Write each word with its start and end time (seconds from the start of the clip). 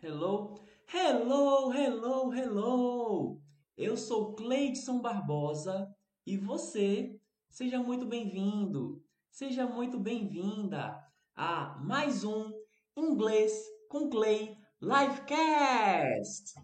Hello, 0.00 0.54
hello, 0.94 1.72
hello, 1.72 2.32
hello! 2.32 3.42
Eu 3.76 3.96
sou 3.96 4.32
Cleidson 4.36 5.00
Barbosa 5.00 5.92
e 6.24 6.36
você, 6.36 7.20
seja 7.50 7.82
muito 7.82 8.06
bem-vindo, 8.06 9.02
seja 9.28 9.66
muito 9.66 9.98
bem-vinda 9.98 10.96
a 11.34 11.76
mais 11.82 12.22
um 12.22 12.48
Inglês 12.96 13.52
com 13.88 14.08
Clay 14.08 14.56
Livecast! 14.80 16.54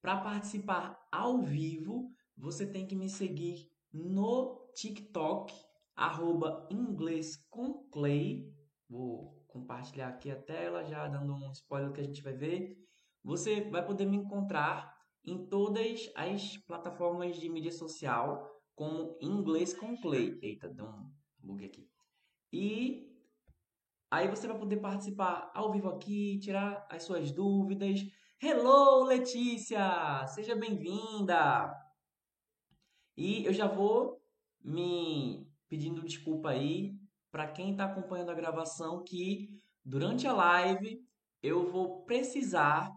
Para 0.00 0.20
participar 0.20 0.96
ao 1.10 1.42
vivo, 1.42 2.12
você 2.36 2.64
tem 2.64 2.86
que 2.86 2.94
me 2.94 3.08
seguir 3.08 3.68
no 3.92 4.70
TikTok, 4.72 5.52
arroba 5.96 6.68
Inglês 6.70 7.44
com 7.50 7.88
Clay. 7.90 8.48
Vou 8.88 9.44
compartilhar 9.48 10.10
aqui 10.10 10.30
a 10.30 10.40
tela, 10.40 10.84
já 10.84 11.08
dando 11.08 11.34
um 11.34 11.50
spoiler 11.50 11.90
que 11.90 12.00
a 12.00 12.04
gente 12.04 12.22
vai 12.22 12.34
ver. 12.34 12.83
Você 13.24 13.62
vai 13.70 13.84
poder 13.84 14.04
me 14.04 14.18
encontrar 14.18 14.94
em 15.24 15.46
todas 15.46 16.10
as 16.14 16.58
plataformas 16.58 17.36
de 17.36 17.48
mídia 17.48 17.72
social, 17.72 18.46
como 18.74 19.16
Inglês 19.18 19.72
com 19.72 19.96
Clay. 19.96 20.38
Eita, 20.42 20.68
deu 20.68 20.84
um 20.84 21.10
bug 21.38 21.64
aqui. 21.64 21.88
E 22.52 23.10
aí 24.10 24.28
você 24.28 24.46
vai 24.46 24.58
poder 24.58 24.76
participar 24.76 25.50
ao 25.54 25.72
vivo 25.72 25.88
aqui, 25.88 26.38
tirar 26.38 26.86
as 26.90 27.04
suas 27.04 27.32
dúvidas. 27.32 28.00
Hello, 28.38 29.04
Letícia! 29.04 30.26
Seja 30.26 30.54
bem-vinda! 30.54 31.74
E 33.16 33.42
eu 33.46 33.54
já 33.54 33.66
vou 33.66 34.22
me 34.62 35.48
pedindo 35.66 36.04
desculpa 36.04 36.50
aí 36.50 36.94
para 37.30 37.48
quem 37.48 37.70
está 37.70 37.86
acompanhando 37.86 38.30
a 38.30 38.34
gravação 38.34 39.02
que 39.02 39.48
durante 39.82 40.26
a 40.26 40.32
live 40.34 41.02
eu 41.42 41.70
vou 41.70 42.04
precisar 42.04 42.92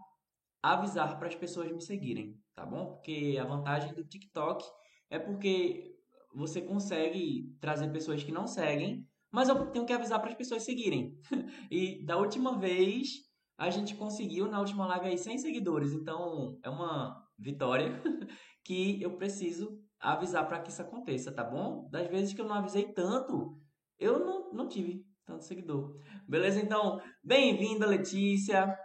avisar 0.73 1.17
para 1.17 1.27
as 1.27 1.35
pessoas 1.35 1.71
me 1.71 1.81
seguirem, 1.81 2.39
tá 2.55 2.65
bom? 2.65 2.93
Porque 2.93 3.37
a 3.39 3.45
vantagem 3.45 3.93
do 3.93 4.03
TikTok 4.03 4.65
é 5.09 5.19
porque 5.19 5.95
você 6.33 6.61
consegue 6.61 7.55
trazer 7.59 7.91
pessoas 7.91 8.23
que 8.23 8.31
não 8.31 8.47
seguem, 8.47 9.07
mas 9.31 9.49
eu 9.49 9.71
tenho 9.71 9.85
que 9.85 9.93
avisar 9.93 10.19
para 10.19 10.29
as 10.29 10.35
pessoas 10.35 10.63
seguirem. 10.63 11.17
e 11.71 12.05
da 12.05 12.17
última 12.17 12.57
vez 12.57 13.27
a 13.57 13.69
gente 13.69 13.95
conseguiu 13.95 14.47
na 14.47 14.59
última 14.59 14.85
live 14.87 15.07
aí 15.07 15.17
100 15.17 15.39
seguidores, 15.39 15.93
então 15.93 16.59
é 16.63 16.69
uma 16.69 17.25
vitória 17.37 18.01
que 18.63 19.01
eu 19.01 19.17
preciso 19.17 19.81
avisar 19.99 20.47
para 20.47 20.59
que 20.59 20.69
isso 20.69 20.81
aconteça, 20.81 21.31
tá 21.31 21.43
bom? 21.43 21.89
Das 21.89 22.07
vezes 22.07 22.33
que 22.33 22.41
eu 22.41 22.47
não 22.47 22.55
avisei 22.55 22.93
tanto, 22.93 23.59
eu 23.97 24.19
não, 24.19 24.53
não 24.53 24.67
tive 24.67 25.03
tanto 25.25 25.43
seguidor. 25.43 25.99
Beleza? 26.27 26.61
Então, 26.61 27.01
bem-vinda, 27.23 27.85
Letícia. 27.87 28.77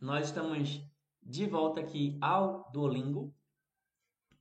Nós 0.00 0.26
estamos 0.26 0.80
de 1.30 1.46
volta 1.46 1.80
aqui 1.80 2.18
ao 2.20 2.68
Duolingo. 2.72 3.32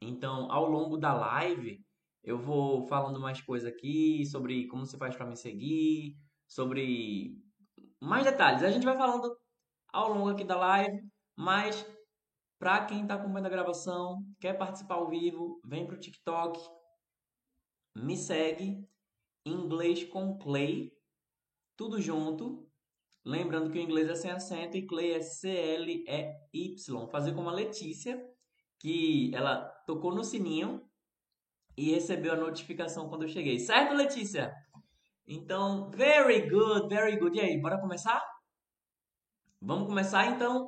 Então, 0.02 0.52
ao 0.52 0.68
longo 0.68 0.98
da 0.98 1.14
live, 1.14 1.86
eu 2.24 2.40
vou 2.40 2.88
falando 2.88 3.20
mais 3.20 3.40
coisas 3.42 3.72
aqui 3.72 4.26
sobre 4.26 4.68
como 4.68 4.86
você 4.86 4.98
faz 4.98 5.16
para 5.16 5.28
me 5.28 5.38
seguir, 5.38 6.18
sobre 6.48 7.38
mais 8.02 8.26
detalhes. 8.26 8.64
A 8.64 8.72
gente 8.72 8.86
vai 8.86 8.98
falando 8.98 9.38
ao 9.94 10.14
longo 10.14 10.30
aqui 10.30 10.44
da 10.44 10.58
live, 10.58 11.00
mas 11.36 11.86
para 12.58 12.86
quem 12.86 13.04
está 13.04 13.16
acompanhando 13.16 13.46
a 13.46 13.50
gravação, 13.50 14.24
quer 14.40 14.58
participar 14.58 14.96
ao 14.96 15.10
vivo, 15.10 15.62
vem 15.64 15.86
para 15.86 15.96
o 15.96 16.00
TikTok, 16.00 16.60
me 17.96 18.18
segue 18.18 18.84
inglês 19.46 20.04
com 20.06 20.38
Clay, 20.40 20.92
tudo 21.78 22.02
junto. 22.02 22.69
Lembrando 23.30 23.70
que 23.70 23.78
o 23.78 23.82
inglês 23.82 24.10
é 24.10 24.16
sem 24.16 24.32
acento 24.32 24.76
e 24.76 24.88
Clay 24.88 25.14
é 25.14 25.22
C-L-E-Y. 25.22 27.08
Fazer 27.12 27.32
como 27.36 27.48
a 27.48 27.54
Letícia, 27.54 28.20
que 28.80 29.32
ela 29.36 29.66
tocou 29.86 30.16
no 30.16 30.24
sininho 30.24 30.82
e 31.78 31.92
recebeu 31.92 32.34
a 32.34 32.38
notificação 32.38 33.08
quando 33.08 33.22
eu 33.22 33.28
cheguei. 33.28 33.60
Certo, 33.60 33.94
Letícia? 33.94 34.52
Então, 35.28 35.92
very 35.92 36.50
good, 36.50 36.90
very 36.90 37.20
good. 37.20 37.38
E 37.38 37.42
aí, 37.42 37.62
bora 37.62 37.80
começar? 37.80 38.20
Vamos 39.62 39.86
começar 39.86 40.26
então. 40.26 40.68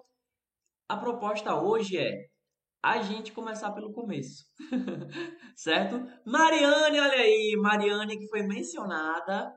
A 0.87 0.95
proposta 0.95 1.59
hoje 1.59 1.97
é 1.97 2.11
a 2.83 3.01
gente 3.01 3.31
começar 3.31 3.71
pelo 3.71 3.91
começo. 3.91 4.45
certo? 5.57 5.95
Mariane, 6.27 6.99
olha 6.99 7.21
aí, 7.21 7.57
Mariane 7.59 8.19
que 8.19 8.27
foi 8.27 8.43
mencionada 8.43 9.51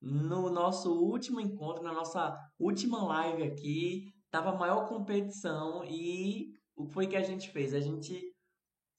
no 0.00 0.50
nosso 0.50 0.92
último 0.92 1.40
encontro, 1.40 1.82
na 1.82 1.92
nossa 1.92 2.36
última 2.58 3.04
live 3.04 3.42
aqui, 3.44 4.14
tava 4.30 4.56
maior 4.56 4.86
competição 4.86 5.84
e 5.84 6.52
o 6.74 6.86
que 6.86 6.92
foi 6.92 7.06
que 7.06 7.16
a 7.16 7.22
gente 7.22 7.50
fez? 7.50 7.72
A 7.72 7.80
gente 7.80 8.34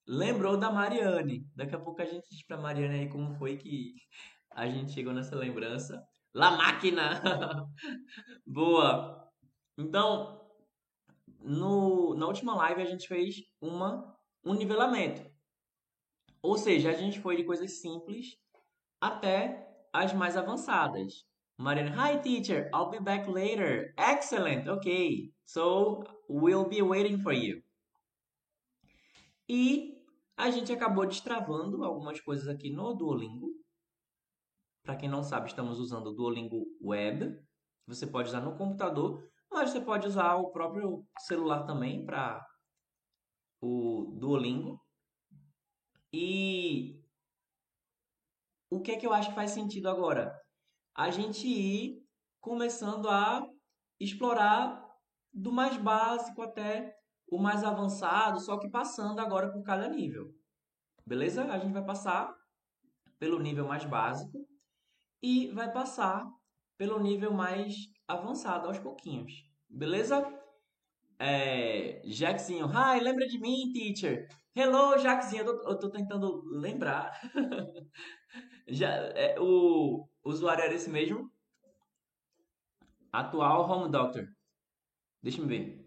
lembrou 0.08 0.58
da 0.58 0.72
Mariane. 0.72 1.46
Daqui 1.56 1.76
a 1.76 1.80
pouco 1.80 2.02
a 2.02 2.06
gente 2.06 2.28
diz 2.30 2.44
pra 2.46 2.58
Mariane 2.58 3.02
aí 3.02 3.10
como 3.10 3.36
foi 3.36 3.58
que 3.58 3.94
a 4.52 4.68
gente 4.68 4.92
chegou 4.92 5.14
nessa 5.14 5.36
lembrança. 5.36 6.04
La 6.34 6.52
máquina! 6.52 7.22
Boa! 8.46 9.30
Então, 9.78 10.42
no, 11.40 12.16
na 12.16 12.26
última 12.26 12.56
live 12.56 12.82
a 12.82 12.86
gente 12.86 13.08
fez 13.08 13.36
uma, 13.62 14.16
um 14.44 14.54
nivelamento. 14.54 15.30
Ou 16.42 16.58
seja, 16.58 16.90
a 16.90 16.94
gente 16.94 17.20
foi 17.20 17.36
de 17.36 17.44
coisas 17.44 17.80
simples 17.80 18.38
até 19.00 19.67
as 20.04 20.14
mais 20.14 20.38
avançadas. 20.38 21.26
Mariana, 21.58 21.92
hi 21.92 22.18
teacher, 22.20 22.70
I'll 22.74 22.90
be 22.90 23.00
back 23.00 23.30
later. 23.30 23.94
Excellent, 23.98 24.68
okay. 24.68 25.32
So, 25.46 26.04
we'll 26.30 26.68
be 26.68 26.82
waiting 26.82 27.20
for 27.20 27.34
you. 27.34 27.64
E 29.50 30.04
a 30.36 30.52
gente 30.52 30.72
acabou 30.72 31.06
destravando 31.06 31.84
algumas 31.84 32.22
coisas 32.22 32.48
aqui 32.48 32.70
no 32.70 32.94
Duolingo. 32.94 33.50
Para 34.84 34.96
quem 34.98 35.10
não 35.10 35.24
sabe, 35.24 35.48
estamos 35.48 35.80
usando 35.80 36.08
o 36.08 36.14
Duolingo 36.14 36.66
Web. 36.82 37.40
Você 37.88 38.06
pode 38.06 38.30
usar 38.30 38.42
no 38.42 38.58
computador 38.58 39.24
mas 39.52 39.72
você 39.72 39.82
pode 39.82 40.08
usar 40.08 40.36
o 40.36 40.52
próprio 40.52 41.06
celular 41.20 41.66
também 41.66 42.06
para 42.06 42.46
o 43.62 44.16
Duolingo. 44.20 44.80
E 46.12 47.02
o 48.70 48.82
que 48.82 48.92
é 48.92 48.98
que 48.98 49.06
eu 49.06 49.14
acho 49.14 49.30
que 49.30 49.36
faz 49.36 49.52
sentido 49.52 49.90
agora? 49.90 50.34
A 50.96 51.10
gente 51.10 51.48
ir 51.48 52.02
começando 52.42 53.10
a 53.10 53.48
explorar 54.00 54.84
do 55.34 55.52
mais 55.52 55.78
básico 55.78 56.42
até 56.42 56.96
o 57.30 57.38
mais 57.38 57.64
avançado, 57.64 58.40
só 58.40 58.58
que 58.58 58.70
passando 58.70 59.20
agora 59.20 59.52
por 59.52 59.64
cada 59.64 59.88
nível. 59.90 60.34
Beleza? 61.06 61.44
A 61.46 61.58
gente 61.58 61.74
vai 61.74 61.84
passar 61.84 62.34
pelo 63.20 63.40
nível 63.40 63.68
mais 63.68 63.86
básico 63.86 64.48
e 65.22 65.48
vai 65.48 65.72
passar 65.72 66.28
pelo 66.78 67.00
nível 67.00 67.34
mais 67.34 67.76
avançado 68.08 68.68
aos 68.68 68.80
pouquinhos. 68.80 69.34
Beleza? 69.70 70.26
É, 71.20 72.02
Jackzinho, 72.06 72.68
hi, 72.68 73.00
lembra 73.02 73.28
de 73.28 73.40
mim, 73.40 73.72
teacher? 73.74 74.28
Hello, 74.60 74.98
Jackzinho, 74.98 75.44
eu 75.46 75.62
tô, 75.62 75.70
eu 75.70 75.78
tô 75.80 75.90
tentando 75.92 76.42
lembrar. 76.50 77.12
Já, 78.68 78.88
é, 79.16 79.40
o, 79.40 80.08
o 80.24 80.30
usuário 80.32 80.64
era 80.64 80.74
esse 80.74 80.90
mesmo? 80.90 81.32
Atual 83.12 83.70
Home 83.70 83.92
Doctor. 83.92 84.28
Deixa 85.22 85.42
eu 85.42 85.46
ver. 85.48 85.86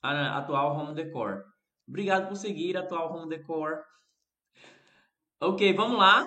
Ah, 0.00 0.38
atual 0.38 0.76
Home 0.78 0.94
Decor. 0.94 1.44
Obrigado 1.88 2.28
por 2.28 2.36
seguir, 2.36 2.76
atual 2.76 3.12
Home 3.12 3.28
Decor. 3.28 3.82
Ok, 5.40 5.72
vamos 5.74 5.98
lá. 5.98 6.24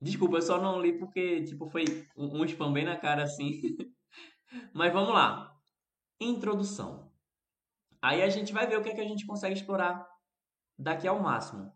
Desculpa, 0.00 0.36
eu 0.36 0.42
só 0.42 0.60
não 0.60 0.80
li 0.80 0.96
porque, 0.96 1.42
tipo, 1.42 1.66
foi 1.66 1.84
um, 2.16 2.42
um 2.42 2.44
spam 2.44 2.72
bem 2.72 2.84
na 2.84 2.96
cara 2.96 3.24
assim. 3.24 3.60
Mas 4.72 4.92
vamos 4.92 5.12
lá. 5.12 5.49
Introdução. 6.20 7.10
Aí 8.02 8.22
a 8.22 8.28
gente 8.28 8.52
vai 8.52 8.66
ver 8.66 8.78
o 8.78 8.82
que, 8.82 8.90
é 8.90 8.94
que 8.94 9.00
a 9.00 9.08
gente 9.08 9.26
consegue 9.26 9.54
explorar 9.54 10.06
daqui 10.78 11.08
ao 11.08 11.18
máximo. 11.18 11.74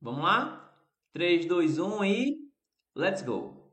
Vamos 0.00 0.22
lá? 0.22 0.74
3, 1.12 1.46
2, 1.46 1.78
1 1.78 2.04
e 2.04 2.52
let's 2.94 3.22
go. 3.22 3.72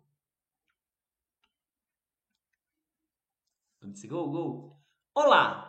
Let's 3.82 4.04
go, 4.06 4.30
go. 4.30 4.78
Olá! 5.14 5.68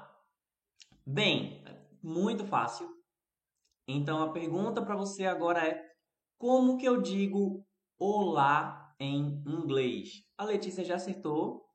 Bem, 1.07 1.65
muito 2.03 2.45
fácil. 2.45 2.89
Então 3.87 4.23
a 4.23 4.33
pergunta 4.33 4.85
para 4.85 4.97
você 4.97 5.27
agora 5.27 5.67
é: 5.67 5.97
como 6.37 6.77
que 6.77 6.87
eu 6.87 7.01
digo 7.01 7.67
olá 7.99 8.95
em 9.01 9.43
inglês? 9.47 10.25
A 10.37 10.45
Letícia 10.45 10.85
já 10.85 10.97
acertou. 10.97 11.68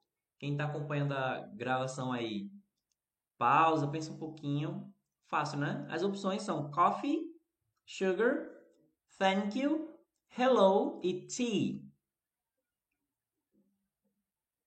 Quem 0.44 0.52
está 0.52 0.66
acompanhando 0.66 1.14
a 1.14 1.40
gravação 1.54 2.12
aí, 2.12 2.52
pausa, 3.38 3.88
pensa 3.88 4.12
um 4.12 4.18
pouquinho. 4.18 4.94
Fácil, 5.26 5.58
né? 5.58 5.88
As 5.90 6.04
opções 6.04 6.42
são 6.42 6.70
coffee, 6.70 7.34
sugar, 7.86 8.50
thank 9.18 9.58
you, 9.58 9.98
hello 10.38 11.00
e 11.02 11.26
tea. 11.28 11.82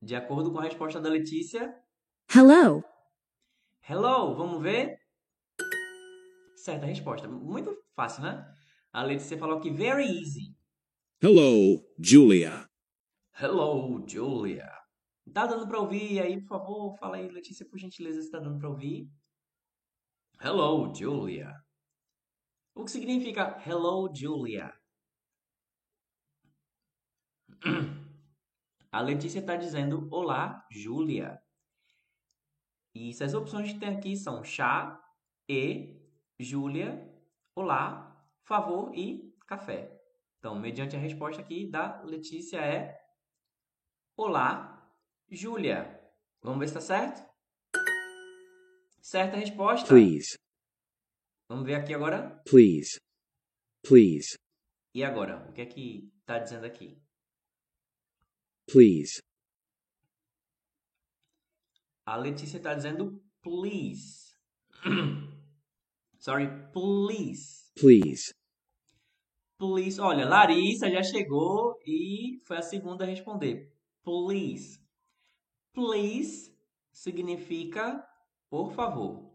De 0.01 0.17
acordo 0.17 0.51
com 0.51 0.61
a 0.61 0.63
resposta 0.63 0.99
da 0.99 1.11
Letícia. 1.11 1.79
Hello. 2.35 2.83
Hello, 3.87 4.35
vamos 4.35 4.63
ver? 4.63 4.99
Certa 6.57 6.87
resposta. 6.87 7.29
Muito 7.29 7.77
fácil, 7.95 8.23
né? 8.23 8.51
A 8.95 9.03
Letícia 9.03 9.37
falou 9.37 9.61
que 9.61 9.71
very 9.71 10.07
easy. 10.07 10.57
Hello, 11.23 11.87
Julia. 11.99 12.67
Hello, 13.39 14.03
Julia. 14.09 14.76
Tá 15.33 15.47
dando 15.47 15.67
para 15.67 15.81
ouvir 15.81 16.21
aí, 16.21 16.41
por 16.41 16.49
favor? 16.49 16.97
Fala 16.97 17.17
aí, 17.17 17.29
Letícia, 17.29 17.67
por 17.67 17.79
gentileza, 17.79 18.23
se 18.23 18.31
tá 18.31 18.39
dando 18.39 18.59
para 18.59 18.69
ouvir. 18.69 19.11
Hello, 20.41 20.95
Julia. 20.95 21.55
O 22.75 22.85
que 22.85 22.91
significa 22.91 23.63
Hello, 23.67 24.11
Julia? 24.15 24.73
A 28.93 29.01
Letícia 29.01 29.41
está 29.41 29.57
dizendo 29.57 30.09
Olá, 30.11 30.67
Júlia. 30.71 31.41
E 32.95 33.11
as 33.23 33.35
opções 33.35 33.73
que 33.73 33.79
tem 33.79 33.91
aqui 33.91 34.17
são 34.17 34.43
chá, 34.43 34.99
e, 35.49 36.01
Júlia, 36.41 37.07
olá, 37.55 38.27
favor 38.43 38.93
e 38.95 39.33
café. 39.47 39.97
Então, 40.39 40.59
mediante 40.59 40.97
a 40.97 40.99
resposta 40.99 41.41
aqui 41.41 41.71
da 41.71 42.03
Letícia 42.03 42.59
é 42.59 42.99
Olá, 44.17 44.76
Júlia. 45.31 46.01
Vamos 46.43 46.59
ver 46.61 46.69
se 46.69 46.79
está 46.79 46.81
certo? 46.81 47.27
Certa 49.01 49.37
resposta. 49.37 49.89
Please, 49.89 50.37
Vamos 51.49 51.65
ver 51.65 51.77
aqui 51.77 51.95
agora. 51.95 52.43
please, 52.45 52.99
please, 53.83 54.37
E 54.95 55.05
agora? 55.05 55.49
O 55.49 55.53
que 55.53 55.61
é 55.61 55.67
que 55.67 56.11
está 56.21 56.39
dizendo 56.39 56.67
aqui? 56.67 57.01
please, 58.69 59.21
A 62.05 62.17
Letícia 62.17 62.57
está 62.59 62.75
dizendo 62.75 63.23
please. 63.43 64.35
Sorry, 66.19 66.47
please. 66.73 67.71
please, 67.77 68.33
Please. 69.59 69.99
Olha, 70.01 70.29
Larissa 70.29 70.91
já 70.91 71.03
chegou 71.03 71.79
e 71.87 72.41
foi 72.45 72.59
a 72.59 72.63
segunda 72.63 73.05
a 73.05 73.07
responder. 73.07 73.73
Please. 74.05 74.79
Please 75.77 76.57
significa 76.91 78.03
por 78.49 78.73
favor. 78.73 79.31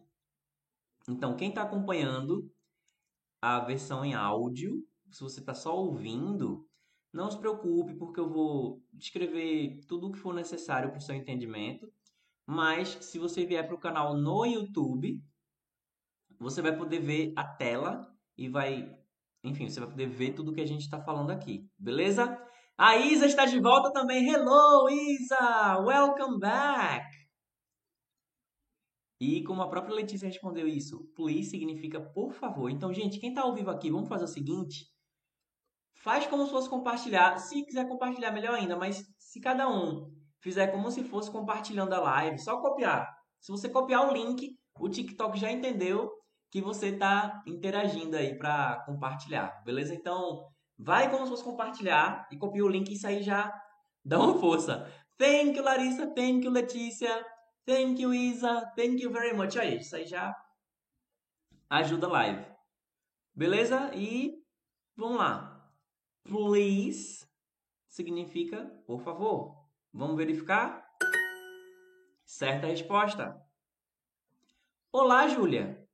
Então, 1.08 1.38
quem 1.38 1.50
está 1.50 1.62
acompanhando 1.62 2.52
a 3.40 3.60
versão 3.60 4.04
em 4.04 4.16
áudio, 4.16 4.84
se 5.12 5.22
você 5.22 5.40
está 5.40 5.54
só 5.54 5.78
ouvindo, 5.78 6.68
não 7.14 7.30
se 7.30 7.38
preocupe, 7.38 7.94
porque 7.94 8.20
eu 8.20 8.28
vou 8.28 8.84
descrever 8.92 9.82
tudo 9.88 10.08
o 10.08 10.12
que 10.12 10.18
for 10.18 10.34
necessário 10.34 10.90
para 10.90 10.98
o 10.98 11.02
seu 11.02 11.14
entendimento. 11.14 11.94
Mas, 12.44 12.90
se 13.02 13.20
você 13.20 13.46
vier 13.46 13.68
para 13.68 13.76
o 13.76 13.80
canal 13.80 14.18
no 14.18 14.44
YouTube, 14.44 15.24
você 16.40 16.60
vai 16.60 16.76
poder 16.76 17.02
ver 17.02 17.34
a 17.36 17.44
tela 17.44 18.12
e 18.36 18.50
vai 18.50 19.00
enfim, 19.44 19.70
você 19.70 19.80
vai 19.80 19.90
poder 19.90 20.08
ver 20.08 20.34
tudo 20.34 20.54
que 20.54 20.62
a 20.62 20.68
gente 20.68 20.82
está 20.82 21.02
falando 21.02 21.32
aqui, 21.32 21.68
beleza? 21.78 22.40
A 22.84 22.98
Isa 22.98 23.28
está 23.28 23.46
de 23.46 23.60
volta 23.60 23.94
também. 23.94 24.28
Hello, 24.28 24.90
Isa! 24.90 25.78
Welcome 25.86 26.40
back! 26.40 27.06
E 29.20 29.44
como 29.44 29.62
a 29.62 29.70
própria 29.70 29.94
Letícia 29.94 30.28
respondeu 30.28 30.68
isso, 30.68 31.08
please 31.16 31.52
significa 31.52 32.02
por 32.02 32.34
favor. 32.34 32.72
Então, 32.72 32.92
gente, 32.92 33.20
quem 33.20 33.30
está 33.30 33.44
ao 33.44 33.54
vivo 33.54 33.70
aqui, 33.70 33.92
vamos 33.92 34.10
fazer 34.10 34.24
o 34.24 34.28
seguinte. 34.28 34.88
Faz 35.94 36.26
como 36.26 36.44
se 36.44 36.50
fosse 36.50 36.68
compartilhar. 36.68 37.38
Se 37.38 37.64
quiser 37.64 37.88
compartilhar, 37.88 38.32
melhor 38.32 38.56
ainda. 38.56 38.76
Mas 38.76 39.04
se 39.20 39.40
cada 39.40 39.70
um 39.70 40.12
fizer 40.40 40.72
como 40.72 40.90
se 40.90 41.04
fosse 41.04 41.30
compartilhando 41.30 41.94
a 41.94 42.00
live, 42.00 42.40
só 42.40 42.60
copiar. 42.60 43.08
Se 43.40 43.52
você 43.52 43.70
copiar 43.70 44.10
o 44.10 44.12
link, 44.12 44.58
o 44.80 44.90
TikTok 44.90 45.38
já 45.38 45.52
entendeu 45.52 46.10
que 46.50 46.60
você 46.60 46.88
está 46.88 47.44
interagindo 47.46 48.18
aí 48.18 48.36
para 48.40 48.84
compartilhar, 48.88 49.62
beleza? 49.64 49.94
Então, 49.94 50.50
vai 50.82 51.10
como 51.10 51.26
se 51.26 51.30
fosse 51.30 51.44
compartilhar 51.44 52.28
e 52.32 52.38
copia 52.38 52.66
o 52.66 52.68
link 52.68 52.90
e 52.90 52.94
isso 52.94 53.08
aí 53.08 53.22
já 53.22 53.54
dá 54.04 54.20
uma 54.20 54.40
força. 54.40 54.92
Thank 55.18 55.56
you, 55.56 55.64
Larissa. 55.64 56.08
Thank 56.08 56.46
you, 56.46 56.52
Letícia. 56.52 57.24
Thank 57.66 58.02
you, 58.02 58.14
Isa. 58.14 58.66
Thank 58.76 59.02
you 59.02 59.12
very 59.12 59.36
much. 59.36 59.56
Aí, 59.58 59.78
isso 59.78 59.96
aí 59.96 60.06
já 60.06 60.36
ajuda 61.70 62.08
a 62.08 62.10
live. 62.10 62.46
Beleza? 63.36 63.92
E 63.94 64.44
vamos 64.96 65.18
lá. 65.18 65.72
Please 66.24 67.28
significa 67.88 68.66
por 68.88 69.02
favor. 69.02 69.64
Vamos 69.94 70.18
verificar? 70.18 70.84
Certa 72.26 72.68
resposta. 72.68 73.40
Olá, 74.92 75.28
Júlia. 75.28 75.88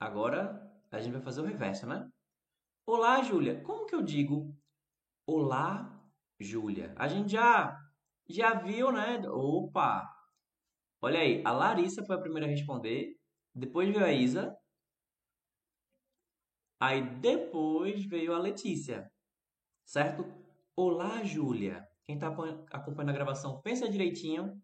Agora 0.00 0.66
a 0.90 1.00
gente 1.00 1.12
vai 1.12 1.22
fazer 1.22 1.40
o 1.42 1.44
reverso, 1.44 1.86
né? 1.86 2.08
Olá, 2.88 3.20
Júlia. 3.20 3.60
Como 3.64 3.84
que 3.84 3.96
eu 3.96 4.00
digo 4.00 4.56
Olá, 5.26 6.00
Júlia? 6.38 6.94
A 6.96 7.08
gente 7.08 7.32
já 7.32 7.76
já 8.28 8.54
viu, 8.54 8.92
né? 8.92 9.28
Opa! 9.28 10.08
Olha 11.02 11.18
aí, 11.18 11.42
a 11.44 11.50
Larissa 11.50 12.04
foi 12.06 12.14
a 12.14 12.20
primeira 12.20 12.46
a 12.46 12.48
responder, 12.48 13.16
depois 13.52 13.88
veio 13.92 14.04
a 14.04 14.12
Isa, 14.12 14.56
aí 16.80 17.02
depois 17.18 18.04
veio 18.04 18.32
a 18.32 18.38
Letícia, 18.38 19.10
certo? 19.84 20.24
Olá, 20.76 21.24
Júlia. 21.24 21.84
Quem 22.04 22.14
está 22.14 22.28
acompanhando 22.28 23.10
a 23.10 23.14
gravação, 23.14 23.60
pensa 23.62 23.88
direitinho, 23.88 24.62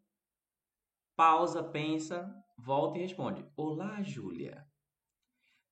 pausa, 1.17 1.65
pensa, 1.65 2.33
volta 2.57 2.99
e 2.99 3.03
responde. 3.03 3.45
Olá, 3.57 4.01
Júlia. 4.01 4.65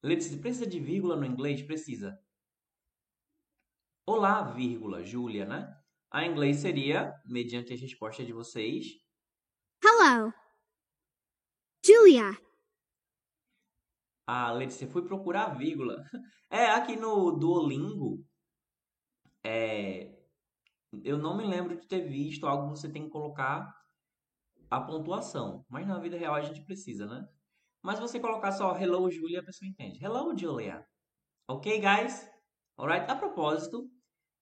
Letícia, 0.02 0.40
precisa 0.40 0.66
de 0.66 0.80
vírgula 0.80 1.14
no 1.14 1.24
inglês? 1.24 1.62
Precisa. 1.62 2.20
Olá, 4.06 4.42
vírgula, 4.52 5.04
Júlia, 5.04 5.44
né? 5.46 5.72
A 6.10 6.24
inglês 6.26 6.56
seria, 6.58 7.14
mediante 7.26 7.72
as 7.72 7.80
respostas 7.80 8.26
de 8.26 8.32
vocês, 8.32 8.86
Hello. 9.82 10.32
Julia. 11.84 12.36
a 14.26 14.52
Letícia 14.52 14.88
foi 14.88 15.04
procurar 15.04 15.46
a 15.46 15.54
vírgula. 15.54 15.96
É, 16.52 16.66
aqui 16.66 16.96
no 16.96 17.30
Duolingo, 17.30 18.24
é, 19.44 20.18
eu 21.04 21.16
não 21.16 21.36
me 21.36 21.46
lembro 21.46 21.76
de 21.78 21.86
ter 21.86 22.00
visto 22.00 22.44
algo 22.44 22.72
que 22.72 22.80
você 22.80 22.90
tem 22.90 23.04
que 23.04 23.10
colocar 23.10 23.72
a 24.68 24.80
pontuação. 24.80 25.64
Mas 25.68 25.86
na 25.86 26.00
vida 26.00 26.16
real 26.18 26.34
a 26.34 26.42
gente 26.42 26.64
precisa, 26.64 27.06
né? 27.06 27.24
Mas 27.80 27.96
se 27.96 28.02
você 28.02 28.18
colocar 28.18 28.50
só 28.50 28.76
Hello 28.76 29.08
Julia, 29.08 29.38
a 29.38 29.44
pessoa 29.44 29.68
entende. 29.68 30.04
Hello 30.04 30.36
Julia. 30.36 30.84
Ok, 31.48 31.80
guys? 31.80 32.28
Alright? 32.80 33.10
A 33.10 33.14
propósito, 33.14 33.90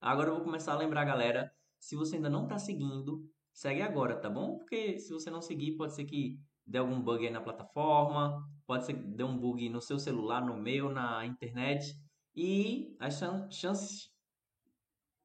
agora 0.00 0.28
eu 0.28 0.36
vou 0.36 0.44
começar 0.44 0.72
a 0.72 0.76
lembrar 0.76 1.04
galera. 1.04 1.52
Se 1.76 1.96
você 1.96 2.14
ainda 2.14 2.30
não 2.30 2.44
está 2.44 2.56
seguindo, 2.56 3.28
segue 3.52 3.82
agora, 3.82 4.14
tá 4.14 4.30
bom? 4.30 4.58
Porque 4.58 4.96
se 5.00 5.12
você 5.12 5.28
não 5.28 5.42
seguir, 5.42 5.76
pode 5.76 5.92
ser 5.92 6.04
que 6.04 6.38
dê 6.64 6.78
algum 6.78 7.02
bug 7.02 7.26
aí 7.26 7.32
na 7.32 7.40
plataforma, 7.40 8.48
pode 8.64 8.86
ser 8.86 8.94
que 8.94 9.02
dê 9.02 9.24
um 9.24 9.36
bug 9.36 9.68
no 9.68 9.80
seu 9.80 9.98
celular, 9.98 10.40
no 10.40 10.56
meu, 10.56 10.88
na 10.88 11.26
internet. 11.26 11.96
E 12.32 12.96
as 13.00 13.18
chan 13.18 13.50
chances 13.50 14.08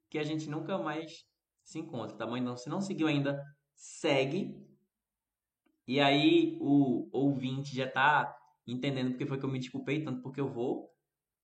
que 0.09 0.17
a 0.17 0.23
gente 0.23 0.49
nunca 0.49 0.79
mais 0.79 1.23
se 1.63 1.77
encontra, 1.77 2.17
tá 2.17 2.25
bom? 2.25 2.35
Então, 2.35 2.57
se 2.57 2.67
não 2.67 2.81
seguiu 2.81 3.05
ainda, 3.05 3.39
segue 3.75 4.59
e 5.87 5.99
aí 5.99 6.57
o 6.59 7.07
ouvinte 7.11 7.75
já 7.75 7.85
está 7.85 8.35
entendendo 8.65 9.11
porque 9.11 9.27
foi 9.27 9.37
que 9.37 9.45
eu 9.45 9.51
me 9.51 9.59
desculpei 9.59 10.03
tanto, 10.03 10.23
porque 10.23 10.41
eu 10.41 10.51
vou 10.51 10.91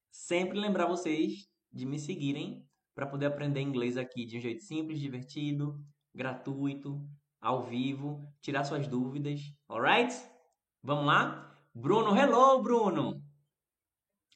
sempre 0.09 0.59
lembrar 0.59 0.87
vocês 0.87 1.48
de 1.71 1.85
me 1.85 1.99
seguirem 1.99 2.65
para 2.95 3.05
poder 3.05 3.27
aprender 3.27 3.61
inglês 3.61 3.97
aqui 3.97 4.25
de 4.25 4.37
um 4.37 4.41
jeito 4.41 4.63
simples, 4.63 4.99
divertido, 4.99 5.79
gratuito, 6.13 7.01
ao 7.39 7.63
vivo, 7.63 8.27
tirar 8.41 8.63
suas 8.63 8.87
dúvidas, 8.87 9.39
alright? 9.67 10.13
Vamos 10.83 11.05
lá? 11.05 11.55
Bruno, 11.73 12.15
hello, 12.15 12.61
Bruno! 12.61 13.23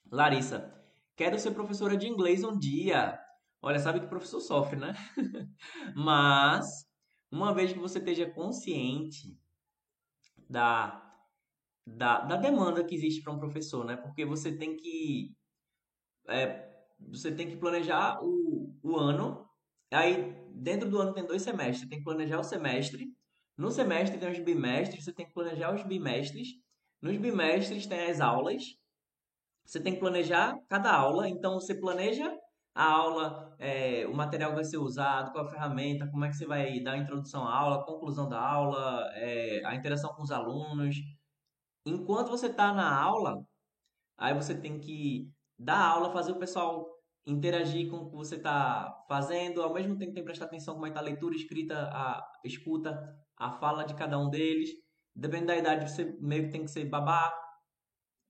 Larissa, 0.09 0.73
quero 1.15 1.37
ser 1.39 1.51
professora 1.51 1.97
de 1.97 2.07
inglês 2.07 2.43
um 2.43 2.57
dia. 2.57 3.19
Olha, 3.61 3.79
sabe 3.79 3.99
que 3.99 4.05
o 4.05 4.09
professor 4.09 4.39
sofre, 4.39 4.79
né? 4.79 4.93
Mas, 5.95 6.87
uma 7.31 7.53
vez 7.53 7.73
que 7.73 7.79
você 7.79 7.99
esteja 7.99 8.29
consciente 8.29 9.37
da, 10.49 11.01
da, 11.85 12.21
da 12.21 12.35
demanda 12.37 12.83
que 12.83 12.95
existe 12.95 13.21
para 13.21 13.33
um 13.33 13.39
professor, 13.39 13.83
né? 13.83 13.97
Porque 13.97 14.25
você 14.25 14.55
tem 14.55 14.77
que 14.77 15.35
é, 16.27 16.72
você 17.09 17.31
tem 17.31 17.49
que 17.49 17.57
planejar 17.57 18.19
o, 18.23 18.73
o 18.81 18.97
ano. 18.97 19.47
Aí 19.91 20.35
dentro 20.53 20.89
do 20.89 20.99
ano 20.99 21.13
tem 21.13 21.25
dois 21.25 21.41
semestres. 21.41 21.89
Tem 21.89 21.99
que 21.99 22.05
planejar 22.05 22.39
o 22.39 22.43
semestre. 22.43 23.07
No 23.57 23.71
semestre 23.71 24.17
tem 24.17 24.31
os 24.31 24.39
bimestres. 24.39 25.03
Você 25.03 25.13
tem 25.13 25.25
que 25.25 25.33
planejar 25.33 25.73
os 25.73 25.83
bimestres. 25.83 26.49
Nos 27.01 27.17
bimestres 27.17 27.85
tem 27.85 28.09
as 28.09 28.21
aulas. 28.21 28.63
Você 29.65 29.79
tem 29.79 29.93
que 29.93 29.99
planejar 29.99 30.57
cada 30.69 30.93
aula. 30.93 31.29
Então 31.29 31.59
você 31.59 31.75
planeja 31.75 32.35
a 32.75 32.85
aula, 32.85 33.55
é, 33.59 34.05
o 34.07 34.15
material 34.15 34.49
que 34.49 34.55
vai 34.55 34.63
ser 34.63 34.77
usado, 34.77 35.31
qual 35.31 35.45
a 35.45 35.49
ferramenta, 35.49 36.07
como 36.09 36.25
é 36.25 36.29
que 36.29 36.35
você 36.35 36.45
vai 36.45 36.79
dar 36.79 36.93
a 36.93 36.97
introdução 36.97 37.47
à 37.47 37.55
aula, 37.55 37.75
a 37.77 37.85
conclusão 37.85 38.27
da 38.27 38.39
aula, 38.39 39.11
é, 39.13 39.63
a 39.65 39.75
interação 39.75 40.13
com 40.15 40.23
os 40.23 40.31
alunos. 40.31 40.95
Enquanto 41.85 42.29
você 42.29 42.47
está 42.47 42.73
na 42.73 42.99
aula, 42.99 43.45
aí 44.17 44.33
você 44.33 44.55
tem 44.55 44.79
que 44.79 45.29
dar 45.59 45.79
aula, 45.85 46.11
fazer 46.11 46.31
o 46.31 46.39
pessoal 46.39 46.92
interagir 47.25 47.89
com 47.89 47.97
o 47.97 48.09
que 48.09 48.15
você 48.15 48.35
está 48.35 49.03
fazendo, 49.07 49.61
ao 49.61 49.73
mesmo 49.73 49.97
tempo 49.97 50.13
tem 50.13 50.21
que 50.21 50.25
prestar 50.25 50.45
atenção 50.45 50.73
como 50.73 50.85
é 50.85 50.89
que 50.89 50.95
tá 50.95 50.99
a 50.99 51.03
leitura, 51.03 51.35
escrita, 51.35 51.89
a 51.91 52.21
escuta, 52.43 52.99
a 53.37 53.51
fala 53.51 53.83
de 53.83 53.95
cada 53.95 54.19
um 54.19 54.29
deles. 54.29 54.69
Dependendo 55.15 55.47
da 55.47 55.57
idade, 55.57 55.89
você 55.89 56.17
meio 56.19 56.45
que 56.45 56.51
tem 56.51 56.63
que 56.63 56.71
ser 56.71 56.85
babá. 56.85 57.33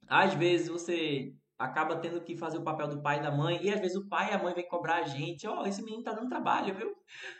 Às 0.08 0.34
vezes 0.34 0.68
você 0.68 1.34
acaba 1.58 1.96
tendo 1.98 2.22
que 2.22 2.36
fazer 2.36 2.58
o 2.58 2.64
papel 2.64 2.88
do 2.88 3.02
pai 3.02 3.20
e 3.20 3.22
da 3.22 3.32
mãe, 3.32 3.60
e 3.64 3.72
às 3.72 3.80
vezes 3.80 3.96
o 3.96 4.08
pai 4.08 4.32
e 4.32 4.34
a 4.34 4.42
mãe 4.42 4.54
vêm 4.54 4.68
cobrar 4.68 4.98
a 4.98 5.04
gente, 5.04 5.48
ó, 5.48 5.62
oh, 5.62 5.66
esse 5.66 5.82
menino 5.82 6.04
tá 6.04 6.12
dando 6.12 6.30
trabalho, 6.30 6.76
viu? 6.76 6.94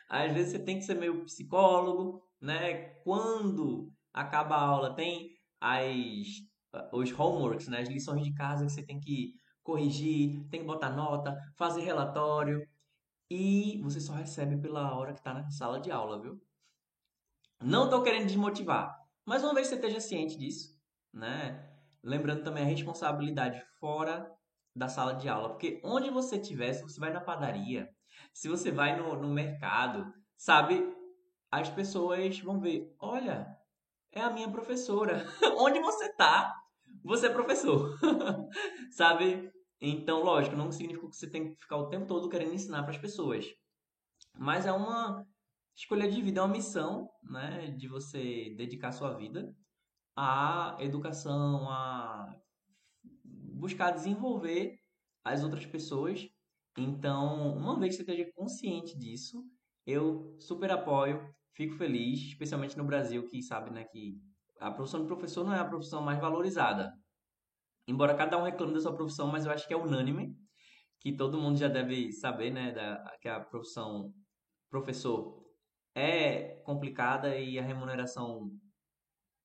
Às 0.10 0.32
vezes 0.32 0.52
você 0.54 0.60
tem 0.60 0.78
que 0.78 0.86
ser 0.86 0.96
meio 0.96 1.26
psicólogo, 1.26 2.24
né? 2.42 2.96
Quando 3.04 3.92
acaba 4.14 4.56
a 4.56 4.62
aula, 4.62 4.96
tem 4.96 5.32
as 5.60 6.28
os 6.92 7.12
homeworks, 7.12 7.68
né? 7.68 7.82
As 7.82 7.90
lições 7.90 8.24
de 8.24 8.34
casa 8.34 8.66
que 8.66 8.72
você 8.72 8.84
tem 8.84 9.00
que 9.00 9.34
corrigir, 9.64 10.48
tem 10.50 10.60
que 10.60 10.66
botar 10.68 10.90
nota, 10.90 11.36
fazer 11.56 11.82
relatório, 11.82 12.68
e 13.30 13.82
você 13.82 14.00
só 14.00 14.14
recebe 14.14 14.58
pela 14.58 14.96
hora 14.96 15.14
que 15.14 15.24
tá 15.24 15.34
na 15.34 15.50
sala 15.50 15.80
de 15.80 15.90
aula, 15.90 16.22
viu? 16.22 16.40
Não 17.60 17.90
tô 17.90 18.04
querendo 18.04 18.28
desmotivar, 18.28 18.96
mas 19.26 19.44
uma 19.44 19.54
vez 19.54 19.68
que 19.68 19.76
você 19.76 19.80
esteja 19.80 20.00
ciente 20.00 20.38
disso, 20.38 20.78
né? 21.12 21.70
Lembrando 22.04 22.44
também 22.44 22.64
a 22.64 22.68
responsabilidade 22.68 23.60
fora 23.80 24.30
da 24.76 24.90
sala 24.90 25.16
de 25.16 25.30
aula, 25.30 25.50
porque 25.50 25.82
onde 25.84 26.10
você 26.10 26.36
estiver, 26.36 26.74
se 26.74 26.84
você 26.84 27.00
vai 27.00 27.14
na 27.14 27.22
padaria, 27.22 27.90
se 28.34 28.48
você 28.48 28.72
vai 28.72 28.98
no, 28.98 29.16
no 29.16 29.30
mercado, 29.30 30.14
sabe? 30.36 30.84
As 31.50 31.70
pessoas 31.70 32.40
vão 32.40 32.60
ver, 32.60 32.94
olha, 33.00 33.58
é 34.12 34.22
a 34.22 34.30
minha 34.30 34.50
professora. 34.52 35.26
onde 35.58 35.80
você 35.80 36.12
tá, 36.14 36.54
você 37.04 37.28
é 37.28 37.30
professor. 37.30 37.98
sabe? 38.92 39.52
Então, 39.82 40.24
lógico, 40.24 40.56
não 40.56 40.72
significa 40.72 41.10
que 41.10 41.16
você 41.16 41.30
tem 41.30 41.50
que 41.54 41.62
ficar 41.62 41.78
o 41.78 41.90
tempo 41.90 42.06
todo 42.08 42.30
querendo 42.30 42.54
ensinar 42.54 42.84
para 42.84 42.92
as 42.92 42.98
pessoas. 42.98 43.46
Mas 44.38 44.66
é 44.66 44.72
uma 44.72 45.26
escolha 45.76 46.10
de 46.10 46.22
vida, 46.22 46.40
é 46.40 46.44
uma 46.44 46.54
missão, 46.54 47.10
né, 47.24 47.72
de 47.72 47.88
você 47.88 48.54
dedicar 48.56 48.92
sua 48.92 49.14
vida 49.14 49.54
a 50.16 50.78
educação, 50.80 51.70
a 51.70 52.36
buscar 53.24 53.92
desenvolver 53.92 54.78
as 55.24 55.44
outras 55.44 55.66
pessoas. 55.66 56.28
Então, 56.78 57.56
uma 57.58 57.80
vez 57.80 57.98
que 57.98 58.04
você 58.04 58.12
esteja 58.12 58.32
consciente 58.36 58.98
disso, 58.98 59.44
eu 59.86 60.36
super 60.40 60.72
apoio, 60.72 61.34
fico 61.54 61.76
feliz, 61.76 62.20
especialmente 62.20 62.78
no 62.78 62.86
Brasil, 62.86 63.28
que 63.28 63.42
sabe, 63.42 63.72
né, 63.72 63.84
que 63.86 64.22
a 64.64 64.72
profissão 64.72 65.02
de 65.02 65.08
professor 65.08 65.44
não 65.44 65.54
é 65.54 65.60
a 65.60 65.66
profissão 65.66 66.02
mais 66.02 66.20
valorizada. 66.20 66.94
Embora 67.86 68.16
cada 68.16 68.38
um 68.38 68.44
reclame 68.44 68.74
da 68.74 68.80
sua 68.80 68.96
profissão, 68.96 69.28
mas 69.28 69.46
eu 69.46 69.52
acho 69.52 69.68
que 69.68 69.74
é 69.74 69.78
unânime, 69.78 70.34
que 71.02 71.16
todo 71.16 71.40
mundo 71.40 71.58
já 71.58 71.68
deve 71.68 72.14
saber, 72.14 72.50
né, 72.50 72.72
da, 72.72 73.18
que 73.22 73.28
a 73.28 73.42
profissão 73.42 74.14
professor 74.70 75.44
é 75.94 76.56
complicada 76.64 77.38
e 77.38 77.60
a 77.60 77.62
remuneração 77.62 78.50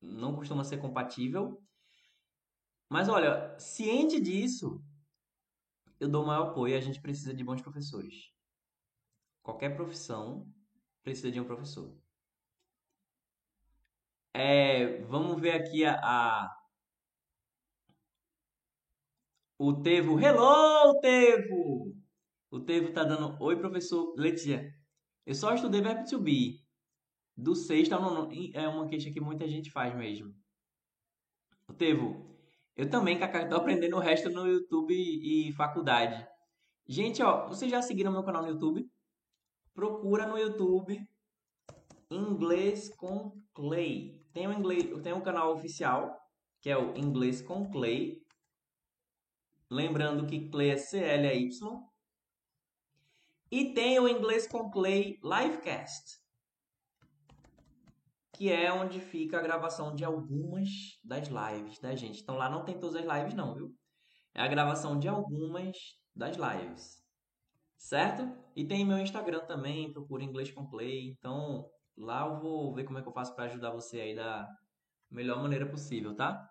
não 0.01 0.37
costuma 0.37 0.63
ser 0.63 0.79
compatível. 0.79 1.61
Mas 2.89 3.09
olha, 3.09 3.59
ciente 3.59 4.21
disso, 4.21 4.81
eu 5.99 6.09
dou 6.09 6.25
maior 6.25 6.51
apoio. 6.51 6.77
A 6.77 6.81
gente 6.81 7.01
precisa 7.01 7.35
de 7.35 7.43
bons 7.43 7.61
professores. 7.61 8.33
Qualquer 9.43 9.75
profissão 9.75 10.47
precisa 11.03 11.31
de 11.31 11.41
um 11.41 11.45
professor. 11.45 11.93
É, 14.41 15.03
vamos 15.07 15.41
ver 15.41 15.51
aqui 15.51 15.85
a, 15.85 15.99
a 16.01 16.49
o 19.59 19.83
Tevo. 19.83 20.17
Hello, 20.17 21.01
Tevo! 21.01 21.93
O 22.49 22.61
Tevo 22.61 22.93
tá 22.93 23.03
dando 23.03 23.37
oi, 23.43 23.59
professor 23.59 24.15
Letícia. 24.17 24.73
Eu 25.27 25.35
só 25.35 25.53
estudei 25.53 25.81
verbo 25.81 26.09
to 26.09 26.21
be 26.21 26.65
do 27.37 27.57
sexto 27.57 27.95
ao 27.95 28.01
nono. 28.01 28.31
É 28.55 28.69
uma 28.69 28.87
queixa 28.87 29.11
que 29.11 29.21
muita 29.21 29.49
gente 29.49 29.73
faz 29.73 29.93
mesmo. 29.97 30.33
Tevo, 31.77 32.39
eu 32.77 32.89
também, 32.89 33.19
Cacá, 33.19 33.45
tô 33.49 33.57
aprendendo 33.57 33.97
o 33.97 34.01
resto 34.01 34.31
no 34.31 34.47
YouTube 34.47 34.95
e 34.95 35.53
faculdade. 35.55 36.25
Gente, 36.87 37.21
ó, 37.25 37.49
vocês 37.49 37.69
já 37.69 37.83
seguiram 37.83 38.13
meu 38.13 38.23
canal 38.23 38.43
no 38.43 38.51
YouTube? 38.51 38.89
Procura 39.75 40.29
no 40.29 40.39
YouTube 40.39 41.05
Inglês 42.09 42.89
com 42.97 43.37
Clay. 43.53 44.18
Tem 44.33 44.47
um, 44.47 44.53
inglês, 44.53 44.85
tem 45.03 45.13
um 45.13 45.21
canal 45.21 45.55
oficial, 45.55 46.19
que 46.61 46.71
é 46.71 46.77
o 46.77 46.97
Inglês 46.97 47.43
com 47.43 47.71
Clay. 47.71 48.23
Lembrando 49.71 50.27
que 50.27 50.49
Clay 50.49 50.71
é 50.71 50.77
C-L-A-Y. 50.77 51.51
E 53.51 53.73
tem 53.73 53.99
o 53.99 54.09
Inglês 54.09 54.47
com 54.47 54.71
Clay 54.71 55.19
Livecast 55.23 56.19
que 58.39 58.53
é 58.53 58.73
onde 58.73 59.01
fica 59.01 59.37
a 59.37 59.43
gravação 59.43 59.97
de 59.97 60.05
algumas 60.05 60.69
das 61.03 61.27
lives 61.27 61.81
da 61.81 61.97
gente. 61.97 62.23
Então 62.23 62.37
lá 62.37 62.49
não 62.49 62.65
tem 62.65 62.79
todas 62.79 62.95
as 62.95 63.19
lives 63.19 63.35
não, 63.35 63.53
viu? 63.53 63.75
É 64.33 64.41
a 64.41 64.47
gravação 64.47 64.97
de 64.97 65.09
algumas 65.09 65.77
das 66.15 66.37
lives. 66.37 67.03
Certo? 67.77 68.33
E 68.55 68.65
tem 68.65 68.85
meu 68.85 68.99
Instagram 68.99 69.41
também, 69.41 69.93
procura 69.93 70.23
inglês 70.23 70.53
com 70.53 70.71
play. 70.71 71.09
Então 71.19 71.69
lá 71.99 72.27
eu 72.27 72.39
vou 72.41 72.75
ver 72.75 72.85
como 72.85 72.99
é 72.99 73.03
que 73.03 73.09
eu 73.09 73.13
faço 73.13 73.35
para 73.35 73.45
ajudar 73.45 73.71
você 73.71 74.01
aí 74.01 74.15
da 74.15 74.49
melhor 75.11 75.43
maneira 75.43 75.67
possível, 75.69 76.15
tá? 76.15 76.49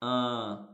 Ah, 0.00 0.68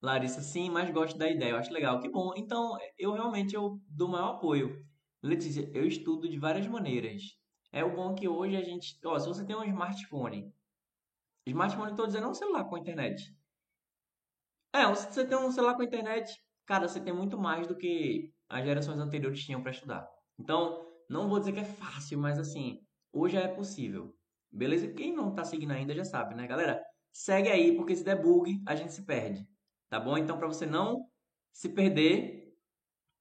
Larissa, 0.00 0.40
sim, 0.40 0.70
mas 0.70 0.90
gosto 0.90 1.18
da 1.18 1.28
ideia, 1.28 1.50
eu 1.50 1.56
acho 1.56 1.72
legal. 1.72 2.00
Que 2.00 2.08
bom. 2.08 2.32
Então, 2.36 2.76
eu 2.96 3.12
realmente 3.12 3.54
eu 3.54 3.80
dou 3.88 4.08
maior 4.08 4.36
apoio. 4.36 4.86
Letícia, 5.22 5.68
eu 5.74 5.86
estudo 5.86 6.28
de 6.28 6.38
várias 6.38 6.66
maneiras. 6.68 7.22
É 7.72 7.84
o 7.84 7.94
bom 7.94 8.14
que 8.14 8.28
hoje 8.28 8.56
a 8.56 8.62
gente. 8.62 8.98
Ó, 9.04 9.18
se 9.18 9.26
você 9.26 9.44
tem 9.44 9.56
um 9.56 9.64
smartphone. 9.64 10.52
Smartphone, 11.46 11.90
estou 11.90 12.06
dizendo, 12.06 12.26
é 12.26 12.30
um 12.30 12.34
celular 12.34 12.64
com 12.64 12.78
internet. 12.78 13.34
É, 14.72 14.94
se 14.94 15.12
você 15.12 15.26
tem 15.26 15.36
um 15.36 15.50
celular 15.50 15.74
com 15.74 15.82
internet, 15.82 16.32
cara, 16.66 16.86
você 16.86 17.00
tem 17.00 17.12
muito 17.12 17.36
mais 17.38 17.66
do 17.66 17.76
que 17.76 18.32
as 18.48 18.64
gerações 18.64 18.98
anteriores 18.98 19.44
tinham 19.44 19.62
para 19.62 19.72
estudar. 19.72 20.08
Então, 20.38 20.87
não 21.08 21.28
vou 21.28 21.38
dizer 21.38 21.52
que 21.52 21.60
é 21.60 21.64
fácil, 21.64 22.18
mas 22.18 22.38
assim, 22.38 22.80
hoje 23.12 23.36
é 23.36 23.48
possível. 23.48 24.14
Beleza? 24.50 24.88
Quem 24.88 25.14
não 25.14 25.34
tá 25.34 25.44
seguindo 25.44 25.72
ainda 25.72 25.94
já 25.94 26.04
sabe, 26.04 26.34
né, 26.34 26.46
galera? 26.46 26.82
Segue 27.12 27.48
aí, 27.48 27.76
porque 27.76 27.96
se 27.96 28.04
der 28.04 28.20
bug, 28.20 28.62
a 28.66 28.74
gente 28.74 28.92
se 28.92 29.02
perde. 29.04 29.46
Tá 29.88 29.98
bom? 29.98 30.16
Então, 30.18 30.38
para 30.38 30.46
você 30.46 30.66
não 30.66 31.06
se 31.52 31.68
perder 31.68 32.54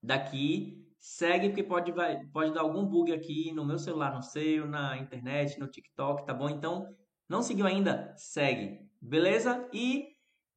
daqui, 0.01 0.77
Segue 0.99 1.49
porque 1.49 1.63
pode, 1.63 1.91
vai, 1.91 2.19
pode 2.33 2.53
dar 2.53 2.61
algum 2.61 2.85
bug 2.85 3.13
aqui 3.13 3.51
no 3.51 3.63
meu 3.65 3.77
celular, 3.77 4.13
no 4.13 4.23
seu, 4.23 4.67
na 4.67 4.97
internet, 4.97 5.59
no 5.59 5.67
TikTok, 5.67 6.25
tá 6.25 6.33
bom? 6.33 6.49
Então, 6.49 6.87
não 7.29 7.41
seguiu 7.41 7.65
ainda? 7.65 8.13
Segue, 8.17 8.79
beleza? 9.01 9.69
E 9.71 10.07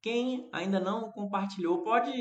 quem 0.01 0.49
ainda 0.51 0.79
não 0.79 1.11
compartilhou, 1.11 1.83
pode 1.83 2.11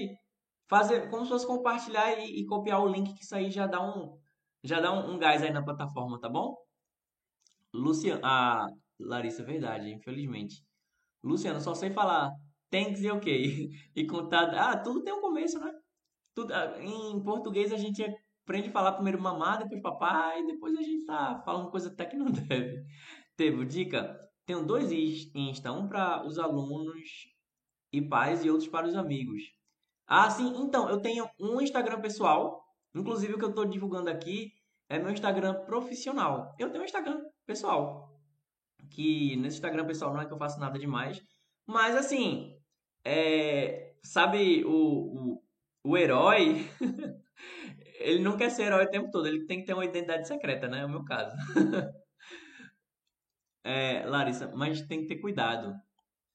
fazer 0.68 1.08
como 1.10 1.24
se 1.24 1.30
fosse 1.30 1.46
compartilhar 1.46 2.18
e, 2.18 2.40
e 2.40 2.46
copiar 2.46 2.82
o 2.82 2.88
link, 2.88 3.14
que 3.14 3.24
isso 3.24 3.34
aí 3.34 3.50
já 3.50 3.66
dá 3.66 3.82
um, 3.82 4.19
já 4.62 4.80
dá 4.80 4.92
um, 4.92 5.14
um 5.14 5.18
gás 5.18 5.42
aí 5.42 5.52
na 5.52 5.62
plataforma, 5.62 6.20
tá 6.20 6.28
bom? 6.28 6.56
Luciano, 7.72 8.20
ah, 8.24 8.66
Larissa, 8.98 9.44
verdade, 9.44 9.90
infelizmente. 9.90 10.64
Luciano, 11.22 11.60
só 11.60 11.74
sei 11.74 11.90
falar 11.90 12.30
thanks 12.70 13.02
e 13.02 13.10
ok. 13.10 13.70
E 13.96 14.06
contar, 14.06 14.54
ah, 14.54 14.76
tudo 14.76 15.02
tem 15.02 15.12
um 15.12 15.20
começo, 15.20 15.58
né? 15.58 15.72
Tudo, 16.34 16.52
ah, 16.52 16.82
em 16.82 17.22
português 17.22 17.72
a 17.72 17.76
gente 17.76 18.02
aprende 18.44 18.68
a 18.68 18.72
falar 18.72 18.92
primeiro 18.92 19.20
mamá, 19.20 19.56
depois 19.56 19.80
papai, 19.80 20.44
depois 20.44 20.76
a 20.76 20.82
gente 20.82 21.04
tá 21.04 21.40
falando 21.44 21.70
coisa 21.70 21.88
até 21.88 22.06
que 22.06 22.16
não 22.16 22.26
deve. 22.30 22.84
Teve 23.36 23.64
dica? 23.64 24.18
Tenho 24.44 24.66
dois 24.66 24.90
Insta, 25.34 25.72
um 25.72 25.88
para 25.88 26.26
os 26.26 26.38
alunos 26.38 27.08
e 27.92 28.02
pais 28.02 28.44
e 28.44 28.50
outros 28.50 28.68
para 28.68 28.86
os 28.86 28.96
amigos. 28.96 29.42
Ah, 30.06 30.28
sim, 30.28 30.52
então, 30.56 30.88
eu 30.88 31.00
tenho 31.00 31.28
um 31.38 31.60
Instagram 31.60 32.00
pessoal, 32.00 32.64
inclusive 32.94 33.34
o 33.34 33.38
que 33.38 33.44
eu 33.44 33.50
estou 33.50 33.64
divulgando 33.64 34.10
aqui 34.10 34.52
é 34.88 34.98
meu 34.98 35.10
Instagram 35.10 35.54
profissional. 35.64 36.54
Eu 36.58 36.70
tenho 36.70 36.82
um 36.82 36.86
Instagram 36.86 37.22
pessoal, 37.46 38.18
que 38.90 39.36
nesse 39.36 39.56
Instagram 39.56 39.86
pessoal 39.86 40.12
não 40.12 40.20
é 40.20 40.26
que 40.26 40.32
eu 40.32 40.38
faço 40.38 40.58
nada 40.58 40.78
demais, 40.78 41.22
mas 41.66 41.94
assim, 41.94 42.56
é, 43.04 43.94
sabe 44.02 44.64
o, 44.64 44.70
o 44.72 45.42
o 45.82 45.96
herói, 45.96 46.68
ele 47.98 48.20
não 48.20 48.36
quer 48.36 48.50
ser 48.50 48.64
herói 48.64 48.84
o 48.84 48.90
tempo 48.90 49.10
todo, 49.10 49.26
ele 49.26 49.46
tem 49.46 49.60
que 49.60 49.66
ter 49.66 49.74
uma 49.74 49.84
identidade 49.84 50.28
secreta, 50.28 50.68
né? 50.68 50.80
É 50.80 50.84
o 50.84 50.90
meu 50.90 51.04
caso. 51.04 51.34
é, 53.64 54.04
Larissa, 54.06 54.50
mas 54.54 54.82
tem 54.82 55.02
que 55.02 55.08
ter 55.08 55.20
cuidado. 55.20 55.74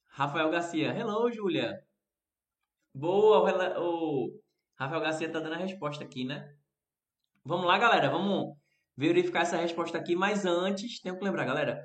Rafael 0.10 0.50
Garcia, 0.50 0.98
hello, 0.98 1.32
Júlia. 1.32 1.80
Boa, 2.94 3.80
o, 3.80 4.32
Rafael 4.78 5.02
Garcia 5.02 5.32
tá 5.32 5.40
dando 5.40 5.54
a 5.54 5.58
resposta 5.58 6.04
aqui, 6.04 6.26
né? 6.26 6.54
Vamos 7.44 7.66
lá, 7.66 7.78
galera. 7.78 8.10
Vamos 8.10 8.56
verificar 8.98 9.42
essa 9.42 9.58
resposta 9.58 9.98
aqui. 9.98 10.16
Mas 10.16 10.46
antes, 10.46 11.00
tenho 11.00 11.18
que 11.18 11.24
lembrar, 11.24 11.46
galera. 11.46 11.84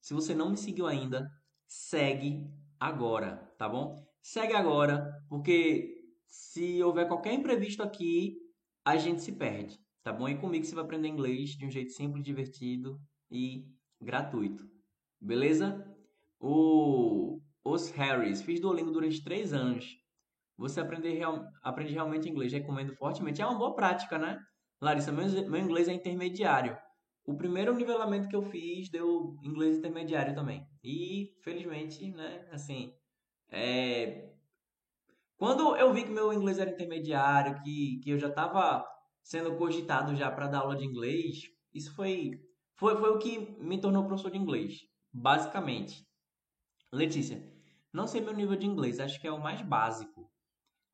Se 0.00 0.14
você 0.14 0.34
não 0.34 0.50
me 0.50 0.56
seguiu 0.56 0.86
ainda, 0.86 1.28
segue 1.66 2.46
agora, 2.78 3.36
tá 3.58 3.68
bom? 3.68 3.94
Segue 4.22 4.54
agora, 4.54 5.10
porque 5.28 6.00
se 6.26 6.82
houver 6.82 7.06
qualquer 7.06 7.34
imprevisto 7.34 7.82
aqui, 7.82 8.36
a 8.84 8.96
gente 8.96 9.22
se 9.22 9.32
perde, 9.32 9.78
tá 10.02 10.12
bom? 10.12 10.28
E 10.28 10.38
comigo 10.38 10.64
você 10.64 10.74
vai 10.74 10.84
aprender 10.84 11.08
inglês 11.08 11.50
de 11.50 11.66
um 11.66 11.70
jeito 11.70 11.92
simples, 11.92 12.24
divertido 12.24 12.98
e 13.30 13.66
gratuito, 14.00 14.64
beleza? 15.20 15.86
O, 16.38 17.40
os 17.62 17.90
Harrys, 17.90 18.40
fiz 18.42 18.60
Duolingo 18.60 18.90
durante 18.90 19.22
três 19.22 19.52
anos. 19.52 19.98
Você 20.60 20.78
aprender 20.78 21.14
real, 21.14 21.42
aprende 21.62 21.94
realmente 21.94 22.28
inglês, 22.28 22.52
recomendo 22.52 22.94
fortemente. 22.94 23.40
É 23.40 23.46
uma 23.46 23.56
boa 23.56 23.74
prática, 23.74 24.18
né? 24.18 24.38
Larissa, 24.78 25.10
meu, 25.10 25.26
meu 25.48 25.58
inglês 25.58 25.88
é 25.88 25.92
intermediário. 25.94 26.76
O 27.24 27.34
primeiro 27.34 27.74
nivelamento 27.74 28.28
que 28.28 28.36
eu 28.36 28.42
fiz 28.42 28.90
deu 28.90 29.38
inglês 29.42 29.78
intermediário 29.78 30.34
também. 30.34 30.62
E, 30.84 31.30
felizmente, 31.42 32.10
né, 32.12 32.46
assim, 32.52 32.92
é... 33.50 34.34
quando 35.38 35.74
eu 35.76 35.94
vi 35.94 36.04
que 36.04 36.10
meu 36.10 36.30
inglês 36.30 36.58
era 36.58 36.70
intermediário, 36.70 37.58
que, 37.62 37.98
que 38.02 38.10
eu 38.10 38.18
já 38.18 38.28
estava 38.28 38.84
sendo 39.22 39.56
cogitado 39.56 40.14
já 40.14 40.30
para 40.30 40.48
dar 40.48 40.58
aula 40.58 40.76
de 40.76 40.84
inglês, 40.84 41.40
isso 41.72 41.94
foi, 41.94 42.32
foi, 42.76 42.98
foi 42.98 43.10
o 43.10 43.18
que 43.18 43.38
me 43.62 43.80
tornou 43.80 44.04
professor 44.04 44.30
de 44.30 44.36
inglês, 44.36 44.80
basicamente. 45.10 46.06
Letícia, 46.92 47.42
não 47.90 48.06
sei 48.06 48.20
meu 48.20 48.34
nível 48.34 48.56
de 48.56 48.66
inglês, 48.66 49.00
acho 49.00 49.18
que 49.18 49.26
é 49.26 49.32
o 49.32 49.40
mais 49.40 49.62
básico. 49.62 50.19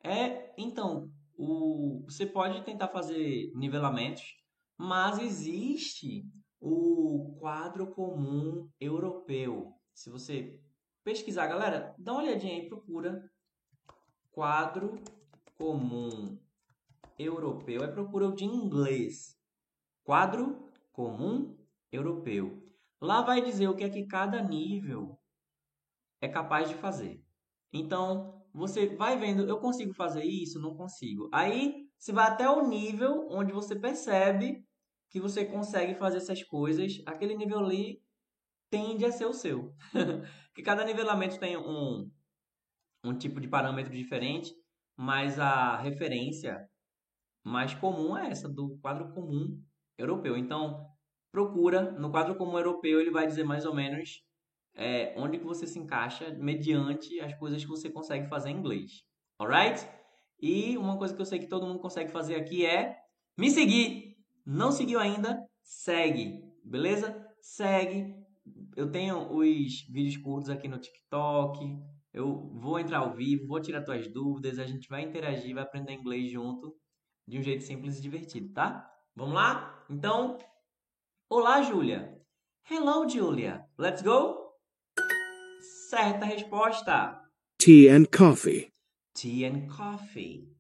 É, 0.07 0.55
então, 0.57 1.11
o, 1.37 2.05
você 2.05 2.25
pode 2.25 2.63
tentar 2.63 2.87
fazer 2.87 3.51
nivelamentos, 3.57 4.37
mas 4.79 5.19
existe 5.19 6.25
o 6.61 7.37
quadro 7.41 7.89
comum 7.89 8.71
europeu. 8.81 9.75
Se 9.93 10.09
você 10.09 10.61
pesquisar, 11.03 11.49
galera, 11.49 11.93
dá 11.99 12.13
uma 12.13 12.23
olhadinha 12.23 12.55
aí, 12.55 12.69
procura 12.69 13.29
quadro 14.31 14.95
comum 15.59 16.39
europeu. 17.19 17.83
É 17.83 17.89
procura 17.89 18.31
de 18.31 18.45
inglês. 18.45 19.37
Quadro 20.05 20.71
comum 20.93 21.59
europeu. 21.91 22.63
Lá 23.01 23.23
vai 23.23 23.43
dizer 23.43 23.67
o 23.67 23.75
que 23.75 23.83
é 23.83 23.91
que 23.91 24.07
cada 24.07 24.41
nível 24.41 25.19
é 26.21 26.29
capaz 26.29 26.69
de 26.69 26.77
fazer. 26.77 27.25
Então, 27.73 28.36
você 28.57 28.87
vai 28.97 29.19
vendo, 29.19 29.47
eu 29.47 29.59
consigo 29.59 29.93
fazer 29.93 30.25
isso? 30.25 30.59
Não 30.59 30.75
consigo. 30.75 31.29
Aí, 31.31 31.87
você 31.99 32.11
vai 32.11 32.27
até 32.27 32.49
o 32.49 32.67
nível 32.67 33.29
onde 33.31 33.53
você 33.53 33.79
percebe 33.79 34.65
que 35.11 35.21
você 35.21 35.45
consegue 35.45 35.95
fazer 35.95 36.17
essas 36.17 36.43
coisas. 36.43 37.03
Aquele 37.05 37.37
nível 37.37 37.59
ali 37.59 38.01
tende 38.71 39.05
a 39.05 39.13
ser 39.13 39.27
o 39.27 39.35
seu. 39.35 39.75
que 40.55 40.63
cada 40.63 40.85
nivelamento 40.85 41.39
tem 41.39 41.55
um, 41.59 42.11
um 43.05 43.19
tipo 43.19 43.43
de 43.43 43.49
parâmetro 43.49 43.93
diferente, 43.93 44.51
mas 44.97 45.39
a 45.39 45.77
referência 45.77 46.59
mais 47.45 47.75
comum 47.75 48.17
é 48.17 48.31
essa, 48.31 48.49
do 48.49 48.79
quadro 48.79 49.13
comum 49.13 49.63
europeu. 49.99 50.35
Então, 50.35 50.83
procura, 51.31 51.93
no 51.93 52.11
quadro 52.11 52.37
comum 52.37 52.57
europeu, 52.57 53.03
ele 53.03 53.11
vai 53.11 53.27
dizer 53.27 53.45
mais 53.45 53.67
ou 53.67 53.75
menos 53.75 54.26
é, 54.77 55.15
onde 55.17 55.39
que 55.39 55.45
você 55.45 55.67
se 55.67 55.79
encaixa 55.79 56.31
mediante 56.39 57.19
as 57.21 57.35
coisas 57.35 57.63
que 57.63 57.69
você 57.69 57.91
consegue 57.91 58.29
fazer 58.29 58.51
em 58.51 58.59
inglês. 58.59 59.03
Alright? 59.39 59.89
E 60.41 60.77
uma 60.77 60.99
coisa 60.99 61.15
que 61.15 61.21
eu 61.21 61.27
sei 61.27 61.39
que 61.39 61.49
todo 61.49 61.67
mundo 61.67 61.81
consegue 61.81 62.13
fazer 62.13 62.37
aqui 62.37 62.65
é 62.65 62.97
me 63.39 63.51
seguir. 63.51 64.17
Não 64.45 64.71
seguiu 64.71 65.01
ainda? 65.01 65.43
Segue, 65.63 66.43
beleza? 66.63 67.27
Segue. 67.41 68.15
Eu 68.77 68.91
tenho 68.91 69.35
os 69.35 69.83
vídeos 69.91 70.17
curtos 70.19 70.51
aqui 70.51 70.69
no 70.69 70.79
TikTok. 70.79 71.59
Eu 72.13 72.51
vou 72.55 72.79
entrar 72.79 72.99
ao 72.99 73.15
vivo, 73.15 73.47
vou 73.47 73.61
tirar 73.61 73.83
tuas 73.83 74.07
dúvidas, 74.07 74.59
a 74.59 74.67
gente 74.67 74.89
vai 74.89 75.03
interagir, 75.03 75.55
vai 75.55 75.65
aprender 75.65 75.93
inglês 75.93 76.31
junto 76.31 76.75
de 77.27 77.39
um 77.39 77.43
jeito 77.43 77.65
simples 77.65 77.99
e 77.99 78.03
divertido, 78.03 78.53
tá? 78.53 78.89
Vamos 79.15 79.35
lá? 79.35 79.85
Então, 79.91 80.39
olá, 81.29 81.63
Júlia. 81.63 82.17
Hello, 82.71 83.09
Julia. 83.09 83.65
Let's 83.79 84.03
go? 84.03 84.46
Certa 85.97 86.27
resposta. 86.27 87.23
Tea 87.57 87.89
and 87.89 88.05
coffee. 88.11 88.71
Tea 89.15 89.47
and 89.47 89.67
coffee. 89.67 90.55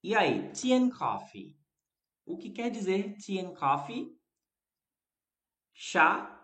E 0.00 0.14
aí, 0.14 0.52
tea 0.52 0.74
and 0.74 0.90
coffee? 0.90 1.56
O 2.24 2.36
que 2.36 2.50
quer 2.50 2.70
dizer 2.70 3.16
tea 3.16 3.40
and 3.40 3.52
coffee? 3.56 4.16
Chá, 5.72 6.40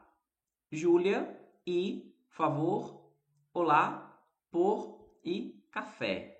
Júlia 0.73 1.41
e 1.65 2.13
favor, 2.31 3.15
olá, 3.55 4.21
por 4.51 5.09
e 5.25 5.65
café. 5.71 6.37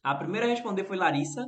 A 0.00 0.14
primeira 0.14 0.46
a 0.46 0.50
responder 0.50 0.84
foi 0.84 0.96
Larissa, 0.96 1.44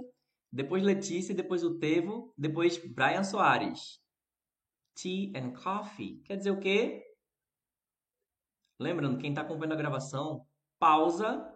depois 0.50 0.83
Letícia, 0.83 1.33
depois 1.33 1.62
o 1.62 1.78
Tevo, 1.78 2.35
depois 2.37 2.78
Brian 2.78 3.22
Soares. 3.22 4.02
Tea 4.96 5.33
and 5.37 5.52
coffee 5.52 6.20
quer 6.24 6.37
dizer 6.37 6.50
o 6.50 6.59
quê? 6.59 7.08
Lembrando, 8.78 9.18
quem 9.18 9.30
está 9.30 9.42
acompanhando 9.42 9.72
a 9.72 9.76
gravação, 9.76 10.46
pausa, 10.78 11.52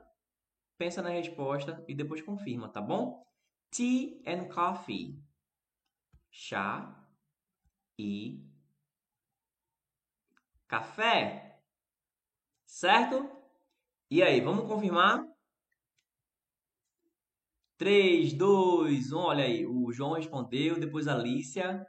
pensa 0.76 1.00
na 1.00 1.10
resposta 1.10 1.84
e 1.86 1.94
depois 1.94 2.20
confirma, 2.20 2.68
tá 2.68 2.80
bom? 2.80 3.24
Tea 3.70 4.20
and 4.26 4.48
coffee. 4.48 5.22
Chá 6.30 7.06
e 7.98 8.44
café. 10.66 11.60
Certo? 12.64 13.30
E 14.10 14.22
aí, 14.22 14.40
vamos 14.40 14.66
confirmar? 14.66 15.24
3, 17.76 18.32
2, 18.32 19.12
1. 19.12 19.18
Olha 19.18 19.44
aí, 19.44 19.66
o 19.66 19.92
João 19.92 20.12
respondeu, 20.12 20.80
depois 20.80 21.06
a 21.06 21.14
Alicia. 21.14 21.86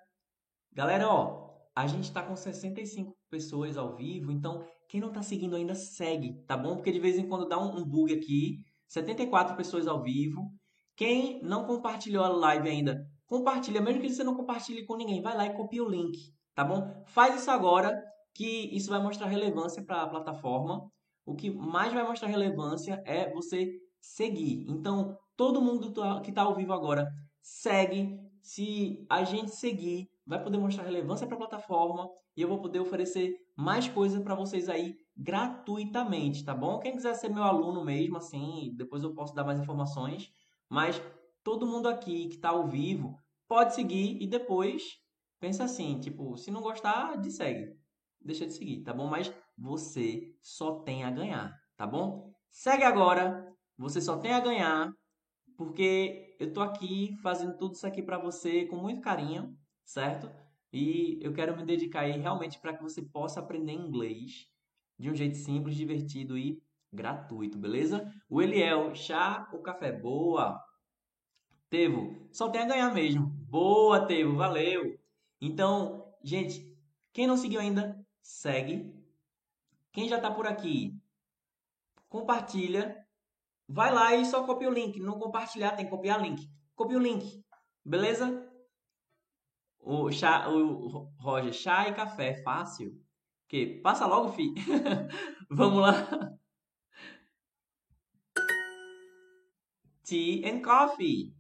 Galera, 0.72 1.08
ó, 1.08 1.54
a 1.76 1.88
gente 1.88 2.06
está 2.06 2.22
com 2.22 2.36
65 2.36 3.18
pessoas 3.30 3.78
ao 3.78 3.96
vivo, 3.96 4.32
então 4.32 4.68
quem 4.94 5.02
não 5.02 5.08
está 5.08 5.24
seguindo 5.24 5.56
ainda, 5.56 5.74
segue, 5.74 6.36
tá 6.46 6.56
bom? 6.56 6.76
Porque 6.76 6.92
de 6.92 7.00
vez 7.00 7.18
em 7.18 7.28
quando 7.28 7.48
dá 7.48 7.58
um, 7.58 7.84
bug 7.84 8.14
aqui. 8.14 8.60
74 8.88 9.58
pessoas 9.58 9.88
ao 9.88 10.04
vivo. 10.04 10.54
Quem 10.96 11.42
não 11.42 11.66
compartilhou 11.66 12.24
a 12.24 12.28
live 12.30 12.70
ainda, 12.70 13.04
compartilha, 13.26 13.82
mesmo 13.82 14.00
que 14.00 14.08
você 14.08 14.24
não 14.24 14.36
compartilhe 14.36 14.86
com 14.86 14.96
ninguém, 14.96 15.20
vai 15.20 15.36
lá 15.36 15.48
e 15.48 15.56
copia 15.56 15.84
o 15.84 15.90
link, 15.90 16.32
tá 16.54 16.64
bom? 16.64 17.04
Faz 17.08 17.42
isso 17.42 17.50
agora, 17.50 18.00
que 18.36 18.70
isso 18.72 18.92
vai 18.92 19.02
mostrar 19.02 19.26
relevância 19.26 19.84
para 19.84 20.04
a 20.04 20.08
plataforma. 20.08 20.88
O 21.26 21.34
que 21.34 21.50
mais 21.50 21.92
vai 21.92 22.08
mostrar 22.08 22.28
relevância 22.28 23.02
é 23.04 23.34
você 23.34 23.72
seguir. 24.00 24.64
Então, 24.70 25.18
todo 25.36 25.60
mundo 25.60 25.92
que 26.22 26.30
está 26.30 26.44
ao 26.44 26.54
vivo 26.54 26.72
agora, 26.72 27.10
segue. 27.42 28.16
Se 28.44 29.04
a 29.10 29.24
gente 29.24 29.56
seguir, 29.56 30.08
vai 30.26 30.42
poder 30.42 30.58
mostrar 30.58 30.84
relevância 30.84 31.28
para 31.28 31.36
a 31.36 31.40
plataforma 31.40 32.10
e 32.36 32.42
eu 32.42 32.48
vou 32.48 32.62
poder 32.62 32.80
oferecer 32.80 33.36
mais 33.56 33.88
coisas 33.88 34.22
para 34.24 34.36
vocês 34.36 34.70
aí 34.70 34.96
gratuitamente, 35.16 36.44
tá 36.44 36.56
bom? 36.56 36.80
Quem 36.80 36.94
quiser 36.94 37.14
ser 37.16 37.30
meu 37.30 37.44
aluno 37.44 37.84
mesmo, 37.84 38.18
assim, 38.18 38.74
depois 38.76 39.04
eu 39.04 39.14
posso 39.14 39.34
dar 39.34 39.44
mais 39.44 39.60
informações. 39.60 40.30
Mas 40.70 41.02
todo 41.44 41.68
mundo 41.68 41.88
aqui 41.88 42.28
que 42.30 42.36
está 42.36 42.50
ao 42.50 42.68
vivo 42.68 43.18
pode 43.48 43.76
seguir 43.76 44.18
e 44.22 44.28
depois 44.28 44.84
pensa 45.40 45.66
assim, 45.66 46.00
tipo, 46.00 46.38
se 46.38 46.50
não 46.50 46.62
gostar, 46.62 47.22
segue, 47.30 47.76
Deixa 48.22 48.48
de 48.48 48.54
seguir, 48.54 48.82
tá 48.84 48.94
bom? 48.94 49.08
Mas 49.08 49.34
você 49.58 50.34
só 50.42 50.80
tem 50.80 51.04
a 51.04 51.12
ganhar, 51.12 51.54
tá 51.76 51.86
bom? 51.86 52.34
Segue 52.50 52.84
agora, 52.84 53.46
você 53.78 54.00
só 54.00 54.18
tem 54.18 54.32
a 54.32 54.40
ganhar, 54.40 54.90
porque 55.58 56.36
eu 56.40 56.54
tô 56.54 56.62
aqui 56.62 57.18
fazendo 57.22 57.58
tudo 57.58 57.76
isso 57.76 57.86
aqui 57.86 58.02
para 58.02 58.18
você 58.18 58.66
com 58.66 58.78
muito 58.78 59.02
carinho, 59.02 59.54
certo? 59.84 60.30
E 60.72 61.20
eu 61.22 61.34
quero 61.34 61.56
me 61.56 61.64
dedicar 61.64 62.02
aí 62.02 62.20
realmente 62.20 62.60
para 62.60 62.74
que 62.74 62.82
você 62.82 63.02
possa 63.02 63.40
aprender 63.40 63.74
inglês 63.74 64.48
de 64.98 65.10
um 65.10 65.16
jeito 65.16 65.38
simples, 65.38 65.76
divertido 65.76 66.38
e 66.38 66.62
gratuito, 66.92 67.58
beleza? 67.58 68.12
O 68.30 68.42
Eliel, 68.42 68.94
chá 68.96 69.50
ou 69.52 69.62
café? 69.62 69.92
Boa! 69.92 70.60
Tevo, 71.70 72.28
só 72.32 72.50
tem 72.50 72.62
a 72.62 72.68
ganhar 72.68 72.94
mesmo. 72.94 73.28
Boa, 73.28 74.06
Tevo, 74.06 74.36
valeu! 74.36 75.00
Então, 75.42 76.14
gente, 76.24 76.76
quem 77.12 77.28
não 77.28 77.38
seguiu 77.38 77.60
ainda, 77.60 78.04
segue. 78.22 78.94
Quem 79.92 80.08
já 80.08 80.18
está 80.18 80.32
por 80.32 80.48
aqui, 80.48 81.00
compartilha. 82.10 83.04
Vai 83.68 83.94
lá 83.94 84.16
e 84.16 84.26
só 84.26 84.44
copia 84.44 84.70
o 84.70 84.74
link. 84.74 85.00
Não 85.00 85.20
compartilhar, 85.20 85.76
tem 85.76 85.86
que 85.86 85.92
copiar 85.92 86.20
o 86.20 86.24
link. 86.24 86.50
Copia 86.76 86.98
o 86.98 87.02
link, 87.02 87.44
beleza? 87.86 88.43
O, 89.86 90.10
chá, 90.12 90.48
o 90.50 91.10
Roger, 91.20 91.54
chá 91.54 91.90
e 91.90 91.94
café, 91.94 92.42
fácil. 92.44 93.00
Que 93.48 93.82
passa 93.82 94.06
logo, 94.08 94.32
fi. 94.32 94.54
Vamos 95.52 95.82
lá. 95.82 95.94
tea 100.04 100.48
and 100.50 100.62
coffee. 100.62 101.36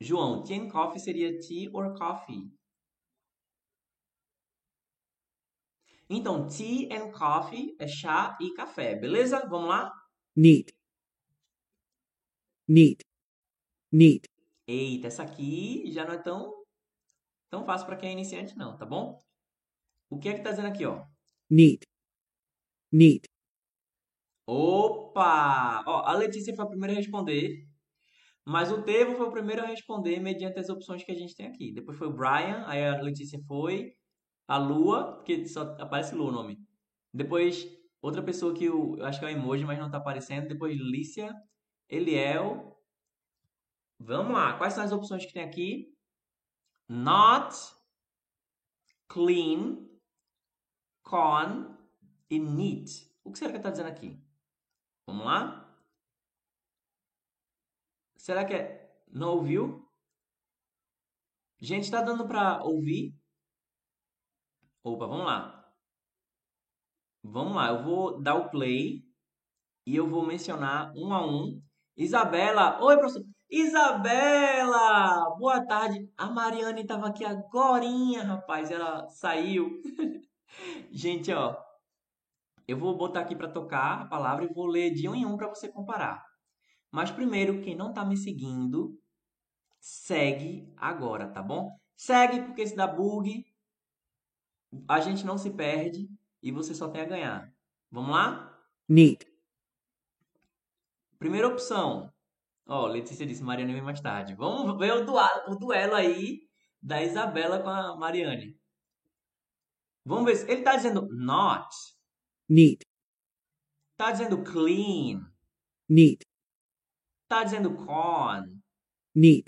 João, 0.00 0.42
tea 0.42 0.60
and 0.60 0.68
coffee 0.68 1.00
seria 1.00 1.38
tea 1.40 1.70
or 1.72 1.96
coffee? 1.96 2.52
Então, 6.08 6.46
tea 6.46 6.88
and 6.92 7.10
coffee 7.10 7.74
é 7.80 7.88
chá 7.88 8.36
e 8.40 8.52
café, 8.54 8.94
beleza? 8.94 9.46
Vamos 9.48 9.68
lá? 9.68 9.90
neat, 10.36 10.70
neat, 12.68 13.02
neat, 13.90 14.28
Eita, 14.68 15.06
essa 15.06 15.22
aqui 15.22 15.90
já 15.90 16.04
não 16.04 16.12
é 16.12 16.18
tão, 16.18 16.65
tão 17.50 17.64
fácil 17.64 17.86
para 17.86 17.96
quem 17.96 18.10
é 18.10 18.12
iniciante, 18.12 18.56
não, 18.56 18.76
tá 18.76 18.86
bom? 18.86 19.18
O 20.10 20.18
que 20.18 20.28
é 20.28 20.34
que 20.34 20.42
tá 20.42 20.50
dizendo 20.50 20.68
aqui, 20.68 20.86
ó? 20.86 21.04
neat, 21.50 21.80
neat, 22.92 23.26
Opa! 24.46 25.82
Ó, 25.86 26.02
a 26.06 26.12
Letícia 26.14 26.54
foi 26.54 26.64
a 26.64 26.68
primeira 26.68 26.92
a 26.94 26.96
responder, 26.96 27.66
mas 28.44 28.70
o 28.72 28.82
Tevo 28.82 29.16
foi 29.16 29.26
o 29.26 29.32
primeiro 29.32 29.62
a 29.62 29.66
responder 29.66 30.20
mediante 30.20 30.58
as 30.60 30.68
opções 30.68 31.04
que 31.04 31.12
a 31.12 31.14
gente 31.14 31.34
tem 31.34 31.46
aqui. 31.46 31.72
Depois 31.72 31.98
foi 31.98 32.08
o 32.08 32.12
Brian, 32.12 32.64
aí 32.66 32.84
a 32.84 33.00
Letícia 33.02 33.40
foi, 33.46 33.94
a 34.48 34.56
Lua, 34.58 35.16
porque 35.16 35.46
só 35.48 35.62
aparece 35.80 36.14
Lua 36.14 36.30
o 36.30 36.32
nome. 36.32 36.58
Depois, 37.12 37.66
outra 38.00 38.22
pessoa 38.22 38.54
que 38.54 38.64
eu, 38.66 38.96
eu 38.98 39.06
acho 39.06 39.18
que 39.18 39.26
é 39.26 39.28
o 39.28 39.32
emoji, 39.32 39.64
mas 39.64 39.78
não 39.78 39.90
tá 39.90 39.98
aparecendo. 39.98 40.48
Depois, 40.48 40.76
Lícia, 40.76 41.34
Eliel. 41.88 42.76
Vamos 43.98 44.32
lá, 44.34 44.56
quais 44.58 44.74
são 44.74 44.84
as 44.84 44.92
opções 44.92 45.26
que 45.26 45.32
tem 45.32 45.42
aqui? 45.42 45.95
Not, 46.88 47.54
clean, 49.08 49.88
con 51.02 51.76
e 52.30 52.38
neat. 52.38 53.10
O 53.24 53.32
que 53.32 53.38
será 53.38 53.52
que 53.52 53.58
está 53.58 53.70
dizendo 53.70 53.88
aqui? 53.88 54.20
Vamos 55.06 55.24
lá? 55.24 55.66
Será 58.16 58.44
que 58.44 58.54
é... 58.54 59.02
não 59.08 59.36
ouviu? 59.36 59.88
Gente, 61.58 61.84
está 61.84 62.02
dando 62.02 62.26
para 62.26 62.62
ouvir? 62.62 63.14
Opa, 64.82 65.06
vamos 65.06 65.26
lá. 65.26 65.74
Vamos 67.22 67.56
lá, 67.56 67.68
eu 67.68 67.82
vou 67.82 68.20
dar 68.22 68.36
o 68.36 68.50
play 68.50 69.04
e 69.84 69.96
eu 69.96 70.08
vou 70.08 70.24
mencionar 70.24 70.92
um 70.94 71.12
a 71.12 71.26
um. 71.26 71.60
Isabela, 71.96 72.80
oi 72.82 72.96
professor. 72.96 73.24
Isabela, 73.50 75.36
boa 75.38 75.64
tarde. 75.64 76.10
A 76.16 76.28
Mariane 76.28 76.82
estava 76.82 77.06
aqui 77.06 77.24
agorinha, 77.24 78.24
rapaz, 78.24 78.70
ela 78.70 79.08
saiu. 79.08 79.80
Gente, 80.90 81.32
ó, 81.32 81.56
eu 82.66 82.76
vou 82.76 82.96
botar 82.96 83.20
aqui 83.20 83.36
para 83.36 83.48
tocar 83.50 84.02
a 84.02 84.04
palavra 84.06 84.44
e 84.44 84.52
vou 84.52 84.66
ler 84.66 84.90
de 84.92 85.08
um 85.08 85.14
em 85.14 85.24
um 85.24 85.36
para 85.36 85.48
você 85.48 85.68
comparar. 85.68 86.24
Mas 86.90 87.10
primeiro, 87.10 87.62
quem 87.62 87.76
não 87.76 87.90
está 87.90 88.04
me 88.04 88.16
seguindo, 88.16 89.00
segue 89.80 90.72
agora, 90.76 91.28
tá 91.28 91.40
bom? 91.40 91.70
Segue 91.96 92.42
porque 92.42 92.66
se 92.66 92.74
dá 92.74 92.86
bug, 92.86 93.46
a 94.88 95.00
gente 95.00 95.24
não 95.24 95.38
se 95.38 95.50
perde 95.50 96.10
e 96.42 96.50
você 96.50 96.74
só 96.74 96.88
tem 96.88 97.02
a 97.02 97.06
ganhar. 97.06 97.54
Vamos 97.90 98.10
lá? 98.10 98.52
neat, 98.88 99.24
Primeira 101.18 101.48
opção. 101.48 102.12
Ó, 102.66 102.86
Letícia 102.86 103.26
disse, 103.26 103.42
Mariane 103.42 103.72
vem 103.72 103.82
mais 103.82 104.00
tarde. 104.00 104.34
Vamos 104.34 104.76
ver 104.78 104.92
o, 104.92 105.04
dua- 105.04 105.44
o 105.48 105.56
duelo 105.56 105.94
aí 105.94 106.40
da 106.82 107.02
Isabela 107.02 107.60
com 107.62 107.68
a 107.68 107.96
Mariane. 107.96 108.58
Vamos 110.04 110.24
ver 110.24 110.36
se 110.36 110.50
ele 110.50 110.62
tá 110.62 110.76
dizendo 110.76 111.06
not, 111.10 111.68
neat, 112.48 112.78
tá 113.96 114.12
dizendo 114.12 114.42
clean, 114.44 115.20
neat, 115.88 116.20
tá 117.28 117.42
dizendo 117.44 117.74
con, 117.74 118.60
neat, 119.14 119.46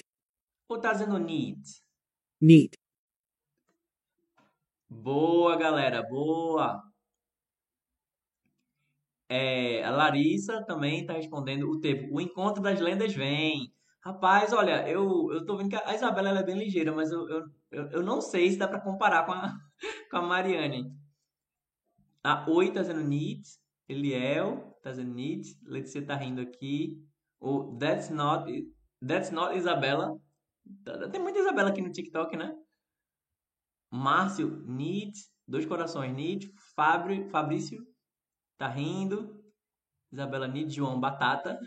ou 0.69 0.81
tá 0.81 0.93
dizendo 0.93 1.19
neat? 1.19 1.61
neat, 2.41 2.73
Boa, 4.91 5.57
galera, 5.57 6.03
boa. 6.03 6.83
É, 9.29 9.85
a 9.85 9.91
Larissa 9.91 10.65
também 10.65 11.05
tá 11.05 11.13
respondendo 11.13 11.69
o 11.71 11.81
tempo. 11.81 12.09
O 12.15 12.21
encontro 12.21 12.63
das 12.63 12.81
lendas 12.81 13.15
vem. 13.15 13.73
Rapaz, 14.01 14.53
olha, 14.53 14.89
eu, 14.89 15.31
eu 15.33 15.45
tô 15.45 15.57
vendo 15.57 15.69
que 15.69 15.77
a 15.77 15.95
Isabela 15.95 16.31
ela 16.31 16.41
é 16.41 16.45
bem 16.45 16.57
ligeira, 16.57 16.93
mas 16.93 17.11
eu, 17.11 17.29
eu, 17.29 17.91
eu, 17.91 18.03
não 18.03 18.23
sei 18.23 18.51
se 18.51 18.57
dá 18.57 18.67
pra 18.67 18.81
comparar 18.81 19.27
com 19.27 19.33
a, 19.33 19.53
com 20.11 20.17
a 20.17 20.23
Mariane. 20.23 20.91
A 22.25 22.49
Oi 22.51 22.73
tá 22.73 22.81
dizendo 22.81 23.03
neat. 23.03 23.43
Eliel 23.89 24.79
tá 24.83 24.91
dizendo 24.91 25.13
neat. 25.13 25.59
Letícia 25.63 26.05
tá 26.05 26.15
rindo 26.15 26.41
aqui. 26.41 26.97
O 27.41 27.77
That's 27.77 28.11
Not, 28.11 28.51
that's 29.07 29.31
not 29.31 29.57
Isabela. 29.57 30.19
Tem 31.11 31.21
muita 31.21 31.39
Isabela 31.39 31.71
aqui 31.71 31.83
no 31.83 31.93
TikTok, 31.93 32.37
né? 32.37 32.55
Márcio, 33.91 34.63
neat. 34.67 35.13
Dois 35.47 35.67
corações, 35.67 36.15
neat. 36.15 36.51
Fabri, 36.75 37.29
Fabrício 37.31 37.79
tá 38.59 38.69
rindo. 38.69 39.43
Isabela. 40.13 40.51
João, 40.69 41.01
batata. 41.01 41.59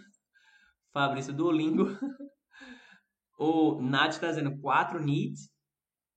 Fabrício, 0.91 1.33
Duolingo. 1.33 1.85
O 3.43 3.81
Nath 3.81 4.19
tá 4.19 4.27
dizendo 4.27 4.55
4 4.61 5.03
neat. 5.03 5.33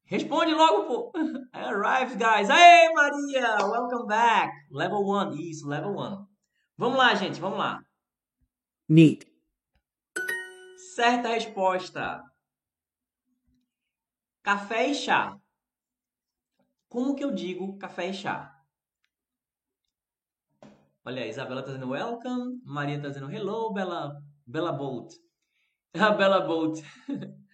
Responde 0.04 0.52
logo, 0.52 0.84
pô. 0.84 1.12
I 1.56 1.64
arrived, 1.64 2.18
guys. 2.18 2.50
Aê, 2.50 2.92
Maria! 2.92 3.66
Welcome 3.66 4.06
back. 4.06 4.52
Level 4.70 5.00
1. 5.00 5.32
Isso, 5.40 5.66
level 5.66 5.96
1. 5.96 6.26
Vamos 6.76 6.98
lá, 6.98 7.14
gente, 7.14 7.40
vamos 7.40 7.58
lá. 7.58 7.80
neat, 8.86 9.26
Certa 10.94 11.28
resposta. 11.30 12.22
Café 14.42 14.88
e 14.88 14.94
chá. 14.94 15.34
Como 16.90 17.14
que 17.16 17.24
eu 17.24 17.30
digo 17.30 17.78
café 17.78 18.10
e 18.10 18.12
chá? 18.12 18.53
Olha, 21.06 21.22
a 21.22 21.26
Isabela 21.26 21.62
tá 21.62 21.66
dizendo 21.66 21.90
welcome, 21.90 22.62
Maria 22.64 22.98
tá 22.98 23.08
dizendo 23.08 23.30
hello, 23.30 23.74
Bela, 23.74 24.22
Bela 24.46 24.72
Bolt. 24.72 25.12
A 25.92 26.10
Bela 26.10 26.40
Bolt. 26.40 26.80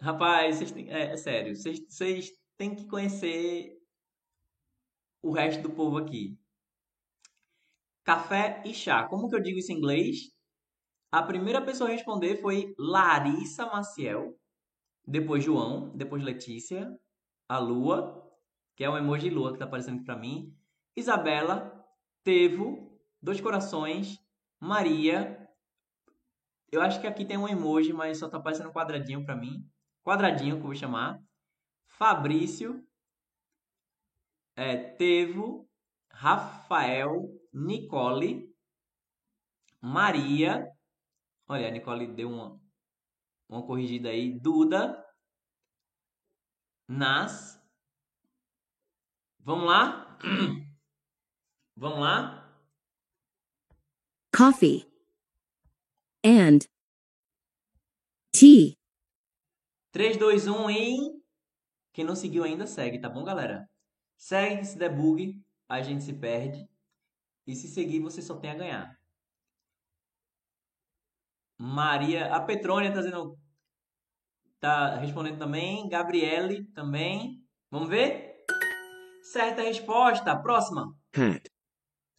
Rapaz, 0.00 0.56
vocês 0.56 0.70
têm, 0.70 0.88
é, 0.88 1.12
é 1.12 1.16
sério, 1.16 1.56
vocês, 1.56 1.80
vocês 1.88 2.30
têm 2.56 2.72
que 2.76 2.86
conhecer 2.86 3.76
o 5.20 5.32
resto 5.32 5.60
do 5.60 5.70
povo 5.70 5.98
aqui. 5.98 6.38
Café 8.04 8.62
e 8.64 8.72
chá. 8.72 9.08
Como 9.08 9.28
que 9.28 9.34
eu 9.34 9.42
digo 9.42 9.58
isso 9.58 9.72
em 9.72 9.78
inglês? 9.78 10.32
A 11.10 11.24
primeira 11.24 11.60
pessoa 11.60 11.90
a 11.90 11.92
responder 11.92 12.40
foi 12.40 12.72
Larissa 12.78 13.66
Maciel, 13.66 14.38
depois 15.04 15.42
João, 15.42 15.90
depois 15.96 16.22
Letícia, 16.22 16.88
a 17.48 17.58
Lua, 17.58 18.24
que 18.76 18.84
é 18.84 18.90
um 18.90 18.96
emoji 18.96 19.30
lua 19.30 19.52
que 19.52 19.58
tá 19.58 19.64
aparecendo 19.64 19.96
aqui 19.96 20.04
pra 20.04 20.16
mim, 20.16 20.54
Isabela, 20.94 21.75
Tevo, 22.26 22.90
dois 23.22 23.40
corações, 23.40 24.20
Maria. 24.58 25.48
Eu 26.72 26.82
acho 26.82 27.00
que 27.00 27.06
aqui 27.06 27.24
tem 27.24 27.38
um 27.38 27.46
emoji, 27.46 27.92
mas 27.92 28.18
só 28.18 28.28
tá 28.28 28.36
aparecendo 28.36 28.68
um 28.68 28.72
quadradinho 28.72 29.24
pra 29.24 29.36
mim. 29.36 29.64
Quadradinho 30.02 30.56
que 30.56 30.62
eu 30.62 30.66
vou 30.66 30.74
chamar. 30.74 31.22
Fabrício, 31.86 32.84
é, 34.56 34.76
Tevo, 34.76 35.70
Rafael, 36.10 37.30
Nicole, 37.52 38.52
Maria. 39.80 40.66
Olha, 41.46 41.68
a 41.68 41.70
Nicole 41.70 42.08
deu 42.08 42.28
uma, 42.28 42.60
uma 43.48 43.64
corrigida 43.64 44.08
aí. 44.08 44.36
Duda. 44.36 45.00
Nas. 46.88 47.62
Vamos 49.38 49.66
lá? 49.66 50.18
Vamos 51.76 52.00
lá? 52.00 52.46
coffee, 54.36 54.86
and 56.22 56.68
tea. 58.32 58.76
3, 59.92 60.18
2, 60.18 60.46
1 60.46 60.70
e. 60.70 61.22
Quem 61.94 62.04
não 62.04 62.14
seguiu 62.14 62.44
ainda, 62.44 62.66
segue, 62.66 63.00
tá 63.00 63.08
bom, 63.08 63.24
galera? 63.24 63.66
Segue 64.18 64.58
que 64.58 64.66
se 64.66 64.76
der 64.76 64.94
bug, 64.94 65.42
a 65.66 65.80
gente 65.80 66.04
se 66.04 66.12
perde. 66.12 66.68
E 67.46 67.56
se 67.56 67.66
seguir, 67.66 68.00
você 68.00 68.20
só 68.20 68.36
tem 68.36 68.50
a 68.50 68.54
ganhar. 68.54 68.98
Maria. 71.58 72.34
A 72.34 72.40
Petrônia 72.40 72.92
tá 72.92 72.98
dizendo. 72.98 73.38
Tá 74.60 74.96
respondendo 74.96 75.38
também. 75.38 75.88
Gabriele 75.88 76.66
também. 76.74 77.42
Vamos 77.70 77.88
ver? 77.88 78.44
Certa 79.22 79.62
resposta. 79.62 80.36
Próxima. 80.36 80.94
hat, 81.14 81.48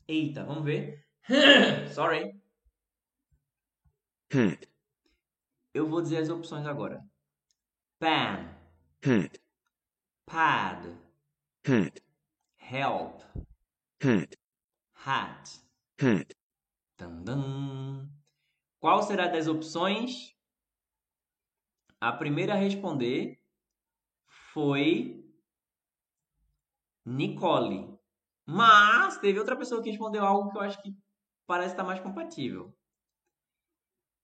Eita, 0.08 0.44
vamos 0.46 0.64
ver. 0.64 1.06
Sorry. 1.94 2.40
hat, 4.32 4.68
Eu 5.74 5.88
vou 5.90 6.02
dizer 6.02 6.18
as 6.18 6.30
opções 6.30 6.66
agora. 6.66 7.04
Pan, 8.00 8.56
hat, 9.04 9.40
pad, 10.26 10.98
hat, 11.66 12.02
help, 12.58 13.22
hat, 14.02 14.38
hat. 14.94 15.62
hat, 16.00 16.36
Tan, 16.98 17.24
tan. 17.24 18.10
Qual 18.80 19.04
será 19.04 19.28
das 19.28 19.48
opções? 19.48 20.36
A 22.00 22.12
primeira 22.12 22.54
a 22.54 22.58
responder 22.58 23.40
foi 24.54 25.24
Nicole. 27.06 27.87
Mas 28.48 29.18
teve 29.18 29.38
outra 29.40 29.58
pessoa 29.58 29.84
que 29.84 29.90
respondeu 29.90 30.26
algo 30.26 30.50
que 30.50 30.58
eu 30.58 30.62
acho 30.62 30.82
que 30.82 30.96
parece 31.46 31.74
estar 31.74 31.84
mais 31.84 32.00
compatível. 32.00 32.74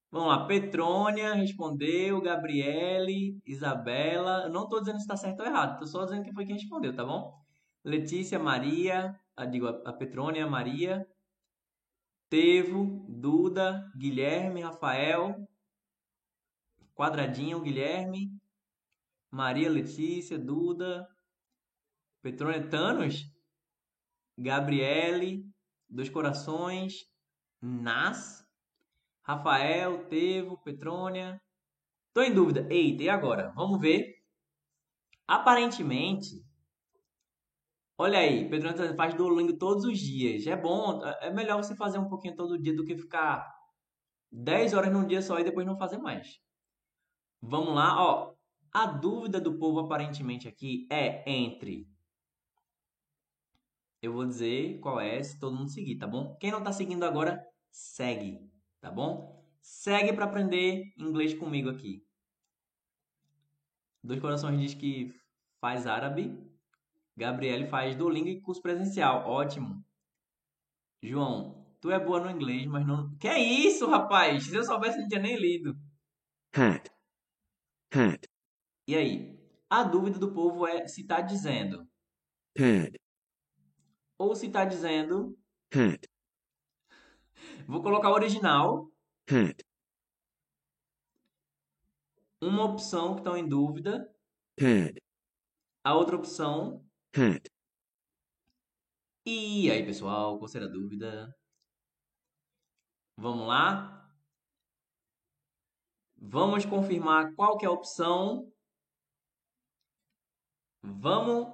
Vamos 0.10 0.30
lá, 0.30 0.46
Petrônia 0.46 1.34
respondeu, 1.34 2.22
Gabriele, 2.22 3.38
Isabela. 3.46 4.44
Eu 4.46 4.50
não 4.50 4.64
estou 4.64 4.80
dizendo 4.80 4.98
se 4.98 5.02
está 5.04 5.18
certo 5.18 5.42
ou 5.42 5.46
errado, 5.46 5.74
estou 5.74 5.88
só 5.88 6.06
dizendo 6.06 6.24
que 6.24 6.34
foi 6.34 6.46
quem 6.46 6.56
respondeu, 6.56 6.96
tá 6.96 7.04
bom? 7.04 7.34
Letícia, 7.84 8.40
Maria, 8.40 9.20
a, 9.36 9.46
digo, 9.46 9.68
a 9.68 9.92
Petrônia, 9.92 10.48
Maria, 10.48 11.06
Tevo, 12.30 13.06
Duda, 13.10 13.92
Guilherme, 13.98 14.62
Rafael, 14.62 15.36
Quadradinho, 16.96 17.60
Guilherme, 17.60 18.32
Maria, 19.30 19.70
Letícia, 19.70 20.38
Duda, 20.38 21.08
Petrônia, 22.22 22.70
Thanos, 22.70 23.33
Gabriele, 24.38 25.46
Dois 25.90 26.10
Corações, 26.10 27.06
Nas, 27.62 28.46
Rafael, 29.24 30.06
Tevo, 30.08 30.58
Petrônia. 30.64 31.42
Tô 32.14 32.22
em 32.22 32.34
dúvida. 32.34 32.68
Eita, 32.70 33.04
e 33.04 33.10
agora? 33.10 33.52
Vamos 33.56 33.80
ver. 33.80 34.16
Aparentemente, 35.28 36.44
olha 37.98 38.20
aí, 38.20 38.50
Petrônia 38.50 38.96
faz 38.96 39.14
Duolingo 39.16 39.58
todos 39.58 39.86
os 39.86 39.98
dias. 39.98 40.46
É 40.48 40.56
bom, 40.56 41.02
é 41.22 41.32
melhor 41.32 41.64
você 41.64 41.76
fazer 41.76 41.98
um 41.98 42.10
pouquinho 42.10 42.36
todo 42.36 42.62
dia 42.62 42.76
do 42.76 42.84
que 42.84 42.98
ficar 42.98 43.50
10 44.32 44.74
horas 44.74 44.92
num 44.92 45.06
dia 45.06 45.22
só 45.22 45.40
e 45.40 45.44
depois 45.44 45.66
não 45.66 45.78
fazer 45.78 45.98
mais. 45.98 46.40
Vamos 47.42 47.74
lá, 47.76 48.02
ó. 48.04 48.34
A 48.72 48.88
dúvida 48.88 49.40
do 49.40 49.58
povo 49.60 49.80
aparentemente 49.80 50.48
aqui 50.48 50.88
é 50.92 51.30
entre 51.30 51.88
eu 54.04 54.12
vou 54.12 54.26
dizer 54.26 54.80
qual 54.82 55.00
é 55.00 55.24
se 55.24 55.40
todo 55.40 55.56
mundo 55.56 55.72
seguir, 55.72 55.98
tá 55.98 56.06
bom? 56.06 56.36
Quem 56.36 56.52
não 56.52 56.60
está 56.60 56.74
seguindo 56.74 57.06
agora, 57.06 57.42
segue, 57.72 58.38
tá 58.82 58.92
bom? 58.92 59.42
Segue 59.62 60.12
para 60.12 60.26
aprender 60.26 60.94
inglês 60.98 61.34
comigo 61.34 61.70
aqui. 61.70 62.06
Dois 64.04 64.20
Corações 64.20 64.60
diz 64.60 64.74
que 64.74 65.14
faz 65.62 65.88
árabe. 65.88 66.38
Gabriele 67.16 67.66
faz 67.68 67.96
Duolingo 67.96 68.28
e 68.28 68.42
curso 68.42 68.62
presencial. 68.62 69.26
Ótimo. 69.26 69.82
João, 71.02 71.66
tu 71.80 71.90
é 71.90 71.98
boa 71.98 72.20
no 72.20 72.30
inglês, 72.30 72.66
mas 72.68 72.86
não. 72.86 73.16
Que 73.16 73.30
é 73.30 73.40
isso, 73.40 73.90
rapaz? 73.90 74.44
Se 74.44 74.56
eu 74.56 74.66
soubesse, 74.66 75.00
não 75.00 75.08
tinha 75.08 75.22
nem 75.22 75.38
lido. 75.38 75.78
hat, 76.54 76.92
hat, 77.94 78.28
E 78.86 78.96
aí? 78.98 79.40
A 79.70 79.84
dúvida 79.84 80.20
do 80.20 80.34
povo 80.34 80.68
é 80.68 80.88
se 80.88 81.08
tá 81.08 81.22
dizendo 81.22 81.88
pad, 82.54 83.00
ou 84.18 84.36
se 84.36 84.50
tá 84.50 84.66
dizendo. 84.66 85.38
hat, 85.74 86.08
Vou 87.68 87.82
colocar 87.82 88.10
o 88.10 88.14
original. 88.14 88.92
hat, 89.30 89.64
Uma 92.42 92.66
opção 92.66 93.14
que 93.14 93.22
estão 93.22 93.38
em 93.38 93.48
dúvida. 93.48 94.10
pad, 94.58 95.00
A 95.84 95.96
outra 95.96 96.16
opção. 96.16 96.86
E 99.26 99.72
aí, 99.72 99.86
pessoal, 99.86 100.38
qual 100.38 100.48
será 100.50 100.66
a 100.66 100.70
dúvida? 100.70 101.34
Vamos 103.18 103.48
lá? 103.48 104.12
Vamos 106.18 106.66
confirmar 106.66 107.34
qual 107.36 107.58
que 107.58 107.66
é 107.66 107.68
a 107.68 107.72
opção. 107.72 108.52
Vamos. 110.82 111.54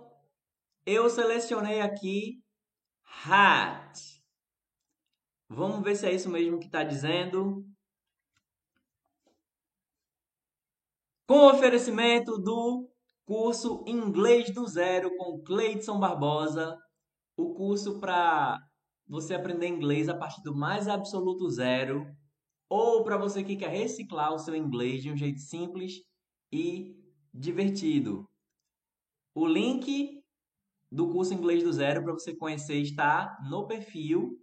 Eu 0.85 1.09
selecionei 1.09 1.81
aqui 1.81 2.41
hat. 3.25 3.99
Vamos 5.47 5.83
ver 5.83 5.95
se 5.95 6.05
é 6.05 6.13
isso 6.13 6.29
mesmo 6.29 6.59
que 6.59 6.67
está 6.67 6.83
dizendo. 6.83 7.65
Com 11.27 11.47
oferecimento 11.47 12.37
do 12.37 12.89
curso 13.25 13.83
Inglês 13.87 14.53
do 14.53 14.65
Zero 14.67 15.15
com 15.17 15.41
Cleidson 15.43 15.99
Barbosa, 15.99 16.77
o 17.37 17.53
curso 17.53 17.99
para 17.99 18.59
você 19.07 19.33
aprender 19.33 19.67
inglês 19.67 20.07
a 20.07 20.15
partir 20.15 20.41
do 20.43 20.55
mais 20.55 20.87
absoluto 20.87 21.49
zero, 21.49 22.05
ou 22.69 23.03
para 23.03 23.17
você 23.17 23.43
que 23.43 23.55
quer 23.55 23.69
reciclar 23.69 24.33
o 24.33 24.37
seu 24.37 24.55
inglês 24.55 25.01
de 25.01 25.11
um 25.11 25.17
jeito 25.17 25.39
simples 25.39 26.03
e 26.51 26.95
divertido. 27.33 28.29
O 29.33 29.47
link 29.47 30.18
do 30.91 31.09
curso 31.09 31.33
Inglês 31.33 31.63
do 31.63 31.71
Zero 31.71 32.03
para 32.03 32.13
você 32.13 32.35
conhecer 32.35 32.75
está 32.81 33.37
no 33.49 33.67
perfil 33.67 34.37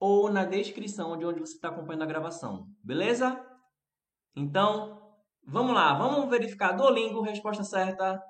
ou 0.00 0.30
na 0.30 0.44
descrição 0.44 1.16
de 1.16 1.24
onde 1.24 1.40
você 1.40 1.54
está 1.54 1.68
acompanhando 1.68 2.02
a 2.02 2.06
gravação, 2.06 2.68
beleza? 2.82 3.42
Então, 4.34 5.14
vamos 5.46 5.74
lá, 5.74 5.94
vamos 5.94 6.28
verificar 6.28 6.72
Duolingo, 6.72 7.20
resposta 7.22 7.62
certa. 7.64 8.22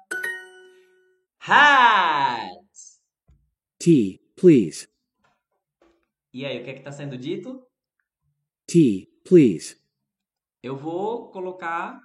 Hat! 1.40 2.64
tea, 3.78 4.18
please, 4.36 4.88
E 6.32 6.44
aí, 6.44 6.60
o 6.60 6.64
que 6.64 6.70
é 6.70 6.72
que 6.72 6.78
está 6.80 6.90
sendo 6.92 7.16
dito? 7.18 7.66
tea, 8.66 9.06
please, 9.24 9.76
Eu 10.62 10.76
vou 10.76 11.30
colocar 11.30 12.00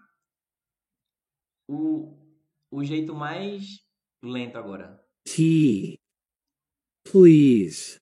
o, 1.67 2.17
o 2.69 2.83
jeito 2.83 3.15
mais 3.15 3.79
lento 4.21 4.57
agora. 4.57 5.01
Tea, 5.25 5.97
please, 7.03 7.99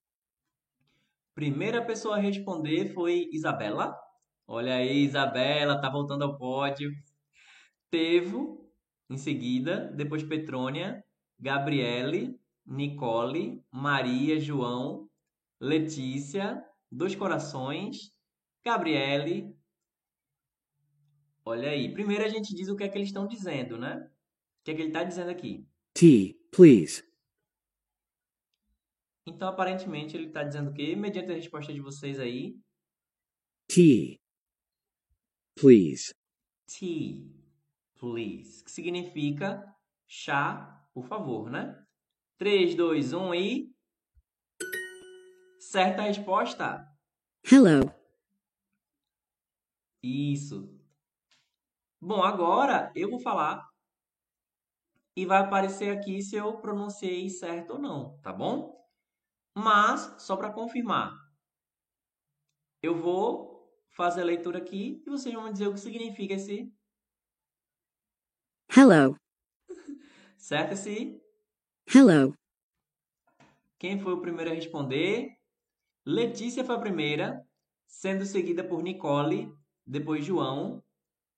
Primeira 1.37 1.85
pessoa 1.85 2.15
a 2.15 2.19
responder 2.19 2.91
foi 2.95 3.29
Isabela. 3.31 3.95
Olha 4.47 4.77
aí, 4.77 5.03
Isabela, 5.03 5.79
tá 5.79 5.87
voltando 5.87 6.23
ao 6.23 6.35
pódio. 6.35 6.91
Tevo, 7.91 8.67
em 9.07 9.17
seguida, 9.17 9.91
depois 9.95 10.23
Petrônia, 10.23 11.05
Gabriele, 11.39 12.39
Nicole, 12.65 13.63
Maria, 13.71 14.39
João, 14.39 15.07
Letícia, 15.61 16.59
Dois 16.91 17.13
Corações, 17.15 18.11
Gabriele. 18.65 19.55
Olha 21.45 21.69
aí, 21.69 21.93
primeiro 21.93 22.25
a 22.25 22.29
gente 22.29 22.55
diz 22.55 22.67
o 22.67 22.75
que 22.75 22.83
é 22.83 22.89
que 22.89 22.97
eles 22.97 23.09
estão 23.09 23.27
dizendo, 23.27 23.77
né? 23.77 24.09
O 24.61 24.63
que 24.63 24.71
é 24.71 24.73
que 24.73 24.81
ele 24.81 24.89
está 24.89 25.03
dizendo 25.03 25.29
aqui? 25.29 25.67
tea, 25.93 26.35
please, 26.51 27.03
Então, 29.27 29.49
aparentemente, 29.49 30.15
ele 30.15 30.27
está 30.27 30.41
dizendo 30.41 30.71
o 30.71 30.73
quê? 30.73 30.95
Mediante 30.95 31.31
a 31.31 31.35
resposta 31.35 31.73
de 31.73 31.81
vocês 31.81 32.17
aí, 32.17 32.57
tea, 33.67 34.17
please, 35.53 36.13
tea, 36.65 37.29
please, 37.99 38.63
que 38.63 38.71
significa 38.71 39.61
chá, 40.07 40.81
por 40.93 41.05
favor, 41.05 41.51
né? 41.51 41.77
3, 42.37 42.73
2, 42.73 43.11
1 43.11 43.35
e. 43.35 43.69
Certa 45.59 46.03
resposta! 46.03 46.87
Hello. 47.43 47.93
Isso. 50.01 50.73
Bom, 51.99 52.23
agora 52.23 52.93
eu 52.95 53.09
vou 53.09 53.19
falar 53.19 53.67
e 55.17 55.25
vai 55.25 55.39
aparecer 55.39 55.97
aqui 55.97 56.21
se 56.21 56.37
eu 56.37 56.61
pronunciei 56.61 57.29
certo 57.29 57.73
ou 57.73 57.79
não, 57.79 58.17
tá 58.21 58.31
bom? 58.31 58.76
Mas, 59.59 60.13
só 60.19 60.37
para 60.37 60.53
confirmar, 60.53 61.17
eu 62.79 62.95
vou 62.95 63.67
fazer 63.89 64.21
a 64.21 64.25
leitura 64.25 64.59
aqui 64.59 65.01
e 65.03 65.09
vocês 65.09 65.33
vão 65.33 65.45
me 65.45 65.51
dizer 65.51 65.65
o 65.65 65.73
que 65.73 65.79
significa 65.79 66.35
esse 66.35 66.71
Hello. 68.69 69.17
certo? 70.37 70.73
Esse 70.73 71.19
Hello. 71.91 72.35
Quem 73.79 73.99
foi 73.99 74.13
o 74.13 74.21
primeiro 74.21 74.51
a 74.51 74.53
responder? 74.53 75.35
Letícia 76.05 76.63
foi 76.63 76.75
a 76.75 76.79
primeira, 76.79 77.43
sendo 77.87 78.27
seguida 78.27 78.63
por 78.63 78.83
Nicole, 78.83 79.51
depois 79.83 80.23
João, 80.23 80.83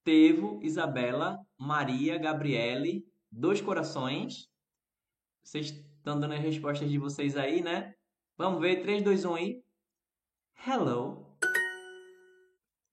Tevo, 0.04 0.60
Isabela, 0.62 1.38
Maria, 1.56 2.18
Gabriele, 2.18 3.02
Dois 3.32 3.62
Corações. 3.62 4.46
Vocês 5.42 5.70
estão 5.70 6.20
dando 6.20 6.34
as 6.34 6.40
respostas 6.40 6.90
de 6.90 6.98
vocês 6.98 7.34
aí, 7.34 7.62
né? 7.62 7.94
Vamos 8.40 8.58
ver, 8.62 8.80
3, 8.80 9.02
2, 9.02 9.26
1 9.26 9.34
aí. 9.34 9.64
Hello. 10.66 11.36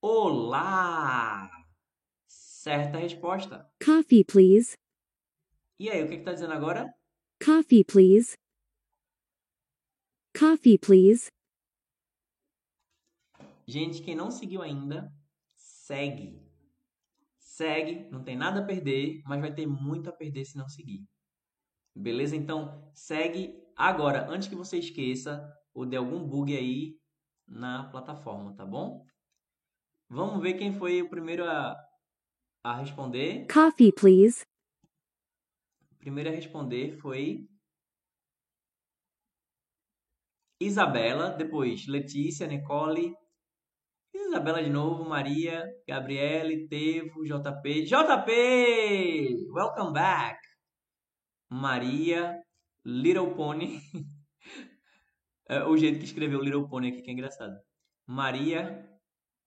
Olá! 0.02 1.50
Certa 2.28 2.98
resposta. 2.98 3.66
Coffee, 3.82 4.26
please. 4.26 4.76
E 5.80 5.90
aí, 5.90 6.04
o 6.04 6.10
que 6.10 6.16
está 6.16 6.34
dizendo 6.34 6.52
agora? 6.52 6.94
Coffee, 7.42 7.86
please. 7.86 8.36
Coffee, 10.38 10.78
please. 10.78 11.30
Gente, 13.66 14.04
quem 14.04 14.18
não 14.18 14.30
seguiu 14.30 14.62
ainda, 14.62 15.10
segue. 15.56 16.46
Segue, 17.40 18.10
não 18.10 18.22
tem 18.22 18.36
nada 18.36 18.60
a 18.60 18.66
perder, 18.66 19.22
mas 19.26 19.40
vai 19.40 19.56
ter 19.56 19.66
muito 19.66 20.10
a 20.10 20.14
perder 20.14 20.44
se 20.44 20.58
não 20.58 20.68
seguir. 20.68 21.08
Beleza? 21.96 22.36
Então, 22.36 22.92
segue 22.94 23.66
agora, 23.78 24.28
antes 24.30 24.48
que 24.48 24.56
você 24.56 24.78
esqueça 24.78 25.48
ou 25.74 25.86
dê 25.86 25.96
algum 25.96 26.28
bug 26.28 26.56
aí 26.58 26.98
na 27.48 27.90
plataforma, 27.90 28.56
tá 28.56 28.66
bom? 28.66 29.06
Vamos 30.10 30.42
ver 30.42 30.56
quem 30.56 30.74
foi 30.74 31.02
o 31.02 31.10
primeiro 31.10 31.46
a, 31.46 31.76
a 32.64 32.78
responder. 32.78 33.46
Coffee, 33.48 33.92
please. 33.92 34.44
O 35.92 35.96
primeiro 36.00 36.30
a 36.30 36.34
responder 36.34 36.98
foi 36.98 37.48
Isabela, 40.60 41.30
depois 41.30 41.86
Letícia, 41.88 42.48
Nicole, 42.48 43.14
Isabela 44.14 44.64
de 44.64 44.70
novo, 44.70 45.08
Maria, 45.08 45.64
Gabriele, 45.88 46.68
Tevo, 46.68 47.24
JP. 47.24 47.84
JP! 47.84 49.52
Welcome 49.54 49.94
back! 49.94 50.40
Maria, 51.50 52.36
Little 52.88 53.36
Pony. 53.36 53.82
É, 55.50 55.64
o 55.64 55.78
jeito 55.78 55.98
que 55.98 56.04
escreveu 56.04 56.42
Little 56.42 56.68
Pony 56.68 56.90
aqui 56.90 57.02
que 57.02 57.10
é 57.10 57.14
engraçado. 57.14 57.58
Maria, 58.06 58.86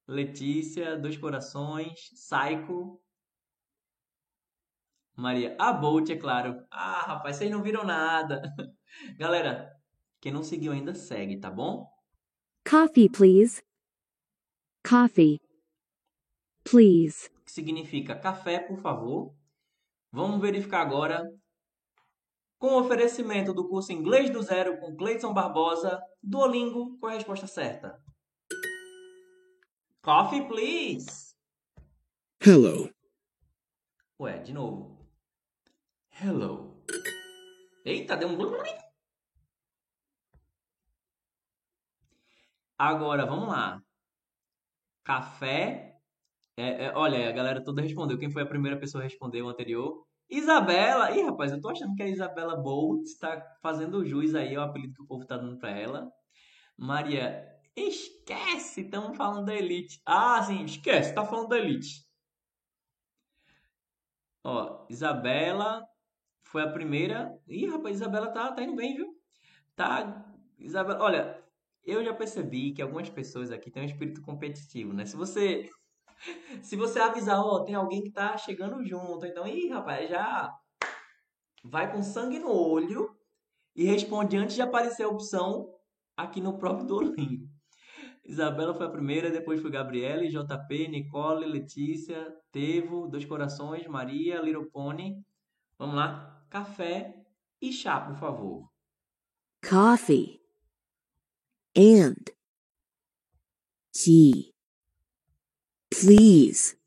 Letícia, 0.08 0.96
Dois 0.96 1.14
Corações, 1.18 2.08
Psycho. 2.14 2.98
Maria, 5.14 5.54
a 5.58 5.74
Bolt, 5.74 6.08
é 6.08 6.16
claro. 6.16 6.64
Ah, 6.70 7.02
rapaz, 7.02 7.36
vocês 7.36 7.50
não 7.50 7.62
viram 7.62 7.84
nada. 7.84 8.40
Galera, 9.18 9.70
quem 10.22 10.32
não 10.32 10.42
seguiu 10.42 10.72
ainda, 10.72 10.94
segue, 10.94 11.38
tá 11.38 11.50
bom? 11.50 11.86
Coffee, 12.66 13.10
please. 13.10 13.62
Coffee. 14.82 15.38
Please. 16.64 17.28
Que 17.44 17.52
significa 17.52 18.18
café, 18.18 18.58
por 18.60 18.80
favor. 18.80 19.34
Vamos 20.10 20.40
verificar 20.40 20.80
agora 20.80 21.30
com 22.60 22.74
o 22.74 22.80
oferecimento 22.80 23.54
do 23.54 23.66
curso 23.66 23.90
Inglês 23.90 24.28
do 24.28 24.42
Zero 24.42 24.78
com 24.78 24.94
Cleiton 24.94 25.32
Barbosa, 25.32 25.98
Duolingo, 26.22 26.98
é 27.04 27.06
a 27.06 27.14
resposta 27.14 27.46
certa? 27.46 27.98
Coffee, 30.02 30.46
please. 30.46 31.34
Hello. 32.38 32.92
Ué, 34.20 34.38
de 34.40 34.52
novo. 34.52 35.08
Hello. 36.22 36.84
Eita, 37.82 38.14
deu 38.14 38.28
um... 38.28 38.38
Agora, 42.76 43.24
vamos 43.24 43.48
lá. 43.48 43.82
Café. 45.02 45.98
É, 46.58 46.84
é, 46.84 46.92
olha, 46.94 47.26
a 47.26 47.32
galera 47.32 47.64
toda 47.64 47.80
respondeu. 47.80 48.18
Quem 48.18 48.30
foi 48.30 48.42
a 48.42 48.46
primeira 48.46 48.78
pessoa 48.78 49.02
a 49.02 49.04
responder 49.04 49.40
o 49.40 49.48
anterior? 49.48 50.06
Isabela. 50.30 51.10
Ih, 51.16 51.22
rapaz, 51.22 51.52
eu 51.52 51.60
tô 51.60 51.68
achando 51.70 51.94
que 51.96 52.02
a 52.02 52.08
Isabela 52.08 52.56
Bolt 52.56 53.04
está 53.04 53.40
fazendo 53.60 54.04
jus 54.04 54.34
aí 54.34 54.54
ao 54.54 54.64
apelido 54.64 54.94
que 54.94 55.02
o 55.02 55.06
povo 55.06 55.26
tá 55.26 55.36
dando 55.36 55.58
pra 55.58 55.70
ela. 55.70 56.10
Maria, 56.76 57.46
esquece, 57.76 58.82
estamos 58.82 59.16
falando 59.16 59.46
da 59.46 59.54
Elite. 59.54 60.00
Ah, 60.06 60.42
sim, 60.42 60.64
esquece, 60.64 61.14
tá 61.14 61.24
falando 61.26 61.48
da 61.48 61.58
Elite. 61.58 62.06
Ó, 64.44 64.86
Isabela 64.88 65.84
foi 66.42 66.62
a 66.62 66.72
primeira. 66.72 67.36
Ih, 67.48 67.66
rapaz, 67.66 67.96
Isabela 67.96 68.28
tá, 68.28 68.52
tá 68.52 68.62
indo 68.62 68.76
bem, 68.76 68.94
viu? 68.96 69.14
Tá. 69.74 70.24
Isabela, 70.58 71.02
olha, 71.02 71.44
eu 71.84 72.04
já 72.04 72.14
percebi 72.14 72.72
que 72.72 72.82
algumas 72.82 73.10
pessoas 73.10 73.50
aqui 73.50 73.70
têm 73.70 73.82
um 73.82 73.86
espírito 73.86 74.22
competitivo, 74.22 74.92
né? 74.92 75.04
Se 75.04 75.16
você 75.16 75.68
se 76.62 76.76
você 76.76 76.98
avisar, 76.98 77.40
ó, 77.40 77.64
tem 77.64 77.74
alguém 77.74 78.02
que 78.02 78.10
tá 78.10 78.36
chegando 78.36 78.84
junto, 78.84 79.26
então, 79.26 79.46
ih, 79.46 79.68
rapaz, 79.68 80.08
já 80.08 80.52
vai 81.64 81.92
com 81.92 82.02
sangue 82.02 82.38
no 82.38 82.50
olho 82.50 83.14
e 83.74 83.84
responde 83.84 84.36
antes 84.36 84.54
de 84.54 84.62
aparecer 84.62 85.04
a 85.04 85.08
opção 85.08 85.74
aqui 86.16 86.40
no 86.40 86.58
próprio 86.58 86.86
Duolingo. 86.86 87.48
Isabela 88.24 88.74
foi 88.74 88.86
a 88.86 88.90
primeira, 88.90 89.30
depois 89.30 89.60
foi 89.60 89.70
Gabriele, 89.70 90.28
JP, 90.28 90.88
Nicole, 90.88 91.46
Letícia, 91.46 92.32
Tevo, 92.52 93.08
Dois 93.08 93.24
Corações, 93.24 93.86
Maria, 93.86 94.40
Little 94.40 94.70
Pony. 94.70 95.24
Vamos 95.78 95.96
lá, 95.96 96.44
café 96.48 97.14
e 97.60 97.72
chá, 97.72 98.00
por 98.00 98.16
favor. 98.16 98.70
Coffee. 99.68 100.40
And. 101.76 102.14
Tea. 103.92 104.52
Please. 105.90 106.78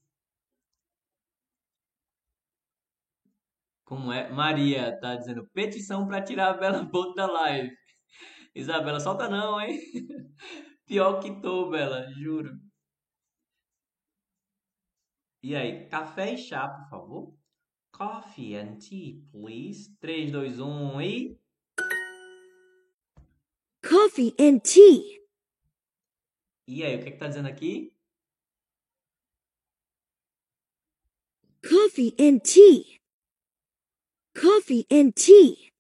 Como 3.86 4.12
é? 4.12 4.30
Maria 4.32 4.98
tá 5.00 5.16
dizendo 5.16 5.48
petição 5.54 6.08
para 6.08 6.22
tirar 6.24 6.50
a 6.50 6.58
Bela 6.58 6.84
Bolt 6.84 7.16
da 7.16 7.28
live. 7.28 7.76
Isabela, 8.56 9.00
solta 9.00 9.28
não, 9.30 9.60
hein? 9.60 9.80
Pior 10.86 11.20
que 11.22 11.42
tô, 11.42 11.70
Bela, 11.70 12.10
juro. 12.14 12.60
E 15.44 15.56
aí, 15.56 15.88
café 15.90 16.34
e 16.34 16.38
chá, 16.38 16.68
por 16.68 16.90
favor? 16.90 17.38
Coffee 17.92 18.56
and 18.56 18.78
tea, 18.78 19.22
please. 19.32 19.96
3, 20.00 20.32
2, 20.32 20.60
1 20.60 21.02
e. 21.02 21.40
Coffee 23.88 24.34
and 24.40 24.60
tea. 24.60 25.22
E 26.68 26.84
aí, 26.84 26.96
o 26.96 27.04
que, 27.04 27.10
é 27.10 27.12
que 27.12 27.18
tá 27.18 27.28
dizendo 27.28 27.50
aqui? 27.50 27.93
Coffee 31.64 32.14
and 32.20 32.40
tea. 32.40 33.00
Coffee 34.36 34.86
and 34.92 35.12
tea. 35.12 35.72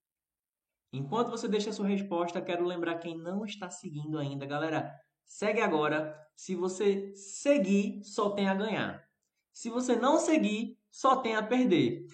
Enquanto 0.93 1.29
você 1.29 1.45
deixa 1.45 1.71
a 1.71 1.73
sua 1.73 1.87
resposta, 1.87 2.41
quero 2.41 2.65
lembrar 2.65 2.99
quem 2.99 3.17
não 3.17 3.43
está 3.43 3.69
seguindo 3.69 4.17
ainda, 4.17 4.45
galera. 4.45 4.97
Segue 5.25 5.59
agora. 5.59 6.17
Se 6.37 6.55
você 6.55 7.13
seguir, 7.13 8.01
só 8.01 8.29
tem 8.29 8.47
a 8.47 8.55
ganhar. 8.55 9.05
Se 9.51 9.69
você 9.69 9.93
não 9.93 10.19
seguir, 10.19 10.77
só 10.89 11.17
tem 11.17 11.35
a 11.35 11.43
perder. 11.43 12.05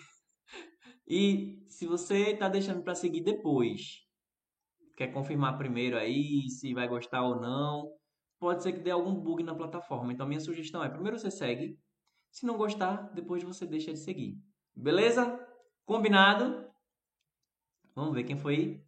E 1.12 1.65
se 1.67 1.88
você 1.88 2.34
está 2.34 2.47
deixando 2.47 2.84
para 2.84 2.93
seguir 2.93 3.21
depois, 3.21 4.05
quer 4.95 5.08
confirmar 5.08 5.58
primeiro 5.58 5.97
aí 5.97 6.47
se 6.49 6.71
vai 6.71 6.88
gostar 6.88 7.23
ou 7.23 7.41
não, 7.41 7.91
pode 8.39 8.62
ser 8.62 8.73
que 8.73 8.79
dê 8.79 8.91
algum 8.91 9.15
bug 9.15 9.41
na 9.41 9.55
plataforma. 9.55 10.13
Então, 10.13 10.27
minha 10.27 10.39
sugestão 10.39 10.84
é: 10.84 10.89
primeiro 10.89 11.17
você 11.17 11.32
segue. 11.32 11.79
Se 12.32 12.46
não 12.46 12.58
gostar, 12.58 13.12
depois 13.13 13.44
você 13.44 13.65
deixa 13.65 13.92
de 13.92 14.00
seguir. 14.00 14.42
Beleza? 14.76 15.39
Combinado? 15.86 16.70
Vamos 17.96 18.13
ver 18.13 18.24
quem 18.24 18.38
foi 18.38 18.86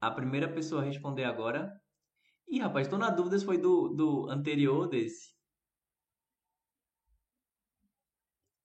a 0.00 0.10
primeira 0.10 0.48
pessoa 0.52 0.82
a 0.82 0.84
responder 0.84 1.24
agora. 1.24 1.80
Ih, 2.48 2.60
rapaz, 2.60 2.86
estou 2.86 2.98
na 2.98 3.10
dúvida 3.10 3.38
se 3.38 3.44
foi 3.44 3.58
do, 3.58 3.88
do 3.88 4.28
anterior 4.28 4.88
desse. 4.88 5.34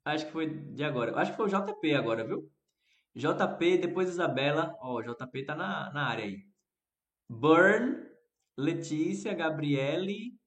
Acho 0.03 0.25
que 0.25 0.31
foi 0.31 0.47
de 0.49 0.83
agora. 0.83 1.15
Acho 1.17 1.31
que 1.31 1.37
foi 1.37 1.45
o 1.45 1.49
JP 1.49 1.93
agora, 1.93 2.25
viu? 2.25 2.51
JP, 3.15 3.77
depois 3.77 4.09
Isabela. 4.09 4.75
Ó, 4.81 4.99
o 4.99 5.03
JP 5.03 5.45
tá 5.45 5.55
na, 5.55 5.91
na 5.93 6.07
área 6.07 6.25
aí. 6.25 6.43
Burn, 7.29 8.07
Letícia, 8.57 9.33
Gabriele, 9.33 10.38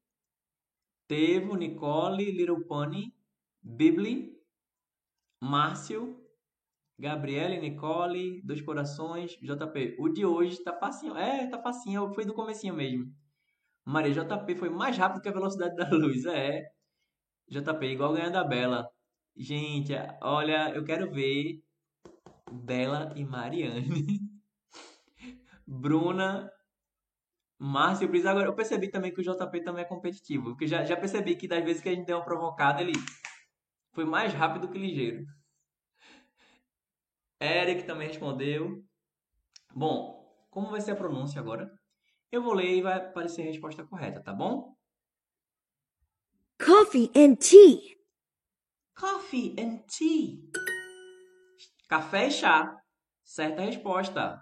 Tevo, 1.12 1.56
Nicole, 1.56 2.24
Little 2.24 2.64
Pony, 2.64 3.14
Bibli, 3.62 4.34
Márcio, 5.38 6.18
Gabriele, 6.98 7.60
Nicole, 7.60 8.40
Dois 8.42 8.62
Corações, 8.62 9.32
JP. 9.32 9.96
O 9.98 10.08
de 10.08 10.24
hoje 10.24 10.64
tá 10.64 10.72
facinho. 10.72 11.14
É, 11.14 11.46
tá 11.48 11.60
facinho. 11.60 12.14
Foi 12.14 12.24
do 12.24 12.32
comecinho 12.32 12.72
mesmo. 12.72 13.14
Maria, 13.84 14.24
JP 14.24 14.56
foi 14.56 14.70
mais 14.70 14.96
rápido 14.96 15.20
que 15.20 15.28
a 15.28 15.32
velocidade 15.32 15.76
da 15.76 15.90
luz. 15.90 16.24
É. 16.24 16.62
JP, 17.46 17.84
igual 17.84 18.14
ganhar 18.14 18.30
da 18.30 18.42
Bela. 18.42 18.88
Gente, 19.36 19.92
olha, 20.22 20.70
eu 20.70 20.82
quero 20.82 21.12
ver 21.12 21.62
Bela 22.50 23.12
e 23.14 23.22
Mariane. 23.22 24.18
Bruna, 25.68 26.50
Márcio 27.64 28.08
Pris. 28.08 28.26
Agora, 28.26 28.48
eu 28.48 28.54
percebi 28.54 28.90
também 28.90 29.14
que 29.14 29.20
o 29.20 29.22
JP 29.22 29.62
também 29.62 29.84
é 29.84 29.86
competitivo. 29.86 30.46
Porque 30.46 30.66
já, 30.66 30.84
já 30.84 30.96
percebi 30.96 31.36
que 31.36 31.46
das 31.46 31.62
vezes 31.62 31.80
que 31.80 31.88
a 31.88 31.94
gente 31.94 32.06
deu 32.06 32.16
uma 32.16 32.24
provocada, 32.24 32.82
ele 32.82 32.92
foi 33.92 34.04
mais 34.04 34.34
rápido 34.34 34.68
que 34.68 34.76
ligeiro. 34.76 35.24
Eric 37.40 37.84
também 37.84 38.08
respondeu. 38.08 38.84
Bom, 39.72 40.28
como 40.50 40.70
vai 40.70 40.80
ser 40.80 40.90
a 40.90 40.96
pronúncia 40.96 41.40
agora? 41.40 41.70
Eu 42.32 42.42
vou 42.42 42.52
ler 42.52 42.78
e 42.78 42.82
vai 42.82 42.94
aparecer 42.94 43.42
a 43.42 43.44
resposta 43.44 43.84
correta, 43.84 44.20
tá 44.20 44.32
bom? 44.32 44.74
Coffee 46.58 47.12
and 47.14 47.36
tea. 47.36 47.96
Coffee 48.96 49.54
and 49.56 49.78
tea. 49.86 50.50
Café 51.88 52.26
e 52.26 52.30
chá. 52.32 52.76
Certa 53.22 53.62
resposta. 53.62 54.40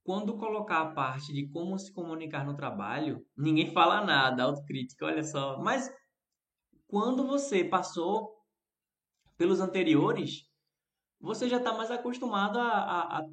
quando 0.05 0.39
colocar 0.39 0.83
a 0.83 0.93
parte 0.93 1.33
de 1.33 1.49
como 1.49 1.79
se 1.79 1.93
comunicar 1.93 2.45
no 2.45 2.57
trabalho, 2.57 3.25
ninguém 3.37 3.73
fala 3.73 4.05
nada, 4.05 4.45
autocrítica, 4.45 5.07
olha 5.07 5.25
só. 5.25 5.59
Mas 5.59 5.93
quando 6.87 7.27
você 7.27 7.65
passou 7.65 8.36
pelos 9.37 9.61
anteriores, 9.61 10.49
você 11.21 11.49
já 11.49 11.59
está 11.59 11.73
mais 11.73 11.91
acostumado 11.91 12.59
a 12.59 13.25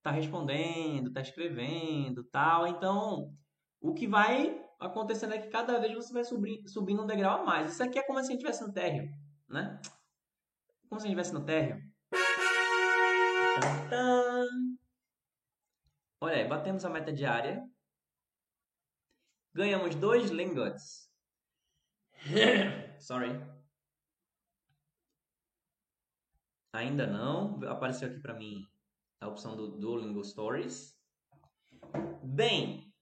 estar 0.00 0.02
tá 0.02 0.10
respondendo, 0.10 1.12
tá 1.12 1.20
escrevendo, 1.20 2.24
tal. 2.24 2.66
Então, 2.66 3.34
o 3.80 3.94
que 3.94 4.06
vai 4.06 4.64
acontecendo 4.78 5.34
é 5.34 5.38
que 5.38 5.48
cada 5.48 5.78
vez 5.78 5.94
você 5.94 6.12
vai 6.12 6.24
subir, 6.24 6.66
subindo 6.68 7.02
um 7.02 7.06
degrau 7.06 7.40
a 7.40 7.44
mais. 7.44 7.72
Isso 7.72 7.82
aqui 7.82 7.98
é 7.98 8.02
como 8.02 8.18
se 8.18 8.26
a 8.26 8.28
gente 8.30 8.38
estivesse 8.38 8.66
no 8.66 8.72
térreo, 8.72 9.10
né? 9.48 9.80
Como 10.88 11.00
se 11.00 11.06
a 11.06 11.10
gente 11.10 11.20
estivesse 11.20 11.34
no 11.34 11.44
térreo. 11.44 11.80
Olha 16.20 16.36
aí, 16.36 16.48
batemos 16.48 16.84
a 16.84 16.90
meta 16.90 17.12
diária. 17.12 17.62
Ganhamos 19.54 19.94
dois 19.94 20.30
lingots. 20.30 21.10
Sorry. 23.00 23.49
Ainda 26.72 27.06
não. 27.06 27.62
Apareceu 27.68 28.08
aqui 28.08 28.20
para 28.20 28.34
mim 28.34 28.64
a 29.20 29.28
opção 29.28 29.56
do 29.56 29.78
Duolingo 29.78 30.24
Stories. 30.24 30.96
Bem, 32.22 32.92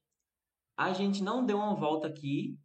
a 0.77 0.93
gente 0.93 1.21
não 1.21 1.45
deu 1.45 1.57
uma 1.57 1.75
volta 1.75 2.07
aqui. 2.07 2.59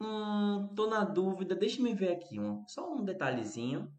Hum, 0.00 0.68
tô 0.74 0.86
na 0.86 1.04
dúvida. 1.04 1.54
Deixa 1.54 1.82
me 1.82 1.94
ver 1.94 2.12
aqui, 2.12 2.38
um, 2.38 2.66
só 2.68 2.92
um 2.92 3.04
detalhezinho. 3.04 3.90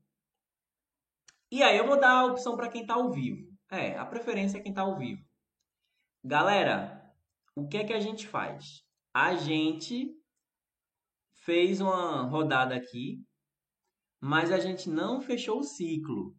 E 1.52 1.64
aí 1.64 1.78
eu 1.78 1.88
vou 1.88 2.00
dar 2.00 2.12
a 2.12 2.26
opção 2.26 2.56
para 2.56 2.70
quem 2.70 2.82
está 2.82 2.96
ao 2.96 3.12
vivo. 3.12 3.48
É, 3.72 3.98
a 3.98 4.06
preferência 4.06 4.58
é 4.58 4.62
quem 4.62 4.72
está 4.72 4.84
ao 4.84 4.98
vivo. 4.98 5.26
Galera, 6.24 7.14
o 7.56 7.68
que 7.68 7.78
é 7.78 7.86
que 7.86 7.94
a 7.94 8.00
gente 8.00 8.28
faz? 8.28 8.84
A 9.14 9.36
gente 9.36 10.14
fez 11.46 11.80
uma 11.80 12.24
rodada 12.24 12.76
aqui, 12.76 13.26
mas 14.20 14.52
a 14.52 14.60
gente 14.60 14.90
não 14.90 15.22
fechou 15.22 15.60
o 15.60 15.64
ciclo. 15.64 16.36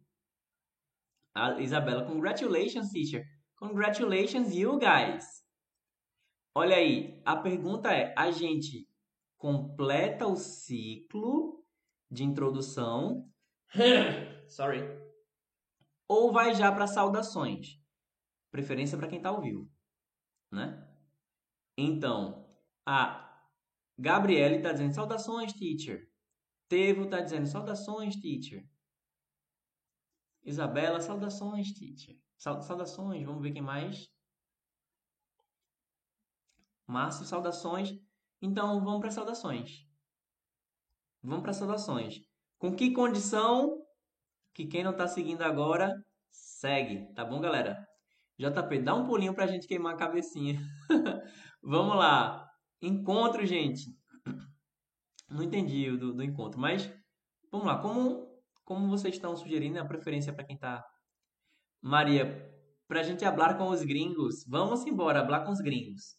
A 1.33 1.59
Isabela, 1.61 2.05
congratulations, 2.05 2.89
teacher. 2.89 3.25
Congratulations, 3.57 4.53
you 4.53 4.79
guys! 4.79 5.39
Olha 6.55 6.75
aí, 6.75 7.21
a 7.25 7.35
pergunta 7.35 7.93
é: 7.93 8.13
a 8.17 8.31
gente 8.31 8.89
completa 9.37 10.27
o 10.27 10.35
ciclo 10.35 11.63
de 12.09 12.23
introdução? 12.23 13.29
Sorry. 14.49 14.81
Ou 16.07 16.31
vai 16.31 16.55
já 16.55 16.71
para 16.71 16.87
saudações? 16.87 17.79
Preferência 18.51 18.97
para 18.97 19.07
quem 19.07 19.17
está 19.17 19.29
ao 19.29 19.41
vivo, 19.41 19.69
né? 20.51 20.85
Então, 21.77 22.49
a 22.85 23.45
Gabriele 23.97 24.57
está 24.57 24.71
dizendo 24.71 24.95
saudações, 24.95 25.53
teacher. 25.53 26.08
Tevo 26.69 27.05
está 27.05 27.19
dizendo 27.19 27.47
saudações, 27.47 28.15
teacher. 28.15 28.63
Isabela, 30.43 31.01
saudações, 31.01 31.73
teacher. 31.73 32.15
Saudações, 32.37 33.25
vamos 33.25 33.41
ver 33.41 33.51
quem 33.51 33.61
mais. 33.61 34.07
Márcio, 36.87 37.25
saudações. 37.25 37.99
Então, 38.41 38.83
vamos 38.83 39.01
para 39.01 39.11
saudações. 39.11 39.85
Vamos 41.21 41.41
para 41.41 41.53
saudações. 41.53 42.21
Com 42.57 42.75
que 42.75 42.93
condição 42.93 43.83
que 44.53 44.65
quem 44.65 44.83
não 44.83 44.91
está 44.91 45.07
seguindo 45.07 45.41
agora, 45.41 45.93
segue. 46.31 47.11
Tá 47.13 47.25
bom, 47.25 47.41
galera? 47.41 47.83
JP, 48.37 48.79
dá 48.79 48.93
um 48.95 49.05
pulinho 49.05 49.33
para 49.33 49.45
a 49.45 49.47
gente 49.47 49.67
queimar 49.67 49.95
a 49.95 49.97
cabecinha. 49.97 50.61
vamos 51.61 51.95
lá. 51.95 52.49
Encontro, 52.81 53.45
gente. 53.45 53.97
Não 55.29 55.43
entendi 55.43 55.95
do, 55.97 56.13
do 56.13 56.23
encontro, 56.23 56.59
mas 56.59 56.91
vamos 57.51 57.67
lá. 57.67 57.79
Como, 57.81 58.27
como 58.63 58.89
vocês 58.89 59.15
estão 59.15 59.35
sugerindo, 59.35 59.79
a 59.79 59.85
preferência 59.85 60.33
para 60.33 60.43
quem 60.45 60.55
está 60.55 60.83
Maria, 61.81 62.25
pra 62.87 63.03
gente 63.03 63.23
hablar 63.25 63.57
com 63.57 63.69
os 63.69 63.83
gringos. 63.83 64.45
Vamos 64.47 64.85
embora, 64.85 65.19
hablar 65.21 65.45
com 65.45 65.51
os 65.51 65.61
gringos. 65.61 66.17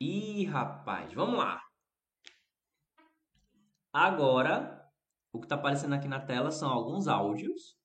Ih, 0.00 0.44
rapaz, 0.46 1.12
vamos 1.12 1.38
lá. 1.38 1.60
Agora, 3.92 4.86
o 5.32 5.38
que 5.40 5.46
está 5.46 5.54
aparecendo 5.56 5.94
aqui 5.94 6.08
na 6.08 6.20
tela 6.20 6.50
são 6.50 6.70
alguns 6.70 7.08
áudios 7.08 7.76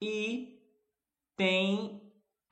e 0.00 0.60
tem 1.36 2.03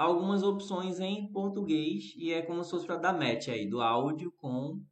algumas 0.02 0.42
opções 0.42 1.00
em 1.00 1.30
português 1.32 2.12
e 2.16 2.32
é 2.32 2.42
como 2.42 2.62
se 2.64 2.70
fosse 2.70 2.86
para 2.86 2.96
dar 2.96 3.12
match 3.12 3.48
aí 3.48 3.68
do 3.68 3.80
áudio 3.80 4.32
com 4.38 4.84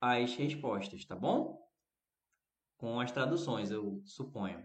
as 0.00 0.34
respostas, 0.34 1.04
tá 1.04 1.16
bom? 1.16 1.64
com 2.84 3.00
as 3.00 3.10
traduções, 3.10 3.70
eu 3.70 4.02
suponho. 4.04 4.62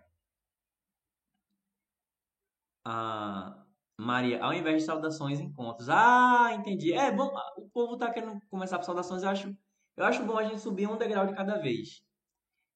Ah, 2.84 3.64
Maria, 3.98 4.44
ao 4.44 4.54
invés 4.54 4.82
de 4.82 4.86
saudações, 4.86 5.40
encontros. 5.40 5.88
Ah, 5.90 6.54
entendi. 6.54 6.94
É 6.94 7.12
bom, 7.12 7.32
o 7.58 7.70
povo 7.70 7.98
tá 7.98 8.12
querendo 8.12 8.40
começar 8.50 8.78
por 8.78 8.84
saudações, 8.84 9.24
eu 9.24 9.30
acho, 9.30 9.58
eu 9.96 10.06
acho 10.06 10.26
bom 10.26 10.38
a 10.38 10.44
gente 10.44 10.60
subir 10.60 10.88
um 10.90 10.98
degrau 10.98 11.28
de 11.28 11.34
cada 11.34 11.58
vez. 11.58 12.02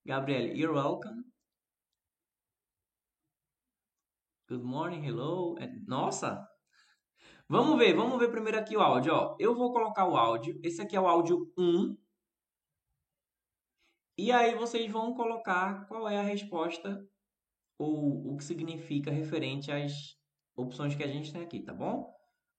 Gabriel, 0.05 0.55
you're 0.55 0.73
welcome. 0.73 1.23
Good 4.47 4.63
morning, 4.63 5.03
hello. 5.05 5.57
É, 5.59 5.67
nossa! 5.87 6.52
Vamos 7.53 7.77
ver, 7.77 7.93
vamos 7.93 8.17
ver 8.17 8.31
primeiro 8.31 8.57
aqui 8.57 8.75
o 8.75 8.81
áudio, 8.81 9.13
ó. 9.13 9.35
Eu 9.37 9.53
vou 9.53 9.71
colocar 9.71 10.07
o 10.07 10.17
áudio. 10.17 10.59
Esse 10.63 10.81
aqui 10.81 10.95
é 10.95 10.99
o 10.99 11.05
áudio 11.05 11.53
1 11.55 11.95
e 14.17 14.31
aí 14.31 14.55
vocês 14.55 14.91
vão 14.91 15.13
colocar 15.13 15.87
qual 15.87 16.09
é 16.09 16.17
a 16.17 16.23
resposta 16.23 17.07
ou 17.77 18.33
o 18.33 18.37
que 18.37 18.43
significa 18.43 19.11
referente 19.11 19.71
às 19.71 20.17
opções 20.55 20.95
que 20.95 21.03
a 21.03 21.07
gente 21.07 21.31
tem 21.31 21.43
aqui, 21.43 21.61
tá 21.61 21.75
bom? 21.75 22.11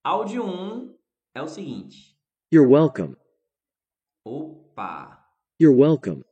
Áudio 0.05 0.45
1 0.45 0.97
é 1.35 1.43
o 1.43 1.49
seguinte. 1.49 2.17
You're 2.53 2.73
welcome. 2.73 3.17
Opa. 4.25 5.29
You're 5.61 5.77
welcome. 5.77 6.23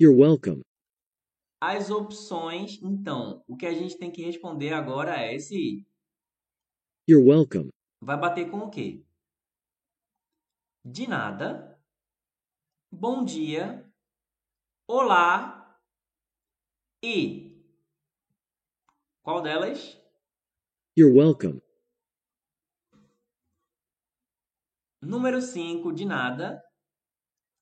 You're 0.00 0.18
welcome. 0.18 0.62
As 1.68 1.90
opções, 1.90 2.80
então, 2.80 3.42
o 3.48 3.56
que 3.56 3.66
a 3.66 3.72
gente 3.72 3.98
tem 3.98 4.08
que 4.08 4.22
responder 4.22 4.72
agora 4.72 5.20
é 5.20 5.34
esse. 5.34 5.84
You're 7.08 7.28
welcome. 7.28 7.70
Vai 8.00 8.16
bater 8.16 8.48
com 8.48 8.58
o 8.58 8.70
quê? 8.70 9.04
De 10.84 11.08
nada. 11.08 11.76
bom 12.88 13.24
dia, 13.24 13.84
olá 14.86 15.76
e. 17.02 17.60
Qual 19.24 19.42
delas? 19.42 20.00
You're 20.96 21.18
welcome. 21.18 21.60
Número 25.02 25.42
5, 25.42 25.92
de 25.92 26.04
nada. 26.04 26.62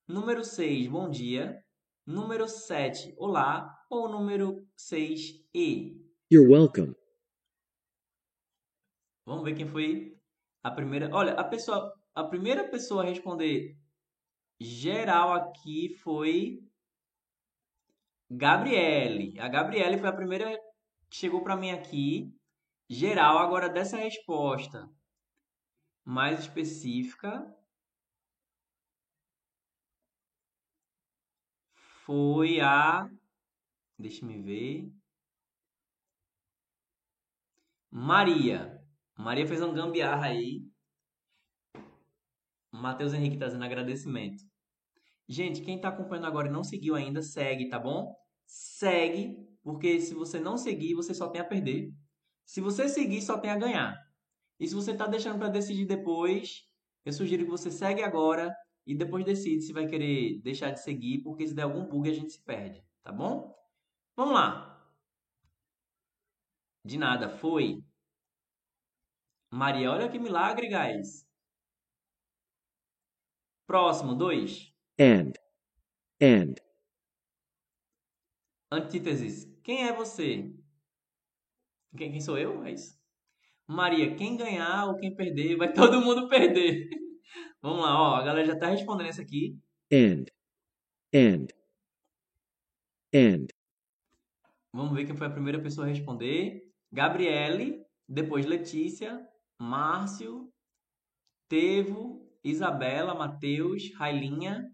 Número 0.07 0.45
6, 0.45 0.89
bom 0.89 1.09
dia. 1.09 1.65
Número 2.07 2.47
7, 2.47 3.15
olá. 3.17 3.74
Ou 3.91 4.09
número 4.09 4.67
6, 4.77 5.47
e. 5.55 6.01
You're 6.33 6.51
welcome. 6.51 6.95
Vamos 9.27 9.45
ver 9.45 9.55
quem 9.55 9.67
foi 9.67 10.19
a 10.63 10.71
primeira. 10.71 11.09
Olha, 11.13 11.33
a 11.35 11.45
pessoa, 11.45 11.95
a 12.15 12.25
primeira 12.25 12.69
pessoa 12.69 13.03
a 13.03 13.07
responder 13.07 13.77
geral 14.61 15.33
aqui 15.33 15.97
foi 16.03 16.63
Gabriele. 18.31 19.39
A 19.39 19.49
Gabriele 19.49 19.99
foi 19.99 20.09
a 20.09 20.13
primeira 20.13 20.59
que 21.11 21.17
chegou 21.17 21.43
para 21.43 21.57
mim 21.57 21.71
aqui. 21.71 22.35
Geral, 22.89 23.39
agora 23.39 23.69
dessa 23.69 23.97
resposta 23.97 24.89
mais 26.05 26.41
específica 26.41 27.47
foi 32.05 32.61
a. 32.61 33.09
Deixa 34.05 34.27
me 34.27 34.39
ver. 34.39 34.93
Maria. 37.91 38.79
Maria 39.17 39.47
fez 39.47 39.63
um 39.63 39.73
gambiarra 39.73 40.27
aí. 40.27 40.63
Matheus 42.71 43.15
Henrique 43.15 43.39
tá 43.39 43.47
dizendo 43.47 43.65
agradecimento. 43.65 44.45
Gente, 45.27 45.63
quem 45.63 45.81
tá 45.81 45.89
acompanhando 45.89 46.27
agora 46.27 46.49
e 46.49 46.51
não 46.51 46.63
seguiu 46.63 46.95
ainda, 46.95 47.23
segue, 47.23 47.71
tá 47.71 47.79
bom? 47.79 48.15
Segue, 48.45 49.39
porque 49.63 49.99
se 49.99 50.13
você 50.13 50.39
não 50.39 50.59
seguir, 50.59 50.93
você 50.93 51.15
só 51.15 51.31
tem 51.31 51.41
a 51.41 51.45
perder. 51.47 51.91
Se 52.45 52.61
você 52.61 52.91
seguir, 52.91 53.23
só 53.23 53.39
tem 53.39 53.53
a 53.53 53.57
ganhar. 53.57 53.97
E 54.61 54.69
se 54.69 54.75
você 54.75 54.91
está 54.93 55.07
deixando 55.07 55.39
para 55.39 55.49
decidir 55.49 55.87
depois, 55.87 56.69
eu 57.07 57.13
sugiro 57.15 57.45
que 57.45 57.51
você 57.51 57.71
segue 57.71 58.03
agora 58.03 58.55
e 58.87 58.95
depois 58.95 59.25
decide 59.25 59.63
se 59.63 59.73
vai 59.73 59.87
querer 59.87 60.43
deixar 60.43 60.73
de 60.73 60.83
seguir, 60.83 61.23
porque 61.23 61.47
se 61.47 61.55
der 61.55 61.63
algum 61.63 61.89
bug 61.89 62.11
a 62.11 62.13
gente 62.13 62.33
se 62.35 62.45
perde, 62.45 62.85
tá 63.03 63.11
bom? 63.11 63.54
Vamos 64.17 64.35
lá. 64.35 64.75
De 66.85 66.99
nada, 66.99 67.29
foi. 67.29 67.83
Maria, 69.51 69.91
olha 69.91 70.09
que 70.09 70.19
milagre, 70.19 70.69
guys. 70.69 71.27
Próximo, 73.67 74.15
dois. 74.15 74.73
And. 74.99 75.33
And. 76.21 76.55
Antíteses. 78.71 79.47
Quem 79.63 79.87
é 79.89 79.93
você? 79.93 80.53
Quem, 81.97 82.11
quem 82.11 82.21
sou 82.21 82.37
eu? 82.37 82.65
É 82.65 82.73
isso? 82.73 82.99
Maria, 83.67 84.15
quem 84.15 84.37
ganhar 84.37 84.87
ou 84.87 84.97
quem 84.97 85.15
perder, 85.15 85.57
vai 85.57 85.73
todo 85.73 86.03
mundo 86.03 86.29
perder. 86.29 86.89
Vamos 87.63 87.83
lá, 87.83 87.99
ó, 87.99 88.17
a 88.17 88.25
galera 88.25 88.47
já 88.47 88.59
tá 88.59 88.69
respondendo 88.69 89.09
isso 89.09 89.23
aqui. 89.23 89.59
And. 89.91 90.25
And. 91.15 91.47
And. 93.15 93.54
Vamos 94.75 94.93
ver 94.93 95.07
quem 95.07 95.17
foi 95.17 95.29
a 95.29 95.31
primeira 95.31 95.63
pessoa 95.63 95.87
a 95.87 95.89
responder. 95.89 96.69
Gabriele, 96.93 97.87
depois 98.09 98.45
Letícia, 98.45 99.25
Márcio, 99.57 100.53
Tevo, 101.49 102.29
Isabela, 102.43 103.15
Matheus, 103.15 103.95
Railinha, 103.95 104.69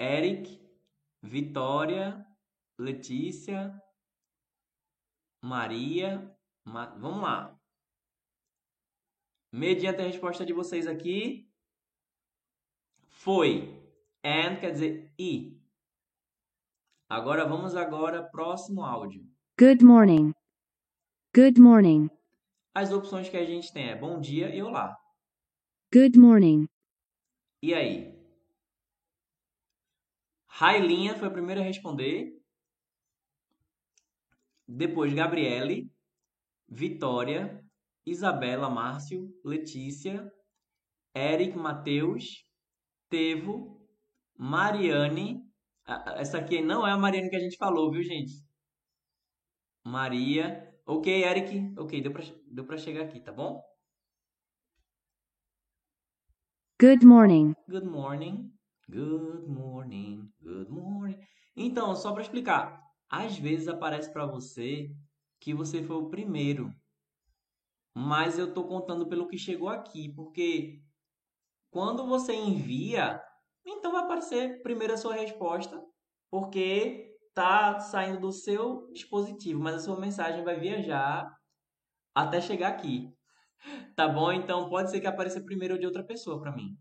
Eric, 0.00 0.58
Vitória, 1.22 2.24
Letícia, 2.78 3.78
Maria. 5.44 6.34
Ma... 6.64 6.86
Vamos 6.86 7.22
lá. 7.22 7.60
Mediante 9.52 10.00
a 10.00 10.06
resposta 10.06 10.46
de 10.46 10.54
vocês 10.54 10.86
aqui, 10.86 11.46
foi. 13.10 13.78
And 14.24 14.56
quer 14.58 14.70
dizer 14.70 15.12
e. 15.18 15.51
Agora 17.12 17.44
vamos 17.44 17.76
agora 17.76 18.22
próximo 18.22 18.82
áudio. 18.82 19.22
Good 19.60 19.84
morning. 19.84 20.32
Good 21.36 21.60
morning. 21.60 22.08
As 22.74 22.90
opções 22.90 23.28
que 23.28 23.36
a 23.36 23.44
gente 23.44 23.70
tem 23.70 23.90
é 23.90 23.94
bom 23.94 24.18
dia 24.18 24.48
e 24.48 24.62
olá. 24.62 24.96
Good 25.92 26.18
morning. 26.18 26.66
E 27.62 27.74
aí? 27.74 28.18
Railinha 30.46 31.14
foi 31.14 31.28
a 31.28 31.30
primeira 31.30 31.60
a 31.60 31.64
responder. 31.64 32.32
Depois 34.66 35.12
Gabriele, 35.12 35.92
Vitória, 36.66 37.62
Isabela, 38.06 38.70
Márcio, 38.70 39.38
Letícia, 39.44 40.32
Eric, 41.14 41.58
Matheus, 41.58 42.48
Tevo, 43.10 43.86
Mariane. 44.34 45.51
Essa 46.16 46.38
aqui 46.38 46.60
não 46.60 46.86
é 46.86 46.92
a 46.92 46.96
Mariane 46.96 47.28
que 47.28 47.36
a 47.36 47.40
gente 47.40 47.56
falou, 47.56 47.90
viu, 47.90 48.02
gente? 48.02 48.32
Maria. 49.84 50.72
Ok, 50.86 51.24
Eric. 51.24 51.74
Ok, 51.78 52.00
deu 52.00 52.12
pra, 52.12 52.22
deu 52.46 52.64
pra 52.64 52.76
chegar 52.76 53.04
aqui, 53.04 53.20
tá 53.20 53.32
bom? 53.32 53.62
Good 56.80 57.04
morning. 57.04 57.54
Good 57.68 57.86
morning. 57.86 58.52
Good 58.88 59.48
morning. 59.48 60.32
Good 60.40 60.70
morning. 60.70 61.18
Então, 61.56 61.94
só 61.94 62.12
para 62.12 62.22
explicar, 62.22 62.82
às 63.08 63.38
vezes 63.38 63.68
aparece 63.68 64.12
para 64.12 64.26
você 64.26 64.94
que 65.38 65.52
você 65.52 65.82
foi 65.82 65.96
o 65.96 66.08
primeiro 66.08 66.72
mas 67.94 68.38
eu 68.38 68.48
estou 68.48 68.66
contando 68.66 69.06
pelo 69.06 69.28
que 69.28 69.36
chegou 69.36 69.68
aqui, 69.68 70.08
porque 70.14 70.82
quando 71.70 72.06
você 72.06 72.34
envia, 72.34 73.20
então 73.66 73.92
vai 73.92 74.04
aparecer 74.04 74.62
primeiro 74.62 74.94
a 74.94 74.96
sua 74.96 75.14
resposta, 75.14 75.80
porque 76.30 77.16
tá 77.34 77.78
saindo 77.80 78.20
do 78.20 78.32
seu 78.32 78.90
dispositivo, 78.92 79.60
mas 79.60 79.76
a 79.76 79.80
sua 79.80 80.00
mensagem 80.00 80.44
vai 80.44 80.58
viajar 80.58 81.28
até 82.14 82.40
chegar 82.40 82.68
aqui. 82.68 83.08
Tá 83.94 84.08
bom? 84.08 84.32
Então 84.32 84.68
pode 84.68 84.90
ser 84.90 85.00
que 85.00 85.06
apareça 85.06 85.40
primeiro 85.40 85.78
de 85.78 85.86
outra 85.86 86.04
pessoa 86.04 86.40
para 86.40 86.52
mim. 86.52 86.76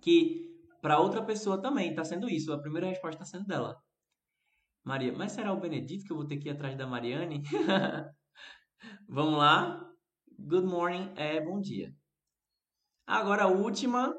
Que 0.00 0.50
para 0.80 0.98
outra 0.98 1.22
pessoa 1.22 1.60
também 1.60 1.90
está 1.90 2.04
sendo 2.04 2.28
isso. 2.28 2.52
A 2.52 2.60
primeira 2.60 2.88
resposta 2.88 3.22
está 3.22 3.38
sendo 3.38 3.46
dela. 3.46 3.76
Maria, 4.82 5.12
mas 5.12 5.32
será 5.32 5.52
o 5.52 5.60
Benedito 5.60 6.04
que 6.04 6.12
eu 6.12 6.16
vou 6.16 6.26
ter 6.26 6.38
que 6.38 6.48
ir 6.48 6.52
atrás 6.52 6.76
da 6.76 6.86
Mariane? 6.86 7.42
Vamos 9.08 9.38
lá? 9.38 9.86
Good 10.38 10.66
morning 10.66 11.12
é 11.16 11.38
bom 11.40 11.60
dia. 11.60 11.94
Agora 13.06 13.44
a 13.44 13.48
última. 13.48 14.14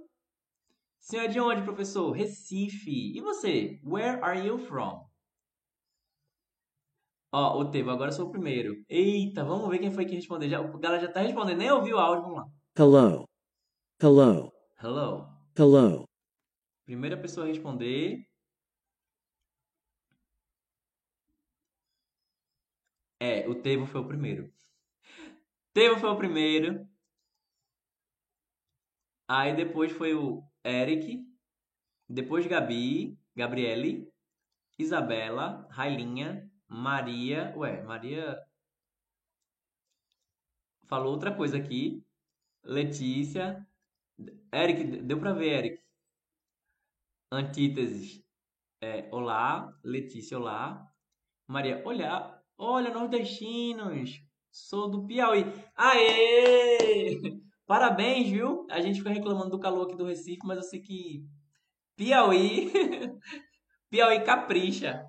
Senhor, 1.01 1.27
de 1.27 1.39
onde, 1.39 1.63
professor? 1.63 2.11
Recife. 2.11 3.17
E 3.17 3.21
você? 3.21 3.79
Where 3.83 4.21
are 4.21 4.39
you 4.45 4.57
from? 4.59 5.09
Ó, 7.33 7.59
o 7.59 7.71
Tevo, 7.71 7.89
agora 7.89 8.11
sou 8.11 8.27
o 8.27 8.31
primeiro. 8.31 8.75
Eita, 8.87 9.43
vamos 9.43 9.69
ver 9.69 9.79
quem 9.79 9.91
foi 9.91 10.05
que 10.05 10.15
respondeu. 10.15 10.47
Já, 10.49 10.61
o 10.61 10.77
galera 10.77 11.01
já 11.01 11.11
tá 11.11 11.21
respondendo, 11.21 11.57
nem 11.57 11.71
ouviu 11.71 11.97
o 11.97 11.99
áudio, 11.99 12.23
vamos 12.23 12.37
lá. 12.39 12.45
Hello. 12.77 13.25
Hello. 14.01 14.51
Hello. 14.81 15.27
Hello. 15.57 16.05
Primeira 16.85 17.17
pessoa 17.19 17.45
a 17.45 17.49
responder. 17.49 18.25
É, 23.19 23.47
o 23.47 23.55
Tevo 23.61 23.85
foi 23.87 24.01
o 24.01 24.07
primeiro. 24.07 24.51
Tevo 25.73 25.99
foi 25.99 26.09
o 26.09 26.17
primeiro. 26.17 26.87
Aí 29.27 29.55
depois 29.55 29.91
foi 29.91 30.13
o 30.13 30.43
Eric. 30.63 31.25
Depois 32.07 32.45
Gabi, 32.45 33.17
Gabriele, 33.35 34.11
Isabela, 34.77 35.67
Railinha, 35.69 36.49
Maria. 36.67 37.53
Ué, 37.55 37.81
Maria 37.83 38.37
falou 40.87 41.13
outra 41.13 41.33
coisa 41.33 41.57
aqui. 41.57 42.03
Letícia. 42.63 43.65
Eric, 44.53 44.83
deu 45.03 45.19
pra 45.19 45.33
ver, 45.33 45.57
Eric. 45.57 45.83
Antíteses. 47.31 48.21
É, 48.81 49.07
olá. 49.11 49.73
Letícia, 49.83 50.37
olá. 50.37 50.85
Maria, 51.47 51.81
olha, 51.85 52.41
olha, 52.57 52.93
nordestinos. 52.93 54.21
Sou 54.51 54.89
do 54.89 55.07
Piauí. 55.07 55.45
Aê! 55.75 57.41
Parabéns, 57.71 58.27
viu? 58.27 58.67
A 58.69 58.81
gente 58.81 58.97
fica 58.97 59.11
reclamando 59.11 59.51
do 59.51 59.57
calor 59.57 59.85
aqui 59.85 59.95
do 59.95 60.03
Recife, 60.03 60.41
mas 60.43 60.57
eu 60.57 60.63
sei 60.63 60.81
que 60.81 61.25
Piauí. 61.95 62.69
Piauí 63.89 64.25
capricha. 64.25 65.05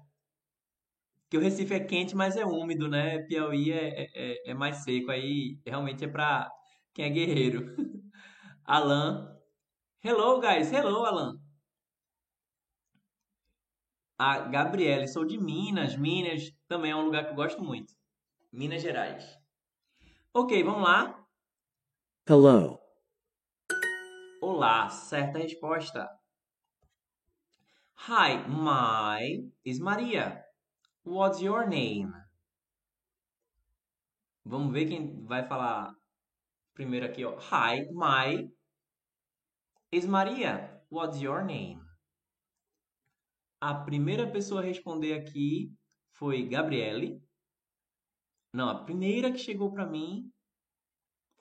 Que 1.29 1.37
o 1.37 1.41
Recife 1.41 1.75
é 1.75 1.81
quente, 1.81 2.15
mas 2.15 2.37
é 2.37 2.47
úmido, 2.47 2.89
né? 2.89 3.19
Piauí 3.25 3.73
é, 3.73 4.05
é, 4.05 4.11
é, 4.15 4.51
é 4.53 4.55
mais 4.55 4.77
seco. 4.85 5.11
Aí 5.11 5.59
realmente 5.67 6.05
é 6.05 6.07
pra 6.07 6.49
quem 6.95 7.05
é 7.05 7.11
guerreiro. 7.11 7.75
Alan. 8.65 9.37
Hello, 10.05 10.41
guys. 10.41 10.71
Hello, 10.71 11.05
Alan. 11.05 11.35
a 14.17 14.39
Gabriele. 14.39 15.09
Sou 15.09 15.25
de 15.25 15.37
Minas. 15.37 15.97
Minas 15.97 16.53
também 16.69 16.93
é 16.93 16.97
um 16.97 17.07
lugar 17.07 17.25
que 17.25 17.33
eu 17.33 17.35
gosto 17.35 17.61
muito. 17.61 17.93
Minas 18.53 18.83
Gerais. 18.83 19.37
Ok, 20.33 20.63
vamos 20.63 20.85
lá. 20.85 21.22
Hello. 22.25 22.79
Olá, 24.41 24.89
certa 24.89 25.41
resposta. 25.41 26.09
Hi, 28.07 28.47
my 28.47 29.51
is 29.65 29.81
Maria. 29.81 30.45
What's 31.03 31.43
your 31.43 31.67
name? 31.67 32.13
Vamos 34.45 34.73
ver 34.73 34.87
quem 34.87 35.25
vai 35.25 35.45
falar 35.49 35.97
primeiro 36.75 37.07
aqui, 37.07 37.25
ó. 37.25 37.37
Hi, 37.51 37.89
my 37.91 38.49
is 39.91 40.07
Maria. 40.07 40.81
What's 40.91 41.21
your 41.21 41.45
name? 41.45 41.81
A 43.61 43.75
primeira 43.75 44.31
pessoa 44.31 44.61
a 44.61 44.65
responder 44.65 45.15
aqui 45.15 45.75
foi 46.13 46.49
Gabriele. 46.49 47.21
Não, 48.53 48.69
a 48.69 48.85
primeira 48.85 49.33
que 49.33 49.39
chegou 49.39 49.73
para 49.73 49.85
mim 49.85 50.33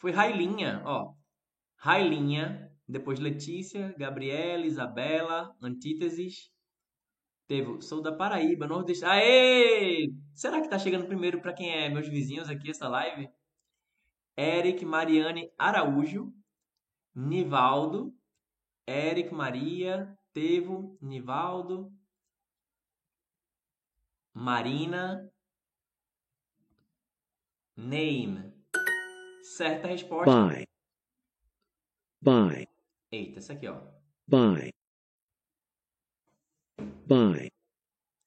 foi 0.02 0.10
Railinha, 0.12 0.82
ó. 0.84 1.14
Railinha, 1.78 2.72
depois 2.88 3.20
Letícia, 3.20 3.93
Gabriela, 3.99 4.66
Isabela, 4.66 5.56
Antíteses. 5.62 6.52
Teve, 7.47 7.82
sou 7.84 8.02
da 8.02 8.12
Paraíba, 8.12 8.66
Nordeste. 8.66 9.06
Aê! 9.06 10.12
Será 10.34 10.60
que 10.60 10.68
tá 10.68 10.80
chegando 10.80 11.06
primeiro 11.06 11.39
para 11.39 11.54
quem 11.54 11.70
é 11.70 11.88
meus 11.88 12.08
vizinhos 12.08 12.49
aqui 12.49 12.72
essa 12.72 12.88
live? 12.88 13.30
Eric 14.36 14.84
Mariane 14.84 15.52
Araújo, 15.56 16.34
Nivaldo, 17.14 18.12
Eric 18.88 19.32
Maria, 19.32 20.18
Tevo, 20.34 20.97
Nivaldo, 20.99 21.93
Marina, 24.34 25.32
Name. 27.78 28.51
Certa 29.52 29.86
resposta. 29.86 30.32
Buy. 30.32 30.66
Buy. 32.22 32.66
Eita, 33.12 33.39
essa 33.39 33.52
aqui, 33.52 33.68
ó. 33.68 33.82
Buy. 34.26 34.72
Buy. 37.06 37.52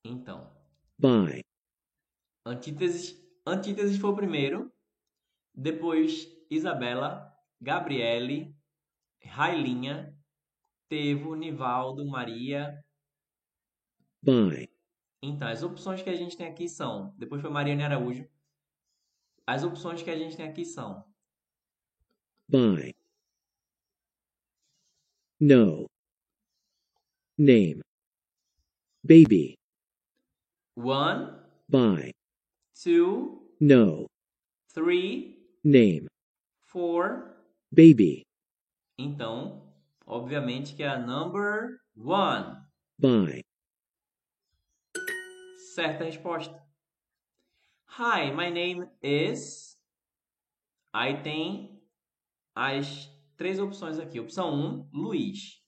Então, 0.05 0.55
Buy. 0.99 1.43
antíteses, 2.45 3.19
antíteses 3.47 3.97
foi 3.97 4.11
o 4.11 4.17
primeiro. 4.17 4.71
Depois, 5.55 6.29
Isabela, 6.51 7.35
Gabriele, 7.59 8.55
Railinha, 9.23 10.15
Tevo, 10.91 11.35
Nivaldo, 11.35 12.05
Maria. 12.05 12.85
Buy. 14.23 14.69
Então, 15.23 15.49
as 15.49 15.63
opções 15.63 16.03
que 16.03 16.11
a 16.11 16.17
gente 16.17 16.37
tem 16.37 16.47
aqui 16.47 16.69
são. 16.69 17.15
Depois 17.17 17.41
foi 17.41 17.51
Mariane 17.51 17.83
Araújo. 17.83 18.29
As 19.47 19.65
opções 19.65 20.03
que 20.03 20.11
a 20.11 20.19
gente 20.19 20.37
tem 20.37 20.47
aqui 20.47 20.67
são. 20.67 21.14
Buy. 22.49 22.93
No. 25.41 25.87
Name. 27.39 27.81
Baby. 29.05 29.57
One, 30.77 31.37
Buy. 31.69 32.13
two, 32.75 33.43
No. 33.61 34.07
three, 34.75 35.37
Name. 35.63 36.07
four. 36.67 37.37
Baby. 37.73 38.23
Então, 38.99 39.63
obviamente 40.07 40.75
que 40.75 40.83
é 40.83 40.89
a 40.89 40.99
number 40.99 41.81
one. 41.97 42.57
Buy. 42.99 43.43
Certa 45.75 46.05
resposta. 46.05 46.63
Hi, 47.99 48.31
my 48.33 48.51
name 48.51 48.89
is. 49.03 49.77
Aí 50.93 51.21
tem 51.23 51.74
as 52.55 53.11
três 53.37 53.59
opções 53.59 53.99
aqui. 53.99 54.21
Opção 54.21 54.55
1, 54.55 54.91
Luiz. 54.93 55.63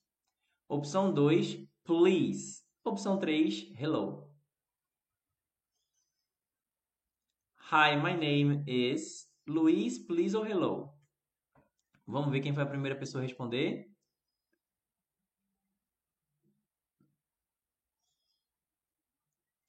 Opção 0.69 1.13
2, 1.13 1.67
please. 1.85 2.63
Opção 2.85 3.19
3, 3.19 3.73
hello. 3.79 4.31
Hi, 7.71 7.97
my 7.97 8.17
name 8.17 8.63
is 8.67 9.29
Luiz, 9.47 9.99
please 9.99 10.37
ou 10.37 10.47
hello. 10.47 10.93
Vamos 12.07 12.31
ver 12.31 12.41
quem 12.41 12.55
foi 12.55 12.63
a 12.63 12.67
primeira 12.67 12.97
pessoa 12.97 13.23
a 13.23 13.27
responder. 13.27 13.91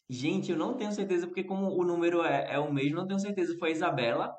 Gente, 0.09 0.51
eu 0.51 0.57
não 0.57 0.78
tenho 0.78 0.91
certeza, 0.91 1.28
porque 1.28 1.43
como 1.43 1.76
o 1.76 1.84
número 1.84 2.24
é, 2.24 2.53
é 2.53 2.59
o 2.59 2.72
mesmo, 2.72 2.95
não 2.97 3.07
tenho 3.07 3.20
certeza 3.20 3.53
se 3.53 3.59
foi 3.59 3.70
a 3.70 3.72
Isabela 3.74 4.34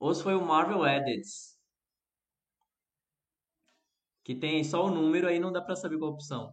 ou 0.00 0.14
se 0.14 0.22
foi 0.22 0.34
o 0.34 0.44
Marvel 0.44 0.84
Edits. 0.86 1.55
Que 4.26 4.34
tem 4.34 4.64
só 4.64 4.84
o 4.84 4.90
número, 4.90 5.28
aí 5.28 5.38
não 5.38 5.52
dá 5.52 5.62
pra 5.62 5.76
saber 5.76 5.98
qual 5.98 6.10
opção. 6.10 6.52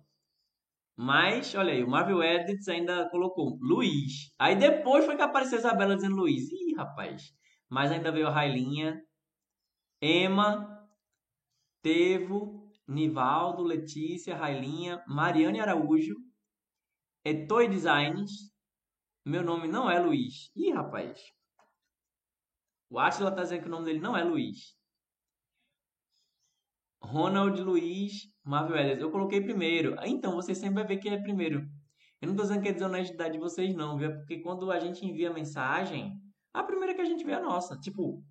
Mas, 0.95 1.55
olha 1.55 1.73
aí, 1.73 1.83
o 1.83 1.89
Marvel 1.89 2.21
Edits 2.21 2.67
ainda 2.67 3.09
colocou 3.09 3.57
Luiz. 3.59 4.31
Aí 4.37 4.55
depois 4.55 5.05
foi 5.05 5.15
que 5.15 5.23
apareceu 5.23 5.57
a 5.57 5.61
Isabela 5.61 5.95
dizendo 5.95 6.15
Luiz. 6.15 6.51
Ih, 6.51 6.75
rapaz. 6.77 7.33
Mas 7.67 7.91
ainda 7.91 8.11
veio 8.11 8.27
a 8.27 8.29
Railinha, 8.29 9.01
Emma, 9.99 10.87
Tevo, 11.81 12.71
Nivaldo, 12.87 13.63
Letícia, 13.63 14.35
Railinha, 14.35 15.03
Mariane 15.07 15.59
Araújo, 15.59 16.13
Etoy 17.25 17.67
Designs. 17.67 18.53
Meu 19.25 19.41
nome 19.41 19.67
não 19.67 19.89
é 19.89 19.99
Luiz. 19.99 20.51
Ih, 20.55 20.73
rapaz. 20.73 21.19
O 22.87 22.99
Atila 22.99 23.31
tá 23.31 23.41
dizendo 23.41 23.61
que 23.61 23.67
o 23.67 23.71
nome 23.71 23.85
dele 23.85 23.99
não 23.99 24.15
é 24.15 24.23
Luiz. 24.23 24.77
Ronald 27.03 27.61
Luiz 27.61 28.33
Marvel 28.43 28.77
Edits. 28.77 29.01
Eu 29.01 29.11
coloquei 29.11 29.41
primeiro. 29.41 29.95
Então, 30.03 30.35
você 30.35 30.55
sempre 30.55 30.75
vai 30.75 30.87
ver 30.87 30.97
que 30.97 31.09
é 31.09 31.21
primeiro. 31.21 31.67
Eu 32.21 32.29
não 32.29 32.35
tô 32.35 32.43
dizendo 32.43 32.61
que 32.61 32.69
é 32.69 32.73
desonestidade 32.73 33.33
de 33.33 33.39
vocês, 33.39 33.75
não, 33.75 33.97
viu? 33.97 34.09
É 34.09 34.15
porque 34.15 34.39
quando 34.39 34.71
a 34.71 34.79
gente 34.79 35.05
envia 35.05 35.33
mensagem, 35.33 36.13
a 36.53 36.63
primeira 36.63 36.93
que 36.93 37.01
a 37.01 37.05
gente 37.05 37.23
vê 37.23 37.33
é 37.33 37.35
a 37.35 37.41
nossa. 37.41 37.77
Tipo, 37.79 38.23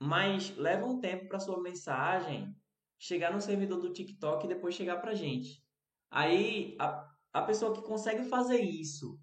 mas 0.00 0.56
leva 0.56 0.86
um 0.86 0.98
tempo 0.98 1.28
para 1.28 1.38
sua 1.38 1.60
mensagem 1.60 2.54
chegar 2.98 3.32
no 3.32 3.40
servidor 3.40 3.80
do 3.80 3.92
TikTok 3.92 4.44
e 4.44 4.48
depois 4.48 4.74
chegar 4.74 4.96
pra 4.96 5.14
gente. 5.14 5.62
Aí, 6.10 6.76
a, 6.80 7.06
a 7.32 7.42
pessoa 7.42 7.74
que 7.74 7.82
consegue 7.82 8.24
fazer 8.24 8.60
isso 8.60 9.18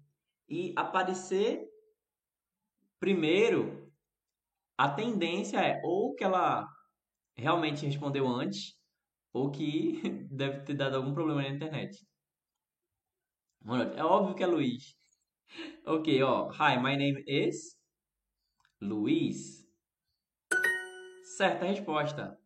e 0.48 0.72
aparecer 0.76 1.66
primeiro, 3.00 3.90
a 4.78 4.88
tendência 4.88 5.58
é 5.58 5.80
ou 5.82 6.14
que 6.14 6.22
ela 6.22 6.68
realmente 7.36 7.86
respondeu 7.86 8.26
antes, 8.26 8.74
ou 9.32 9.50
que 9.50 10.00
deve 10.30 10.60
ter 10.64 10.74
dado 10.74 10.96
algum 10.96 11.14
problema 11.14 11.42
na 11.42 11.48
internet. 11.48 12.06
É 13.96 14.04
óbvio 14.04 14.34
que 14.34 14.42
é 14.42 14.46
Luiz. 14.46 14.96
Ok, 15.86 16.22
ó. 16.22 16.50
Hi, 16.52 16.76
my 16.78 16.96
name 16.96 17.22
is 17.26 17.76
Luiz. 18.80 19.64
Certa 21.36 21.64
resposta. 21.66 22.38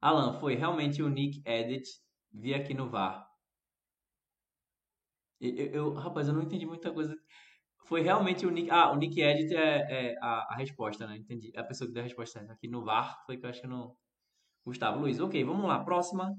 Alan, 0.00 0.38
foi 0.40 0.54
realmente 0.54 1.02
o 1.02 1.08
Nick 1.08 1.42
Edit. 1.46 1.88
Vi 2.32 2.52
aqui 2.54 2.74
no 2.74 2.88
VAR. 2.90 3.26
Eu, 5.40 5.66
eu- 5.72 5.94
rapaz, 5.94 6.26
eu 6.28 6.34
não 6.34 6.42
entendi 6.42 6.66
muita 6.66 6.92
coisa. 6.92 7.14
Foi 7.86 8.00
realmente 8.02 8.46
o 8.46 8.50
Nick. 8.50 8.70
Ah, 8.70 8.90
o 8.92 8.96
Nick 8.96 9.20
Edit 9.20 9.54
é, 9.54 10.12
é 10.12 10.18
a, 10.20 10.54
a 10.54 10.56
resposta, 10.56 11.06
né? 11.06 11.16
Entendi. 11.16 11.52
A 11.56 11.62
pessoa 11.64 11.86
que 11.86 11.94
deu 11.94 12.02
a 12.02 12.04
resposta. 12.04 12.40
Aqui 12.50 12.66
no 12.68 12.84
VAR 12.84 13.24
foi 13.26 13.36
que 13.36 13.44
eu 13.46 13.50
acho 13.50 13.60
que 13.60 13.66
não. 13.66 13.96
Gustavo 14.64 15.00
Luiz. 15.00 15.20
Ok, 15.20 15.44
vamos 15.44 15.66
lá. 15.66 15.84
Próxima. 15.84 16.34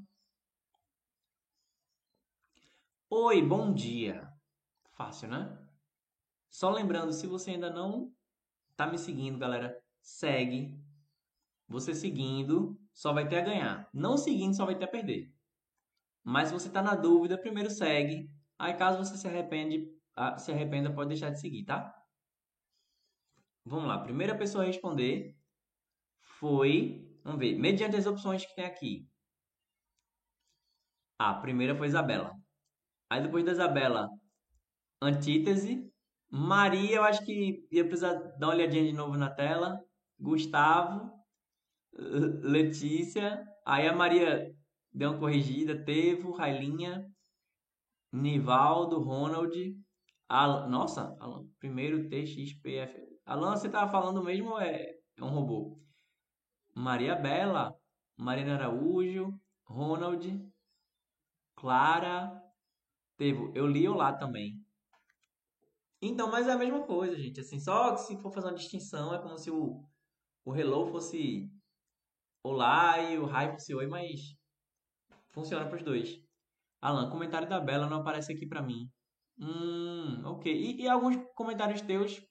Oi, 3.09 3.41
bom 3.41 3.73
dia. 3.73 4.27
Fácil, 4.93 5.29
né? 5.29 5.57
Só 6.49 6.69
lembrando, 6.71 7.11
se 7.11 7.27
você 7.27 7.51
ainda 7.51 7.69
não 7.69 8.11
tá 8.75 8.87
me 8.87 8.97
seguindo, 8.97 9.37
galera, 9.37 9.77
segue. 10.01 10.79
Você 11.67 11.93
seguindo, 11.93 12.79
só 12.93 13.13
vai 13.13 13.27
ter 13.27 13.37
a 13.37 13.45
ganhar. 13.45 13.89
Não 13.93 14.17
seguindo, 14.17 14.55
só 14.55 14.65
vai 14.65 14.75
ter 14.75 14.85
a 14.85 14.87
perder. 14.89 15.33
Mas 16.23 16.47
se 16.47 16.53
você 16.53 16.69
tá 16.69 16.81
na 16.81 16.95
dúvida, 16.95 17.37
primeiro 17.37 17.69
segue. 17.69 18.29
Aí 18.57 18.73
caso 18.73 18.97
você 18.97 19.17
se 19.17 19.27
arrepende, 19.27 19.87
ah, 20.15 20.37
se 20.37 20.51
arrependa, 20.51 20.93
pode 20.93 21.09
deixar 21.09 21.29
de 21.29 21.39
seguir, 21.39 21.65
tá? 21.65 21.93
Vamos 23.63 23.87
lá. 23.87 23.99
Primeira 23.99 24.37
pessoa 24.37 24.63
a 24.63 24.67
responder 24.67 25.35
foi, 26.21 27.14
vamos 27.25 27.39
ver, 27.39 27.57
mediante 27.57 27.97
as 27.97 28.05
opções 28.05 28.45
que 28.45 28.55
tem 28.55 28.65
aqui. 28.65 29.05
A 31.19 31.33
primeira 31.33 31.75
foi 31.75 31.87
Isabela. 31.87 32.31
Aí 33.09 33.21
depois 33.21 33.43
da 33.43 33.51
Isabela, 33.51 34.07
Antítese. 35.01 35.91
Maria, 36.29 36.97
eu 36.97 37.03
acho 37.03 37.23
que 37.25 37.65
ia 37.71 37.85
precisar 37.85 38.13
dar 38.13 38.47
uma 38.47 38.53
olhadinha 38.53 38.83
de 38.83 38.93
novo 38.93 39.17
na 39.17 39.29
tela. 39.29 39.79
Gustavo. 40.19 41.11
Letícia. 41.93 43.43
Aí 43.65 43.87
a 43.87 43.95
Maria 43.95 44.51
deu 44.91 45.11
uma 45.11 45.19
corrigida. 45.19 45.83
Tevo, 45.83 46.31
Railinha. 46.31 47.05
Nivaldo, 48.11 48.99
Ronald. 48.99 49.53
Al... 50.27 50.69
Nossa, 50.69 51.15
Alan, 51.19 51.47
primeiro 51.59 52.09
TXPF. 52.09 52.97
Alan, 53.25 53.55
você 53.55 53.69
tava 53.69 53.91
falando 53.91 54.23
mesmo 54.23 54.51
ou 54.51 54.59
é, 54.59 54.95
é 55.17 55.23
um 55.23 55.29
robô? 55.29 55.79
Maria 56.75 57.15
Bela, 57.15 57.73
Marina 58.17 58.55
Araújo, 58.55 59.39
Ronald, 59.63 60.51
Clara, 61.55 62.43
teve, 63.17 63.51
eu 63.55 63.65
li 63.65 63.87
lá 63.87 64.11
também. 64.11 64.61
Então, 66.01 66.29
mas 66.29 66.47
é 66.47 66.51
a 66.51 66.57
mesma 66.57 66.83
coisa, 66.83 67.17
gente. 67.17 67.39
Assim, 67.39 67.59
só 67.59 67.93
que 67.93 68.01
se 68.01 68.21
for 68.21 68.31
fazer 68.31 68.47
uma 68.47 68.53
distinção, 68.53 69.13
é 69.13 69.19
como 69.19 69.37
se 69.37 69.49
o, 69.49 69.81
o 70.43 70.55
hello 70.55 70.85
fosse 70.87 71.49
olá 72.43 72.99
e 72.99 73.17
o 73.17 73.25
hi 73.25 73.51
fosse 73.53 73.73
oi, 73.73 73.87
mas 73.87 74.35
funciona 75.29 75.65
para 75.65 75.77
os 75.77 75.83
dois. 75.83 76.21
Alan, 76.81 77.09
comentário 77.09 77.49
da 77.49 77.59
Bela 77.59 77.89
não 77.89 78.01
aparece 78.01 78.33
aqui 78.33 78.45
para 78.45 78.61
mim. 78.61 78.91
Hum, 79.39 80.21
ok. 80.25 80.53
E, 80.53 80.81
e 80.81 80.87
alguns 80.87 81.15
comentários 81.33 81.81
teus 81.81 82.21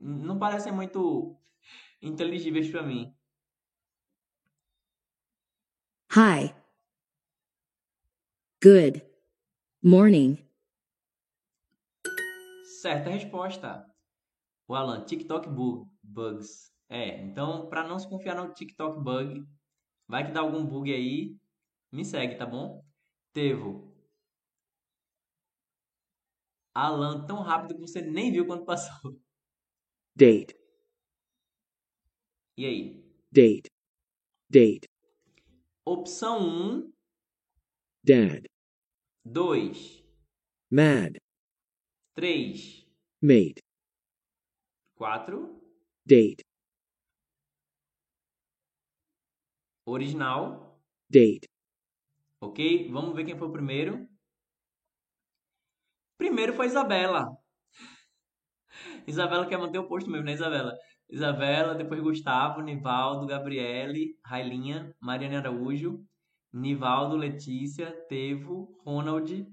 não 0.00 0.38
parecem 0.38 0.72
muito 0.72 1.36
inteligíveis 2.00 2.70
para 2.70 2.82
mim. 2.82 3.14
Hi. 6.12 6.54
Good. 8.62 9.02
Morning. 9.82 10.38
Certa 12.80 13.10
resposta. 13.10 13.84
O 14.66 14.74
Alan, 14.74 15.04
TikTok 15.04 15.48
bug, 15.48 15.88
bugs. 16.02 16.72
É, 16.88 17.20
então, 17.22 17.68
para 17.68 17.86
não 17.86 17.98
se 17.98 18.08
confiar 18.08 18.34
no 18.36 18.52
TikTok 18.52 19.02
bug, 19.02 19.44
vai 20.06 20.26
que 20.26 20.32
dá 20.32 20.40
algum 20.40 20.64
bug 20.64 20.92
aí, 20.92 21.36
me 21.92 22.04
segue, 22.04 22.36
tá 22.36 22.46
bom? 22.46 22.84
Tevo. 23.32 23.94
Alan, 26.74 27.26
tão 27.26 27.42
rápido 27.42 27.74
que 27.74 27.80
você 27.80 28.00
nem 28.00 28.30
viu 28.30 28.46
quando 28.46 28.64
passou. 28.64 29.20
Date. 30.14 30.56
E 32.58 32.66
aí? 32.66 33.04
Date. 33.30 33.70
Date. 34.50 34.88
Opção 35.86 36.40
1, 36.40 36.92
Dad. 38.02 38.46
2, 39.24 40.04
Mad. 40.68 41.18
3, 42.16 42.84
Mate. 43.22 43.62
4, 44.96 45.62
Date. 46.04 46.42
original. 49.86 50.82
Date. 51.08 51.46
Ok? 52.40 52.90
Vamos 52.90 53.14
ver 53.14 53.24
quem 53.24 53.38
foi 53.38 53.46
o 53.46 53.52
primeiro. 53.52 54.08
Primeiro 56.18 56.54
foi 56.54 56.66
Isabela. 56.66 57.38
Isabela 59.06 59.46
quer 59.46 59.58
manter 59.58 59.78
o 59.78 59.86
posto 59.86 60.10
mesmo, 60.10 60.26
né, 60.26 60.32
Isabela? 60.32 60.76
Isabela, 61.08 61.74
depois 61.74 62.00
Gustavo, 62.00 62.60
Nivaldo, 62.60 63.26
Gabriele, 63.26 64.18
Railinha, 64.22 64.94
Mariana 65.00 65.38
Araújo, 65.38 66.04
Nivaldo, 66.52 67.16
Letícia, 67.16 67.90
Tevo, 68.08 68.78
Ronald, 68.84 69.46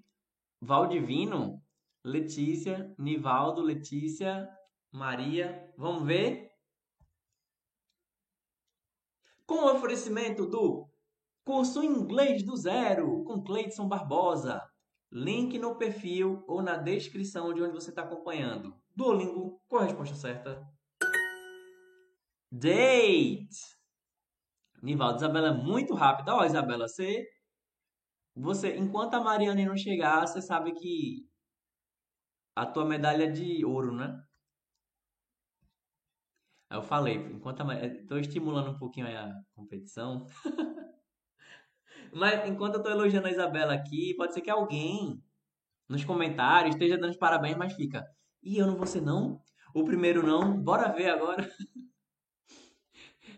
Valdivino, 0.62 1.62
Letícia, 2.04 2.94
Nivaldo, 2.98 3.62
Letícia, 3.62 4.50
Maria. 4.92 5.74
Vamos 5.78 6.04
ver? 6.04 6.52
Com 9.46 9.56
o 9.56 9.76
oferecimento 9.76 10.46
do 10.46 10.90
Curso 11.46 11.84
Inglês 11.84 12.44
do 12.44 12.58
Zero, 12.58 13.24
com 13.24 13.44
Cleidson 13.44 13.88
Barbosa. 13.88 14.62
Link 15.12 15.58
no 15.58 15.76
perfil 15.78 16.44
ou 16.48 16.62
na 16.62 16.76
descrição 16.76 17.54
de 17.54 17.62
onde 17.62 17.74
você 17.74 17.90
está 17.92 18.02
acompanhando. 18.02 18.76
Duolingo, 18.96 19.62
qual 19.68 19.84
a 19.84 19.86
resposta 19.86 20.16
certa? 20.16 20.75
Date! 22.58 23.76
Nivaldo, 24.82 25.18
Isabela 25.18 25.50
é 25.50 25.54
muito 25.54 25.94
rápida. 25.94 26.34
Ó, 26.34 26.46
Isabela, 26.46 26.88
você, 26.88 27.28
você, 28.34 28.78
enquanto 28.78 29.16
a 29.16 29.22
Mariane 29.22 29.66
não 29.66 29.76
chegar, 29.76 30.26
você 30.26 30.42
sabe 30.42 30.72
que 30.74 31.28
a 32.56 32.66
tua 32.66 32.86
medalha 32.86 33.26
é 33.26 33.32
de 33.32 33.66
ouro, 33.66 33.94
né? 33.94 34.24
Eu 36.72 36.82
falei, 36.82 37.16
enquanto 37.16 37.62
a, 37.62 37.66
tô 38.08 38.18
estimulando 38.18 38.72
um 38.72 38.78
pouquinho 38.78 39.08
a 39.08 39.34
competição. 39.54 40.26
Mas 42.14 42.48
enquanto 42.48 42.76
eu 42.76 42.84
tô 42.84 42.90
elogiando 42.90 43.28
a 43.28 43.32
Isabela 43.32 43.74
aqui, 43.74 44.14
pode 44.16 44.34
ser 44.34 44.42
que 44.42 44.50
alguém 44.50 45.22
nos 45.90 46.06
comentários 46.06 46.76
esteja 46.76 46.98
dando 46.98 47.12
os 47.12 47.18
parabéns, 47.18 47.58
mas 47.58 47.74
fica. 47.74 48.06
E 48.42 48.58
eu 48.58 48.66
não 48.66 48.78
vou 48.78 48.88
ser 48.88 49.02
não? 49.02 49.42
O 49.74 49.84
primeiro 49.84 50.26
não? 50.26 50.58
Bora 50.58 50.94
ver 50.94 51.10
agora. 51.10 51.48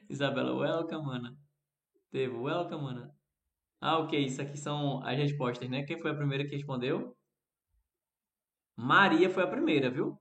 Isabela, 0.10 0.54
welcome, 0.54 1.10
Ana. 1.10 1.38
Teve, 2.12 2.36
welcome, 2.38 2.86
Ana. 2.88 3.16
Ah, 3.82 4.00
ok, 4.00 4.26
isso 4.26 4.42
aqui 4.42 4.58
são 4.58 5.04
as 5.06 5.18
respostas, 5.18 5.70
né? 5.70 5.84
Quem 5.84 6.00
foi 6.00 6.12
a 6.12 6.16
primeira 6.16 6.46
que 6.48 6.56
respondeu? 6.56 7.16
Maria 8.78 9.30
foi 9.30 9.44
a 9.44 9.48
primeira, 9.48 9.90
viu? 9.92 10.18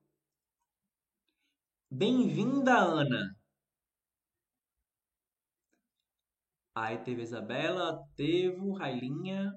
Bem-vinda, 1.90 2.76
Ana. 2.78 3.34
Aí 6.76 6.98
teve 6.98 7.22
Isabela, 7.22 8.06
Tevo, 8.14 8.72
Railinha, 8.74 9.52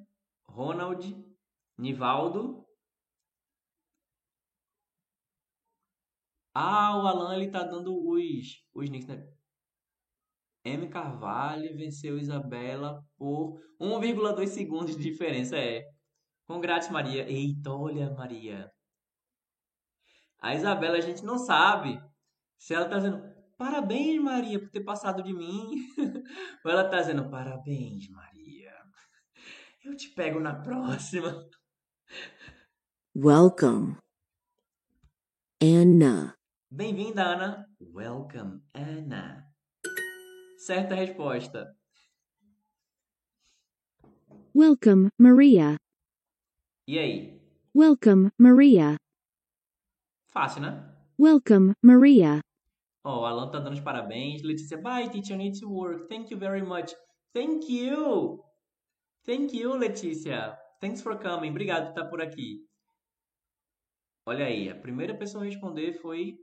Ronald, 0.47 1.15
Nivaldo. 1.77 2.65
Ah, 6.53 6.95
o 6.97 7.07
Alan 7.07 7.35
ele 7.35 7.49
tá 7.49 7.63
dando 7.63 7.91
os, 8.07 8.63
os 8.73 8.87
nicks, 8.89 9.07
né? 9.07 9.27
M. 10.63 10.89
Carvalho 10.89 11.75
venceu 11.75 12.17
Isabela 12.17 13.03
por 13.17 13.59
1,2 13.79 14.47
segundos 14.47 14.95
de 14.95 15.03
diferença. 15.03 15.57
É. 15.57 15.83
Congrats, 16.47 16.89
Maria. 16.89 17.29
Eita, 17.29 17.71
olha, 17.71 18.09
Maria. 18.11 18.71
A 20.41 20.55
Isabela 20.55 20.97
a 20.97 21.01
gente 21.01 21.23
não 21.23 21.37
sabe 21.37 22.01
se 22.57 22.73
ela 22.73 22.87
tá 22.87 22.97
dizendo 22.97 23.21
parabéns, 23.57 24.21
Maria, 24.21 24.59
por 24.59 24.69
ter 24.69 24.81
passado 24.81 25.21
de 25.21 25.33
mim. 25.33 25.71
Ou 26.65 26.71
ela 26.71 26.89
tá 26.89 27.01
dizendo 27.01 27.29
parabéns, 27.29 28.09
Maria. 28.09 28.73
Eu 29.83 29.95
te 29.95 30.09
pego 30.09 30.39
na 30.39 30.55
próxima. 30.55 31.45
Welcome. 33.15 33.97
Anna. 35.61 36.35
Bem-vinda, 36.71 37.23
Ana. 37.23 37.65
Welcome, 37.81 38.61
Ana. 38.73 39.48
Certa 40.59 40.93
resposta. 40.93 41.73
Welcome, 44.53 45.07
Maria. 45.17 45.77
E 46.85 46.99
aí? 46.99 47.41
Welcome, 47.73 48.29
Maria. 48.37 48.97
Fácil, 50.27 50.63
né? 50.63 50.83
Welcome, 51.17 51.71
Maria. 51.81 52.41
Ó, 53.05 53.21
o 53.21 53.25
Alan 53.25 53.49
tá 53.49 53.59
dando 53.59 53.75
os 53.75 53.79
parabéns. 53.79 54.43
Letícia, 54.43 54.77
bye, 54.77 55.09
teacher, 55.09 55.37
need 55.37 55.57
to 55.57 55.69
work. 55.69 56.09
Thank 56.09 56.29
you 56.29 56.37
very 56.37 56.61
much. 56.61 56.93
Thank 57.33 57.71
you. 57.71 58.43
Thank 59.25 59.55
you, 59.55 59.77
Letícia. 59.77 60.57
Thanks 60.81 61.01
for 61.01 61.17
coming. 61.17 61.51
Obrigado 61.51 61.83
por 61.83 61.89
estar 61.91 62.09
por 62.09 62.21
aqui. 62.21 62.67
Olha 64.25 64.45
aí, 64.45 64.69
a 64.69 64.75
primeira 64.75 65.17
pessoa 65.17 65.41
a 65.41 65.47
responder 65.47 65.93
foi. 66.01 66.37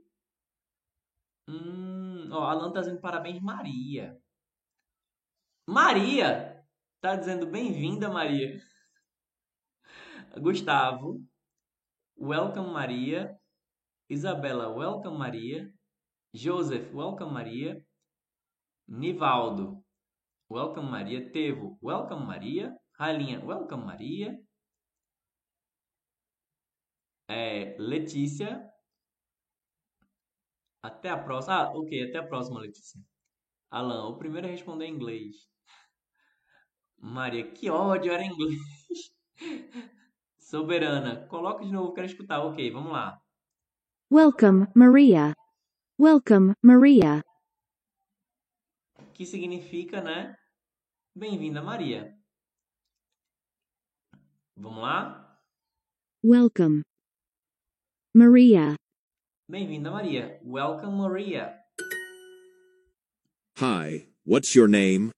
Hum, 1.47 2.06
ó, 2.31 2.43
Alan 2.45 2.71
tá 2.71 2.81
dizendo 2.81 3.01
parabéns, 3.01 3.41
Maria. 3.41 4.17
Maria! 5.67 6.63
Tá 7.01 7.15
dizendo 7.15 7.45
bem-vinda, 7.45 8.09
Maria. 8.09 8.59
Gustavo. 10.39 11.21
Welcome, 12.17 12.71
Maria. 12.71 13.37
Isabela, 14.09 14.69
welcome, 14.69 15.17
Maria. 15.17 15.71
Joseph, 16.33 16.93
welcome, 16.93 17.31
Maria. 17.31 17.83
Nivaldo, 18.87 19.83
welcome, 20.49 20.89
Maria. 20.89 21.29
Tevo, 21.31 21.77
welcome, 21.81 22.25
Maria. 22.25 22.75
Ralinha, 22.99 23.43
welcome, 23.43 23.85
Maria. 23.85 24.39
É, 27.27 27.75
Letícia. 27.77 28.66
Até 30.87 31.09
a 31.09 31.17
próxima. 31.17 31.53
Ah, 31.53 31.71
ok, 31.73 32.07
até 32.07 32.17
a 32.17 32.25
próxima, 32.25 32.61
Letícia. 32.61 33.01
Alan, 33.69 34.07
o 34.07 34.17
primeiro 34.17 34.47
a 34.47 34.49
responder 34.49 34.85
em 34.85 34.93
inglês. 34.93 35.35
Maria, 36.97 37.51
que 37.51 37.69
ódio, 37.69 38.13
era 38.13 38.23
em 38.23 38.31
inglês. 38.31 38.57
Soberana, 40.39 41.27
coloca 41.27 41.65
de 41.65 41.71
novo, 41.73 41.93
quero 41.93 42.07
escutar. 42.07 42.39
Ok, 42.39 42.71
vamos 42.71 42.93
lá. 42.93 43.19
Welcome, 44.09 44.67
Maria. 44.73 45.33
Welcome, 45.99 46.53
Maria. 46.63 47.21
Que 49.13 49.25
significa, 49.25 49.99
né? 49.99 50.37
Bem-vinda, 51.13 51.61
Maria. 51.61 52.17
Vamos 54.55 54.81
lá? 54.81 55.37
Welcome. 56.23 56.83
Maria. 58.13 58.77
Bem-vinda, 59.49 59.89
Maria. 59.89 60.41
Welcome, 60.43 60.97
Maria. 60.97 61.57
Hi, 63.57 64.09
what's 64.25 64.53
your 64.53 64.67
name? 64.67 65.11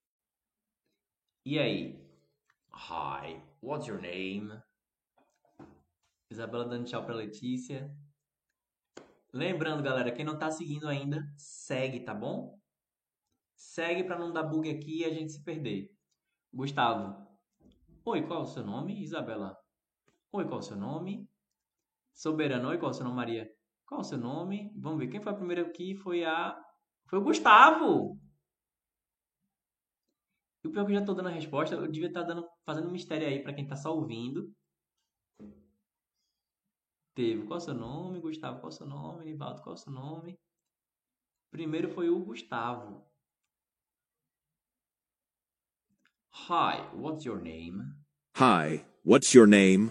E 1.44 1.58
aí? 1.58 2.00
Hi, 2.72 3.42
what's 3.60 3.88
your 3.88 4.00
name? 4.00 4.52
Isabela 6.30 6.64
dando 6.68 6.86
tchau 6.86 7.04
pra 7.04 7.16
Letícia. 7.16 7.92
Lembrando, 9.32 9.82
galera, 9.82 10.12
quem 10.12 10.24
não 10.24 10.38
tá 10.38 10.48
seguindo 10.48 10.86
ainda, 10.86 11.26
segue, 11.36 11.98
tá 11.98 12.14
bom? 12.14 12.56
Segue 13.56 14.04
pra 14.04 14.16
não 14.16 14.32
dar 14.32 14.44
bug 14.44 14.70
aqui 14.70 15.00
e 15.00 15.04
a 15.06 15.12
gente 15.12 15.32
se 15.32 15.42
perder. 15.42 15.92
Gustavo. 16.54 17.26
Oi, 18.04 18.24
qual 18.28 18.38
é 18.38 18.42
o 18.44 18.46
seu 18.46 18.64
nome? 18.64 19.02
Isabela. 19.02 19.58
Oi, 20.30 20.44
qual 20.44 20.60
é 20.60 20.62
o 20.62 20.62
seu 20.62 20.76
nome? 20.76 21.28
Soberano. 22.14 22.68
Oi, 22.68 22.78
qual 22.78 22.92
é 22.92 22.94
o 22.94 22.94
seu 22.94 23.02
nome, 23.02 23.16
Maria? 23.16 23.59
Qual 23.90 24.02
o 24.02 24.04
seu 24.04 24.16
nome? 24.16 24.72
Vamos 24.76 25.00
ver. 25.00 25.08
Quem 25.08 25.20
foi 25.20 25.32
a 25.32 25.34
primeira 25.34 25.62
aqui? 25.62 25.96
Foi 25.96 26.24
a. 26.24 26.56
Foi 27.08 27.18
o 27.18 27.24
Gustavo! 27.24 28.16
E 30.62 30.68
o 30.68 30.70
pior 30.70 30.86
que 30.86 30.92
eu 30.92 31.00
já 31.00 31.04
tô 31.04 31.12
dando 31.12 31.28
a 31.28 31.32
resposta, 31.32 31.74
eu 31.74 31.90
devia 31.90 32.06
estar 32.06 32.22
dando, 32.22 32.48
fazendo 32.64 32.86
um 32.86 32.92
mistério 32.92 33.26
aí 33.26 33.42
pra 33.42 33.52
quem 33.52 33.66
tá 33.66 33.74
só 33.74 33.92
ouvindo. 33.92 34.54
Teve. 37.16 37.44
Qual 37.48 37.56
o 37.56 37.60
seu 37.60 37.74
nome, 37.74 38.20
Gustavo? 38.20 38.60
Qual 38.60 38.68
o 38.68 38.72
seu 38.72 38.86
nome, 38.86 39.24
Nivaldo? 39.24 39.60
Qual 39.60 39.74
o 39.74 39.76
seu 39.76 39.92
nome? 39.92 40.38
Primeiro 41.50 41.88
foi 41.88 42.08
o 42.08 42.24
Gustavo. 42.24 43.04
Hi, 46.48 46.88
what's 46.94 47.24
your 47.24 47.40
name? 47.42 47.82
Hi, 48.36 48.84
what's 49.04 49.34
your 49.34 49.48
name? 49.48 49.90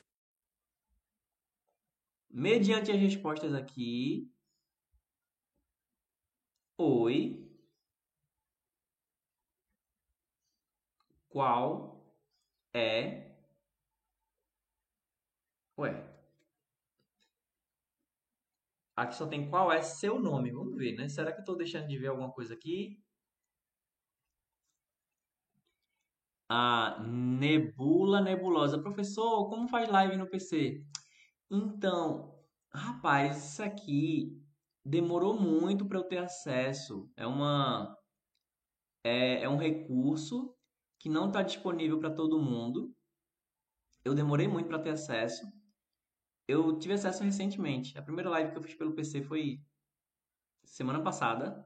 Mediante 2.40 2.90
as 2.92 2.98
respostas 2.98 3.54
aqui. 3.54 4.32
Oi. 6.78 7.46
Qual 11.28 12.02
é. 12.74 13.36
Ué. 15.78 15.92
Aqui 18.96 19.16
só 19.16 19.28
tem 19.28 19.50
qual 19.50 19.72
é 19.72 19.82
seu 19.82 20.20
nome. 20.20 20.52
Vamos 20.52 20.76
ver, 20.78 20.96
né? 20.96 21.10
Será 21.10 21.32
que 21.32 21.40
eu 21.40 21.42
estou 21.42 21.58
deixando 21.58 21.88
de 21.88 21.98
ver 21.98 22.08
alguma 22.08 22.32
coisa 22.32 22.54
aqui? 22.54 23.02
A 26.50 27.00
nebula 27.04 28.22
nebulosa. 28.22 28.82
Professor, 28.82 29.50
como 29.50 29.68
faz 29.68 29.90
live 29.90 30.18
no 30.18 30.30
PC? 30.30 30.86
Então, 31.52 32.36
rapaz, 32.72 33.54
isso 33.54 33.64
aqui 33.64 34.40
demorou 34.86 35.40
muito 35.40 35.86
para 35.88 35.98
eu 35.98 36.04
ter 36.04 36.20
acesso. 36.20 37.12
É 37.18 37.26
uma 37.26 37.96
é, 39.04 39.44
é 39.44 39.50
um 39.50 39.58
recurso 39.58 40.56
que 41.00 41.10
não 41.10 41.28
está 41.28 41.42
disponível 41.42 42.00
para 42.00 42.14
todo 42.14 42.42
mundo. 42.42 42.94
Eu 44.04 44.14
demorei 44.14 44.48
muito 44.48 44.68
para 44.68 44.80
ter 44.80 44.92
acesso. 44.92 45.44
Eu 46.48 46.78
tive 46.78 46.94
acesso 46.94 47.24
recentemente. 47.24 47.98
A 47.98 48.02
primeira 48.02 48.30
live 48.30 48.52
que 48.52 48.58
eu 48.58 48.64
fiz 48.64 48.76
pelo 48.76 48.94
PC 48.94 49.24
foi 49.24 49.60
semana 50.66 51.02
passada. 51.02 51.66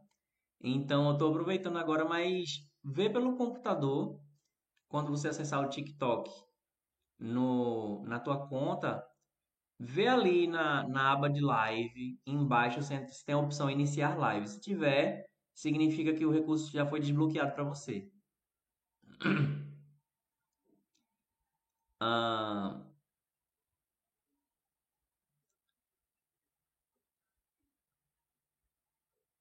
Então 0.61 1.07
eu 1.07 1.13
estou 1.13 1.29
aproveitando 1.31 1.77
agora, 1.77 2.05
mas 2.05 2.65
ver 2.83 3.11
pelo 3.11 3.35
computador, 3.35 4.19
quando 4.87 5.09
você 5.09 5.29
acessar 5.29 5.63
o 5.65 5.69
TikTok 5.69 6.29
no, 7.19 8.03
na 8.05 8.19
tua 8.19 8.47
conta, 8.47 9.03
vê 9.83 10.07
ali 10.07 10.47
na, 10.47 10.87
na 10.87 11.11
aba 11.11 11.29
de 11.29 11.41
live, 11.41 12.17
embaixo 12.25 12.81
se 12.81 13.25
tem 13.25 13.35
a 13.35 13.39
opção 13.39 13.69
iniciar 13.69 14.17
live. 14.17 14.47
Se 14.47 14.59
tiver, 14.59 15.25
significa 15.53 16.13
que 16.13 16.25
o 16.25 16.31
recurso 16.31 16.71
já 16.71 16.85
foi 16.85 16.99
desbloqueado 16.99 17.53
para 17.53 17.63
você. 17.63 18.09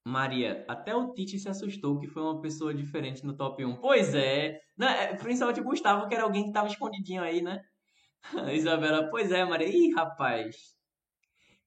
Maria, 0.04 0.64
até 0.68 0.94
o 0.94 1.12
Tite 1.12 1.38
se 1.38 1.48
assustou 1.48 1.98
que 1.98 2.06
foi 2.06 2.22
uma 2.22 2.40
pessoa 2.40 2.74
diferente 2.74 3.24
no 3.24 3.36
top 3.36 3.64
1. 3.64 3.76
Pois 3.76 4.14
é, 4.14 4.60
né? 4.76 5.14
principalmente 5.16 5.60
o 5.60 5.64
Gustavo, 5.64 6.06
que 6.08 6.14
era 6.14 6.24
alguém 6.24 6.42
que 6.42 6.48
estava 6.48 6.68
escondidinho 6.68 7.22
aí, 7.22 7.40
né? 7.40 7.64
Isabela, 8.52 9.10
pois 9.10 9.30
é, 9.32 9.44
Maria. 9.44 9.68
Ih, 9.68 9.92
rapaz. 9.92 10.76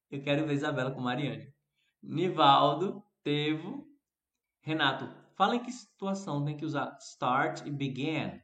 Eu 0.09 0.21
quero 0.21 0.45
ver 0.45 0.53
Isabela 0.53 0.91
com 0.91 1.01
Mariane. 1.01 1.53
Nivaldo, 2.01 3.03
Tevo, 3.23 3.87
Renato. 4.61 5.09
Fala 5.35 5.55
em 5.55 5.63
que 5.63 5.71
situação 5.71 6.45
tem 6.45 6.55
que 6.55 6.65
usar 6.65 6.97
start 6.99 7.65
e 7.65 7.71
began. 7.71 8.39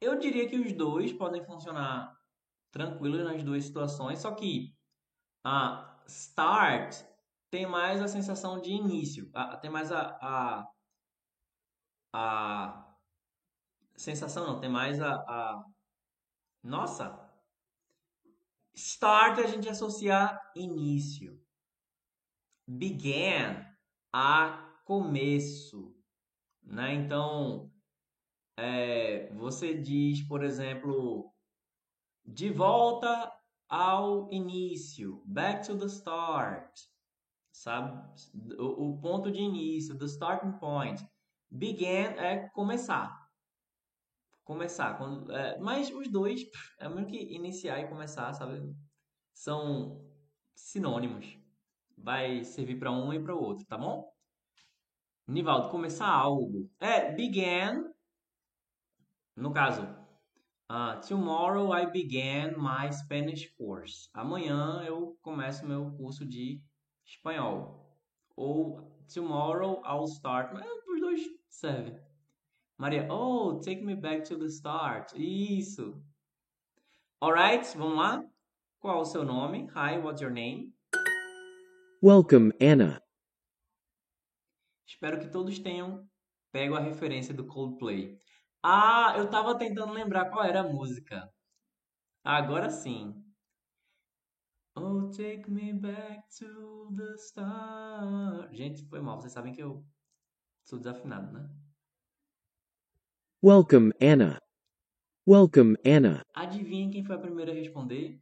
Eu 0.00 0.18
diria 0.18 0.48
que 0.48 0.56
os 0.56 0.72
dois 0.72 1.12
podem 1.12 1.44
funcionar 1.44 2.16
tranquilos 2.70 3.24
nas 3.24 3.42
duas 3.42 3.64
situações, 3.64 4.18
só 4.20 4.34
que 4.34 4.74
a 5.44 6.02
start 6.06 7.02
tem 7.50 7.66
mais 7.66 8.02
a 8.02 8.08
sensação 8.08 8.60
de 8.60 8.70
início, 8.70 9.30
a, 9.34 9.56
tem 9.56 9.70
mais 9.70 9.90
a, 9.92 10.18
a, 10.20 10.66
a 12.12 12.96
sensação, 13.96 14.46
não, 14.46 14.60
tem 14.60 14.70
mais 14.70 15.00
a, 15.00 15.14
a 15.14 15.64
nossa, 16.66 17.24
start 18.74 19.38
a 19.38 19.46
gente 19.46 19.68
associa 19.68 20.38
início, 20.54 21.40
began 22.66 23.64
a 24.12 24.80
começo, 24.84 25.96
né? 26.62 26.92
Então, 26.94 27.72
é, 28.58 29.32
você 29.34 29.74
diz, 29.74 30.26
por 30.26 30.42
exemplo, 30.42 31.32
de 32.24 32.50
volta 32.50 33.32
ao 33.68 34.28
início, 34.32 35.22
back 35.24 35.66
to 35.66 35.78
the 35.78 35.86
start, 35.86 36.76
sabe? 37.52 37.96
O, 38.58 38.90
o 38.90 39.00
ponto 39.00 39.30
de 39.30 39.40
início, 39.40 39.96
the 39.96 40.06
starting 40.06 40.58
point. 40.58 41.06
Began 41.48 42.16
é 42.18 42.48
começar. 42.48 43.25
Começar. 44.46 44.96
Quando, 44.96 45.32
é, 45.32 45.58
mas 45.58 45.90
os 45.90 46.08
dois, 46.08 46.46
é 46.78 46.88
mesmo 46.88 47.06
que 47.06 47.16
iniciar 47.34 47.80
e 47.80 47.88
começar, 47.88 48.32
sabe? 48.32 48.62
São 49.34 50.00
sinônimos. 50.54 51.36
Vai 51.98 52.44
servir 52.44 52.78
para 52.78 52.92
um 52.92 53.12
e 53.12 53.20
para 53.20 53.34
o 53.34 53.42
outro, 53.42 53.66
tá 53.66 53.76
bom? 53.76 54.08
Nivaldo, 55.26 55.68
começar 55.68 56.08
algo. 56.08 56.70
É, 56.78 57.10
began. 57.12 57.92
No 59.34 59.52
caso, 59.52 59.82
uh, 60.70 61.00
tomorrow 61.06 61.76
I 61.76 61.90
began 61.90 62.56
my 62.56 62.92
Spanish 62.92 63.52
course. 63.56 64.08
Amanhã 64.14 64.80
eu 64.86 65.18
começo 65.22 65.66
meu 65.66 65.90
curso 65.96 66.24
de 66.24 66.62
espanhol. 67.04 67.84
Ou 68.36 68.80
tomorrow 69.12 69.82
I'll 69.84 70.04
start. 70.04 70.52
Mas 70.52 70.64
os 70.64 71.00
dois 71.00 71.20
servem. 71.48 72.05
Maria, 72.78 73.06
oh, 73.08 73.58
take 73.64 73.82
me 73.82 73.94
back 73.94 74.22
to 74.24 74.36
the 74.36 74.50
start. 74.50 75.10
Isso. 75.16 75.98
Alright, 77.22 77.64
vamos 77.74 77.96
lá? 77.96 78.22
Qual 78.78 79.00
o 79.00 79.04
seu 79.06 79.24
nome? 79.24 79.66
Hi, 79.74 79.96
what's 79.96 80.20
your 80.20 80.30
name? 80.30 80.74
Welcome, 82.02 82.52
Anna. 82.60 83.00
Espero 84.86 85.18
que 85.18 85.26
todos 85.26 85.58
tenham 85.58 86.06
pego 86.52 86.74
a 86.76 86.80
referência 86.80 87.32
do 87.32 87.46
Coldplay. 87.46 88.18
Ah, 88.62 89.14
eu 89.16 89.30
tava 89.30 89.56
tentando 89.56 89.94
lembrar 89.94 90.28
qual 90.28 90.44
era 90.44 90.60
a 90.60 90.68
música. 90.68 91.32
Agora 92.22 92.68
sim. 92.68 93.14
Oh, 94.76 95.08
take 95.08 95.50
me 95.50 95.72
back 95.72 96.28
to 96.38 96.94
the 96.94 97.14
start. 97.14 98.54
Gente, 98.54 98.86
foi 98.86 99.00
mal. 99.00 99.18
Vocês 99.18 99.32
sabem 99.32 99.54
que 99.54 99.62
eu 99.62 99.82
sou 100.62 100.78
desafinado, 100.78 101.32
né? 101.32 101.48
Welcome, 103.42 103.92
Anna. 104.00 104.40
Welcome, 105.26 105.76
Anna. 105.84 106.22
Adivinhem 106.34 106.90
quem 106.90 107.04
foi 107.04 107.16
a 107.16 107.18
primeira 107.18 107.52
a 107.52 107.54
responder? 107.54 108.18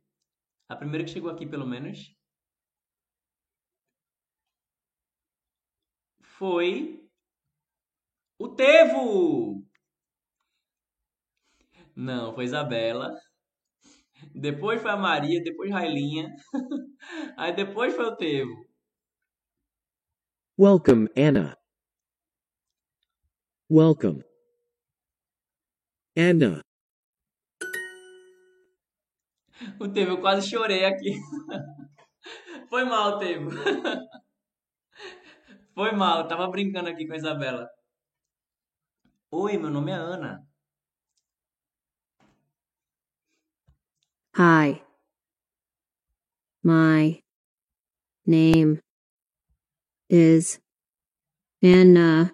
A 0.69 0.75
primeira 0.75 1.05
que 1.05 1.13
chegou 1.13 1.31
aqui, 1.31 1.47
pelo 1.47 1.65
menos. 1.65 2.13
Foi 6.21 7.09
o 8.41 8.49
Tevo! 8.57 9.65
Não, 11.95 12.35
foi 12.35 12.45
Isabela. 12.45 13.15
Depois 14.35 14.83
foi 14.83 14.91
a 14.91 14.97
Maria, 14.97 15.41
depois 15.45 15.71
Railinha. 15.71 16.35
Aí 17.39 17.55
depois 17.55 17.95
foi 17.95 18.07
o 18.07 18.17
Tevo. 18.17 18.67
Welcome, 20.59 21.09
Anna. 21.17 21.57
Welcome. 23.71 24.34
Anna. 26.17 26.61
O 29.81 29.89
Tevo, 29.89 30.13
eu 30.13 30.21
quase 30.21 30.49
chorei 30.49 30.85
aqui. 30.85 31.13
Foi 32.71 32.85
mal, 32.85 33.19
Tevo. 33.19 33.51
Foi 35.75 35.93
mal, 35.93 36.21
eu 36.21 36.29
tava 36.29 36.49
brincando 36.49 36.89
aqui 36.89 37.07
com 37.07 37.15
a 37.15 37.17
Isabela. 37.17 37.69
Oi, 39.31 39.59
meu 39.59 39.71
nome 39.71 39.91
é 39.91 39.95
Ana. 39.95 40.47
Hi. 44.37 44.83
My 46.63 47.21
name 48.27 48.81
is 50.09 50.61
Anna. 51.63 52.33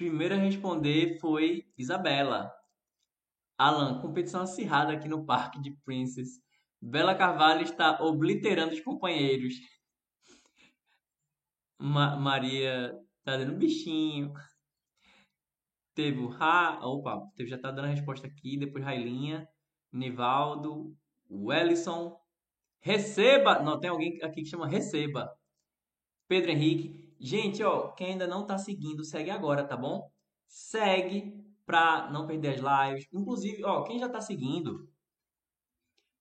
Primeira 0.00 0.34
a 0.34 0.38
responder 0.38 1.18
foi 1.18 1.70
Isabela. 1.76 2.50
Alan, 3.58 4.00
competição 4.00 4.40
acirrada 4.40 4.94
aqui 4.94 5.06
no 5.06 5.26
parque 5.26 5.60
de 5.60 5.76
Princess. 5.84 6.40
Bela 6.80 7.14
Carvalho 7.14 7.64
está 7.64 8.02
obliterando 8.02 8.72
os 8.72 8.80
companheiros. 8.80 9.56
Ma 11.78 12.16
Maria 12.16 12.98
tá 13.22 13.36
dando 13.36 13.58
bichinho. 13.58 14.32
Teve 15.94 16.20
o 16.20 16.28
Ra. 16.28 16.80
Opa, 16.80 17.20
já 17.40 17.58
tá 17.58 17.70
dando 17.70 17.84
a 17.84 17.88
resposta 17.88 18.26
aqui. 18.26 18.56
Depois 18.56 18.82
Railinha, 18.82 19.46
Nivaldo, 19.92 20.96
Wellison. 21.30 22.18
Receba! 22.80 23.62
Não, 23.62 23.78
tem 23.78 23.90
alguém 23.90 24.18
aqui 24.22 24.44
que 24.44 24.48
chama 24.48 24.66
Receba. 24.66 25.30
Pedro 26.26 26.52
Henrique. 26.52 26.99
Gente, 27.20 27.62
ó, 27.62 27.92
quem 27.92 28.12
ainda 28.12 28.26
não 28.26 28.46
tá 28.46 28.56
seguindo, 28.58 29.04
segue 29.04 29.30
agora, 29.30 29.62
tá 29.66 29.76
bom? 29.76 30.10
Segue 30.48 31.34
pra 31.66 32.10
não 32.10 32.26
perder 32.26 32.54
as 32.54 32.60
lives. 32.60 33.06
Inclusive, 33.12 33.62
ó, 33.64 33.84
quem 33.84 33.98
já 33.98 34.08
tá 34.08 34.20
seguindo, 34.20 34.88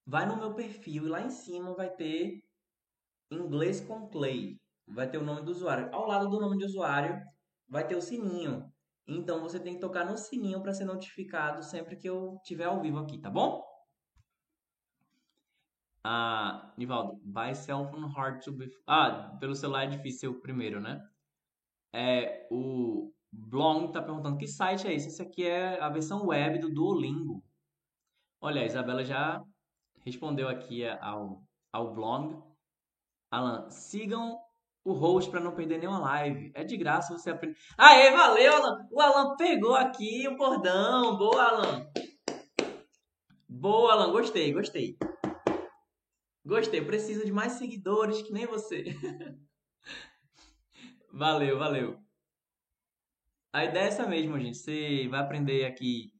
vai 0.06 0.26
no 0.26 0.36
meu 0.38 0.54
perfil 0.54 1.06
e 1.06 1.10
lá 1.10 1.22
em 1.22 1.30
cima 1.30 1.74
vai 1.74 1.90
ter 1.90 2.44
Inglês 3.32 3.80
com 3.82 4.10
Clay. 4.10 4.60
Vai 4.88 5.10
ter 5.10 5.18
o 5.18 5.24
nome 5.24 5.42
do 5.44 5.52
usuário. 5.52 5.90
Ao 5.94 6.08
lado 6.08 6.30
do 6.30 6.40
nome 6.40 6.58
de 6.58 6.66
usuário 6.66 7.22
vai 7.68 7.88
ter 7.88 7.96
o 7.96 8.02
sininho. 8.02 8.72
Então 9.08 9.42
você 9.42 9.60
tem 9.60 9.76
que 9.76 9.80
tocar 9.82 10.06
no 10.06 10.18
sininho 10.18 10.62
para 10.62 10.74
ser 10.74 10.86
notificado 10.86 11.64
sempre 11.64 11.96
que 11.96 12.10
eu 12.10 12.40
tiver 12.44 12.66
ao 12.66 12.82
vivo 12.82 13.00
aqui, 13.00 13.20
tá 13.20 13.30
bom? 13.30 13.69
Ah, 16.04 16.74
Nivaldo, 16.78 17.20
by 17.24 17.54
cell 17.54 17.86
phone 17.86 18.10
hard 18.16 18.42
to 18.42 18.52
be. 18.52 18.72
Ah, 18.88 19.36
pelo 19.40 19.56
celular 19.56 19.84
é 19.84 19.88
difícil 19.88 20.32
o 20.32 20.40
primeiro, 20.40 20.80
né? 20.80 21.06
É, 21.94 22.48
o 22.52 23.12
Blong 23.32 23.92
tá 23.92 24.02
perguntando 24.02 24.38
que 24.38 24.48
site 24.48 24.88
é 24.88 24.94
esse? 24.94 25.10
Esse 25.10 25.22
aqui 25.22 25.46
é 25.46 25.80
a 25.82 25.90
versão 25.90 26.28
web 26.28 26.60
do 26.60 26.74
Duolingo. 26.74 27.44
Olha, 28.42 28.62
a 28.62 28.66
Isabela 28.66 29.04
já 29.04 29.44
respondeu 30.06 30.48
aqui 30.48 30.86
ao, 30.88 31.44
ao 31.72 31.94
blog. 31.94 32.42
Alan, 33.32 33.70
sigam 33.70 34.40
o 34.84 34.94
host 34.94 35.30
para 35.30 35.40
não 35.40 35.54
perder 35.54 35.80
nenhuma 35.80 36.00
live. 36.00 36.52
É 36.56 36.64
de 36.64 36.78
graça 36.78 37.16
você 37.16 37.32
aprender. 37.32 37.58
Aê, 37.78 38.12
valeu, 38.12 38.54
Alan! 38.54 38.88
O 38.92 39.02
Alan 39.02 39.36
pegou 39.36 39.76
aqui 39.76 40.28
o 40.28 40.38
bordão. 40.38 41.18
Boa, 41.18 41.44
Alan! 41.44 41.92
Boa, 43.48 43.94
Alan, 43.94 44.12
gostei, 44.12 44.54
gostei. 44.54 44.98
Gostei, 46.50 46.84
preciso 46.84 47.24
de 47.24 47.32
mais 47.32 47.54
seguidores 47.54 48.24
que 48.24 48.34
nem 48.34 48.48
você. 48.48 48.84
valeu, 51.14 51.60
valeu. 51.60 52.00
A 53.54 53.66
ideia 53.66 53.84
é 53.84 53.88
essa 53.88 54.08
mesmo, 54.08 54.40
gente. 54.40 54.58
Você 54.58 55.08
vai 55.10 55.20
aprender 55.20 55.66
aqui 55.66 56.12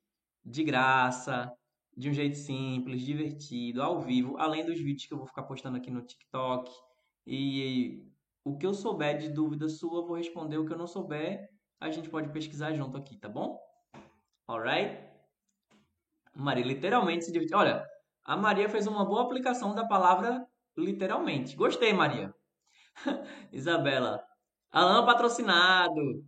de 0.46 0.64
graça, 0.64 1.52
de 1.98 2.12
um 2.12 2.14
jeito 2.14 2.38
simples, 2.38 3.02
divertido, 3.02 3.82
ao 3.82 4.02
vivo, 4.02 4.38
além 4.38 4.64
dos 4.64 4.78
vídeos 4.78 5.08
que 5.08 5.14
eu 5.16 5.18
vou 5.18 5.26
ficar 5.26 5.42
postando 5.42 5.78
aqui 5.78 5.90
no 5.90 6.06
TikTok. 6.06 6.72
E 7.26 8.08
o 8.46 8.56
que 8.56 8.68
eu 8.68 8.74
souber 8.76 9.18
de 9.18 9.30
dúvida 9.30 9.68
sua, 9.68 10.02
eu 10.02 10.06
vou 10.06 10.16
responder. 10.16 10.60
O 10.60 10.66
que 10.66 10.74
eu 10.74 10.78
não 10.78 10.86
souber, 10.86 11.50
a 11.80 11.90
gente 11.90 12.08
pode 12.08 12.32
pesquisar 12.32 12.76
junto 12.76 12.96
aqui, 12.96 13.18
tá 13.18 13.28
bom? 13.28 13.60
Alright? 14.48 14.96
Maria 16.36 16.64
literalmente 16.64 17.26
se 17.26 17.32
divertiu. 17.32 17.58
Olha, 17.58 17.84
a 18.24 18.38
Maria 18.38 18.70
fez 18.70 18.88
uma 18.88 19.06
boa 19.06 19.24
aplicação 19.24 19.74
da 19.74 19.86
palavra 19.88 20.46
literalmente. 20.78 21.56
Gostei, 21.56 21.94
Maria. 21.94 22.34
Isabela. 23.52 24.24
Alan 24.72 25.06
patrocinado. 25.06 26.24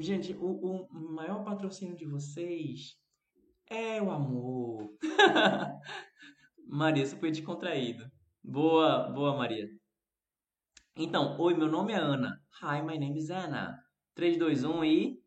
Gente, 0.00 0.34
o, 0.34 0.46
o, 0.46 1.12
maior 1.12 1.44
patrocínio 1.44 1.96
de 1.96 2.06
vocês 2.06 2.96
é 3.68 4.00
o 4.00 4.10
amor. 4.10 4.88
Maria, 6.66 7.06
foi 7.06 7.30
descontraído. 7.30 8.04
Boa, 8.42 9.10
boa, 9.10 9.36
Maria. 9.36 9.66
Então, 10.96 11.38
oi, 11.38 11.54
meu 11.54 11.68
nome 11.68 11.92
é 11.92 11.96
Ana. 11.96 12.38
Hi, 12.62 12.82
my 12.82 12.98
name 12.98 13.18
is 13.18 13.30
Anna. 13.30 13.78
3, 14.14 14.38
2, 14.38 14.64
1 14.64 14.84
e. 14.84 15.21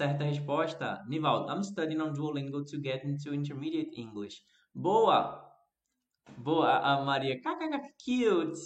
Certa 0.00 0.24
resposta. 0.24 1.04
Nivaldo, 1.06 1.52
I'm 1.52 1.62
studying 1.62 2.00
on 2.00 2.14
Duolingo 2.14 2.64
to 2.64 2.78
get 2.78 3.04
into 3.04 3.34
intermediate 3.34 3.92
English. 4.00 4.42
Boa! 4.74 5.46
Boa, 6.38 6.78
a 6.78 7.04
Maria. 7.04 7.38
KKK, 7.38 7.92
cute! 7.98 8.58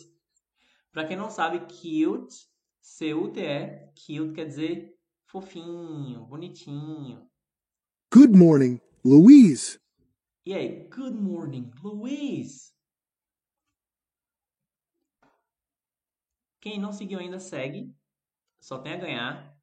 Pra 0.92 1.04
quem 1.04 1.16
não 1.16 1.28
sabe, 1.28 1.58
cute, 1.66 2.32
C-U-T-E, 2.80 3.90
cute 3.96 4.32
quer 4.32 4.44
dizer 4.44 4.96
fofinho, 5.26 6.24
bonitinho. 6.24 7.28
Good 8.12 8.32
morning, 8.32 8.80
Louise. 9.04 9.80
E 10.46 10.54
aí, 10.54 10.88
good 10.88 11.16
morning, 11.16 11.68
Louise. 11.82 12.72
Quem 16.60 16.78
não 16.78 16.92
seguiu 16.92 17.18
ainda, 17.18 17.40
segue. 17.40 17.92
Só 18.60 18.78
tem 18.78 18.92
a 18.92 18.98
ganhar. 18.98 19.53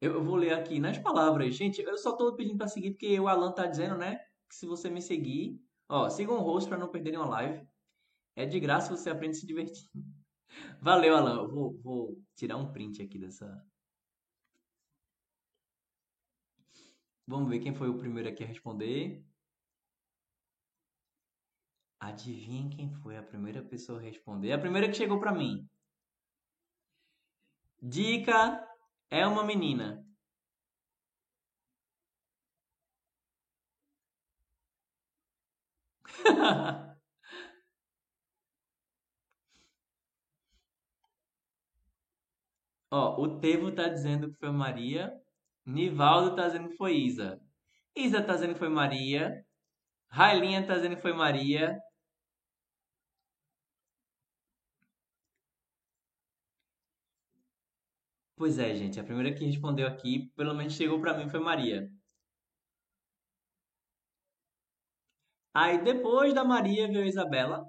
Eu, 0.00 0.24
vou 0.24 0.36
ler 0.36 0.52
aqui 0.54 0.80
nas 0.80 0.98
palavras. 0.98 1.54
Gente, 1.54 1.82
eu 1.82 1.98
só 1.98 2.16
tô 2.16 2.34
pedindo 2.34 2.56
para 2.56 2.68
seguir 2.68 2.92
porque 2.92 3.20
o 3.20 3.28
Alan 3.28 3.52
tá 3.52 3.66
dizendo, 3.66 3.96
né? 3.98 4.16
Que 4.48 4.54
se 4.56 4.66
você 4.66 4.88
me 4.88 5.02
seguir, 5.02 5.60
ó, 5.88 6.08
sigam 6.08 6.36
o 6.38 6.42
host 6.42 6.68
para 6.68 6.78
não 6.78 6.88
perderem 6.90 7.18
uma 7.18 7.28
live. 7.28 7.66
É 8.34 8.46
de 8.46 8.58
graça, 8.58 8.96
você 8.96 9.10
aprende 9.10 9.36
a 9.36 9.40
se 9.40 9.46
divertir. 9.46 9.90
Valeu, 10.80 11.16
Alan. 11.16 11.42
Eu 11.42 11.48
vou, 11.48 11.78
vou 11.82 12.22
tirar 12.34 12.56
um 12.56 12.72
print 12.72 13.02
aqui 13.02 13.18
dessa. 13.18 13.46
Vamos 17.26 17.50
ver 17.50 17.60
quem 17.60 17.74
foi 17.74 17.88
o 17.88 17.98
primeiro 17.98 18.28
aqui 18.28 18.42
a 18.42 18.46
responder. 18.46 19.22
Adivinhem 22.00 22.70
quem 22.70 22.90
foi 22.90 23.18
a 23.18 23.22
primeira 23.22 23.62
pessoa 23.62 23.98
a 23.98 24.02
responder? 24.02 24.52
A 24.52 24.58
primeira 24.58 24.88
que 24.88 24.94
chegou 24.94 25.20
para 25.20 25.32
mim. 25.32 25.68
Dica 27.82 28.69
é 29.10 29.26
uma 29.26 29.44
menina. 29.44 30.04
Ó, 42.92 43.20
o 43.22 43.40
Tevo 43.40 43.72
tá 43.72 43.88
dizendo 43.88 44.30
que 44.32 44.38
foi 44.38 44.50
Maria. 44.50 45.12
Nivaldo 45.66 46.36
tá 46.36 46.46
dizendo 46.46 46.68
que 46.70 46.76
foi 46.76 46.96
Isa. 46.96 47.40
Isa 47.96 48.22
tá 48.22 48.34
dizendo 48.34 48.54
que 48.54 48.58
foi 48.58 48.68
Maria. 48.68 49.44
Railinha 50.08 50.66
tá 50.66 50.74
dizendo 50.74 50.96
que 50.96 51.02
foi 51.02 51.12
Maria. 51.12 51.78
Pois 58.40 58.58
é, 58.58 58.74
gente, 58.74 58.98
a 58.98 59.04
primeira 59.04 59.34
que 59.36 59.44
respondeu 59.44 59.86
aqui, 59.86 60.32
pelo 60.34 60.54
menos 60.54 60.72
chegou 60.72 60.98
para 61.00 61.16
mim, 61.16 61.28
foi 61.28 61.38
Maria. 61.40 61.90
Aí 65.54 65.82
depois 65.82 66.34
da 66.34 66.44
Maria 66.44 66.88
veio 66.88 67.02
a 67.04 67.06
Isabela, 67.06 67.64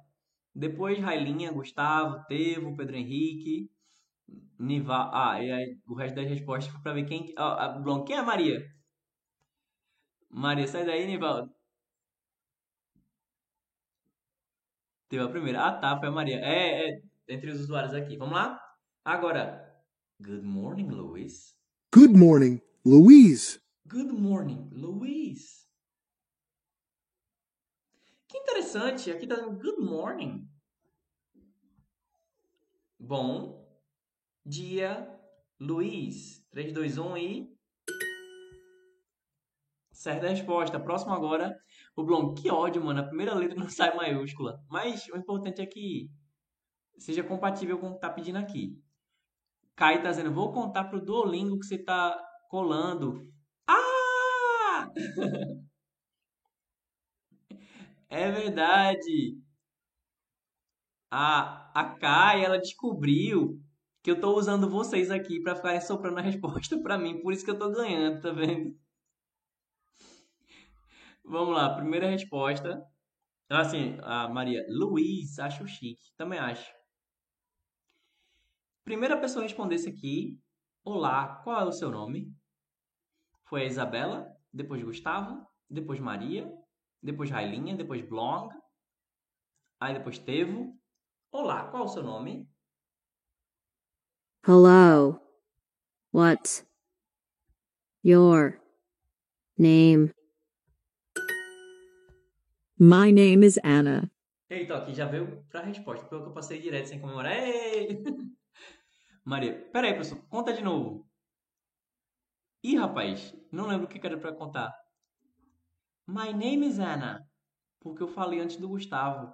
depois 0.56 1.00
Railinha, 1.00 1.52
Gustavo, 1.52 2.26
Tevo, 2.28 2.76
Pedro 2.78 2.96
Henrique, 2.96 3.70
Nival. 4.60 5.12
Ah, 5.14 5.44
e 5.44 5.52
aí 5.52 5.80
o 5.88 5.96
resto 5.96 6.16
das 6.16 6.28
respostas 6.30 6.72
foi 6.74 6.82
pra 6.82 6.94
ver 6.94 7.06
quem. 7.06 7.34
Ah, 7.38 7.70
Blon, 7.80 8.04
quem 8.06 8.16
é 8.16 8.20
a 8.20 8.24
Maria? 8.24 8.66
Maria, 10.32 10.68
sai 10.68 10.84
daí, 10.86 11.06
Nivaldo. 11.06 11.54
Teve 15.10 15.24
a 15.24 15.28
primeira. 15.30 15.60
Ah, 15.68 15.74
tá, 15.80 16.00
foi 16.00 16.08
a 16.08 16.12
Maria. 16.12 16.40
É, 16.40 16.90
é, 16.90 17.02
entre 17.28 17.52
os 17.52 17.60
usuários 17.62 17.94
aqui. 17.94 18.18
Vamos 18.18 18.34
lá? 18.36 18.60
Agora, 19.06 19.71
Good 20.22 20.44
morning, 20.44 20.92
Louise. 20.92 21.56
Good 21.92 22.16
morning, 22.16 22.62
Louise. 22.86 23.60
Good 23.88 24.12
morning, 24.14 24.70
Louise. 24.72 25.66
Que 28.28 28.38
interessante, 28.38 29.10
aqui 29.10 29.26
tá 29.26 29.34
dizendo 29.34 29.58
good 29.58 29.82
morning. 29.82 30.48
Bom 33.00 33.68
dia, 34.46 35.10
Luiz. 35.60 36.46
3, 36.52 36.72
2, 36.72 36.98
1 37.00 37.18
e. 37.18 37.58
Certa 39.92 40.28
resposta. 40.28 40.80
Próximo 40.80 41.14
agora, 41.14 41.58
o 41.96 42.04
Blon. 42.04 42.36
Que 42.36 42.52
ódio, 42.52 42.84
mano. 42.84 43.00
A 43.00 43.08
primeira 43.08 43.34
letra 43.34 43.58
não 43.58 43.70
sai 43.72 43.96
maiúscula. 43.96 44.64
Mas 44.70 45.08
o 45.08 45.18
importante 45.18 45.64
é 45.64 45.66
que 45.66 46.12
seja 47.00 47.24
compatível 47.24 47.80
com 47.80 47.90
o 47.90 47.94
que 47.96 48.02
tá 48.02 48.10
pedindo 48.12 48.38
aqui. 48.38 48.80
Kai 49.76 50.02
tá 50.02 50.10
dizendo, 50.12 50.34
vou 50.34 50.52
contar 50.52 50.86
pro 50.86 51.04
Duolingo 51.04 51.60
que 51.60 51.66
você 51.66 51.78
tá 51.78 52.18
colando. 52.50 53.28
Ah! 53.68 54.90
é 58.10 58.32
verdade. 58.32 59.38
A, 61.10 61.72
a 61.74 61.96
Kai, 61.96 62.44
ela 62.46 62.58
descobriu 62.58 63.60
que 64.04 64.12
eu 64.12 64.20
tô 64.20 64.36
usando 64.38 64.70
vocês 64.70 65.12
aqui 65.12 65.42
para 65.42 65.56
ficarem 65.56 65.82
soprando 65.82 66.20
a 66.20 66.22
resposta 66.22 66.82
para 66.82 66.98
mim. 66.98 67.22
Por 67.22 67.34
isso 67.34 67.46
que 67.46 67.52
eu 67.52 67.60
tô 67.60 67.70
ganhando, 67.72 68.22
tá 68.22 68.32
vendo? 68.32 68.76
Vamos 71.24 71.54
lá, 71.56 71.76
primeira 71.76 72.10
resposta. 72.10 72.84
Assim, 73.50 73.98
a 74.02 74.28
Maria, 74.30 74.66
Luiz, 74.70 75.38
acho 75.40 75.68
chique. 75.68 76.12
Também 76.18 76.40
acho. 76.40 76.81
Primeira 78.92 79.16
pessoa 79.16 79.46
a 79.46 79.74
isso 79.74 79.88
aqui. 79.88 80.38
Olá, 80.84 81.36
qual 81.46 81.62
é 81.62 81.64
o 81.64 81.72
seu 81.72 81.90
nome? 81.90 82.30
Foi 83.46 83.62
a 83.62 83.66
Isabela, 83.66 84.28
depois 84.52 84.84
Gustavo, 84.84 85.48
depois 85.70 85.98
Maria, 86.02 86.54
depois 87.02 87.30
Railinha, 87.30 87.74
depois 87.74 88.02
Blong, 88.02 88.50
aí 89.80 89.94
depois 89.94 90.20
Tevo. 90.20 90.78
Olá, 91.32 91.70
qual 91.70 91.84
é 91.84 91.86
o 91.86 91.88
seu 91.88 92.04
nome? 92.04 92.46
Hello. 94.46 95.22
What's 96.12 96.68
your 98.04 98.60
name? 99.58 100.12
My 102.78 103.10
name 103.10 103.46
is 103.46 103.58
Anna. 103.64 104.12
Eita, 104.50 104.80
aqui 104.80 104.94
já 104.94 105.06
veio 105.06 105.46
pra 105.50 105.62
resposta, 105.62 106.06
pelo 106.08 106.24
que 106.24 106.28
eu 106.28 106.34
passei 106.34 106.60
direto 106.60 106.90
sem 106.90 107.00
comemorar. 107.00 107.32
Ei! 107.32 108.04
Maria, 109.24 109.70
peraí, 109.72 109.94
professor, 109.94 110.22
conta 110.30 110.54
de 110.54 110.62
novo. 110.64 111.08
Ih, 112.64 112.76
rapaz, 112.78 113.36
não 113.52 113.68
lembro 113.68 113.86
o 113.86 113.90
que 113.90 114.06
era 114.06 114.18
pra 114.20 114.34
contar. 114.34 114.72
My 116.08 116.32
name 116.34 116.68
is 116.68 116.80
Anna, 116.80 117.28
porque 117.80 118.04
eu 118.04 118.08
falei 118.08 118.40
antes 118.40 118.58
do 118.58 118.68
Gustavo. 118.70 119.34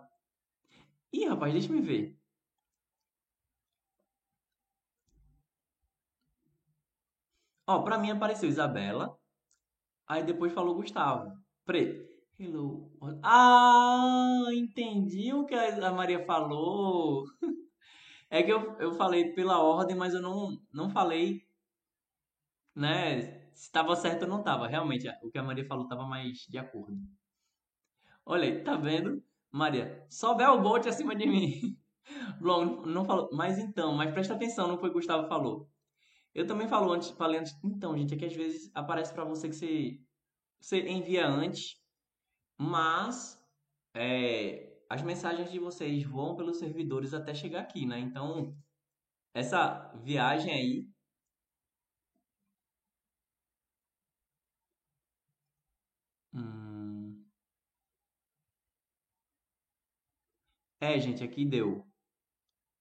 Ih, 1.11 1.25
rapaz, 1.27 1.53
deixa 1.53 1.71
me 1.71 1.81
ver. 1.81 2.17
Ó, 7.65 7.83
pra 7.83 7.97
mim 7.97 8.11
apareceu 8.11 8.47
Isabela, 8.49 9.17
aí 10.07 10.23
depois 10.23 10.53
falou 10.53 10.75
Gustavo. 10.75 11.31
Peraí. 11.65 12.05
Hello. 12.39 12.91
Ah, 13.23 14.45
entendi 14.53 15.33
o 15.33 15.45
que 15.45 15.55
a 15.55 15.91
Maria 15.91 16.23
falou. 16.25 17.25
É 18.29 18.43
que 18.43 18.51
eu, 18.51 18.77
eu 18.79 18.93
falei 18.93 19.33
pela 19.33 19.59
ordem, 19.61 19.95
mas 19.95 20.13
eu 20.13 20.21
não, 20.21 20.59
não 20.73 20.89
falei, 20.89 21.41
né? 22.75 23.47
Se 23.53 23.63
estava 23.63 23.95
certo 23.95 24.23
ou 24.23 24.27
não 24.27 24.39
estava. 24.39 24.67
Realmente, 24.67 25.07
o 25.23 25.31
que 25.31 25.37
a 25.37 25.43
Maria 25.43 25.65
falou 25.65 25.85
estava 25.85 26.05
mais 26.05 26.39
de 26.49 26.57
acordo. 26.57 26.97
Olha 28.25 28.43
aí, 28.43 28.63
tá 28.63 28.75
vendo? 28.75 29.23
Maria, 29.51 30.05
só 30.09 30.33
Bel 30.35 30.61
Bolt 30.61 30.85
acima 30.85 31.15
de 31.15 31.25
mim. 31.25 31.77
Blom, 32.39 32.85
não 32.85 33.05
falou. 33.05 33.29
Mas 33.31 33.57
então, 33.57 33.93
mas 33.93 34.11
presta 34.11 34.33
atenção 34.33 34.67
no 34.67 34.77
que 34.77 34.85
o 34.85 34.91
Gustavo 34.91 35.27
falou. 35.27 35.69
Eu 36.35 36.45
também 36.45 36.67
falo 36.67 36.91
antes, 36.91 37.09
falei 37.11 37.39
antes. 37.39 37.57
Então, 37.63 37.97
gente, 37.97 38.13
é 38.13 38.17
que 38.17 38.25
às 38.25 38.35
vezes 38.35 38.69
aparece 38.75 39.13
para 39.13 39.23
você 39.23 39.49
que 39.49 39.55
você, 39.55 39.99
você 40.59 40.87
envia 40.87 41.27
antes, 41.27 41.81
mas 42.57 43.41
é, 43.95 44.76
as 44.89 45.01
mensagens 45.01 45.51
de 45.51 45.59
vocês 45.59 46.03
vão 46.03 46.35
pelos 46.35 46.57
servidores 46.59 47.13
até 47.13 47.33
chegar 47.33 47.61
aqui, 47.61 47.85
né? 47.85 47.99
Então, 47.99 48.55
essa 49.33 49.91
viagem 50.03 50.53
aí. 50.53 50.87
Hum... 56.33 57.25
É, 60.79 60.99
gente, 60.99 61.23
aqui 61.23 61.45
deu. 61.45 61.85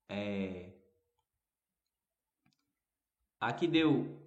É... 0.08 0.72
Aqui 3.40 3.66
deu 3.66 4.26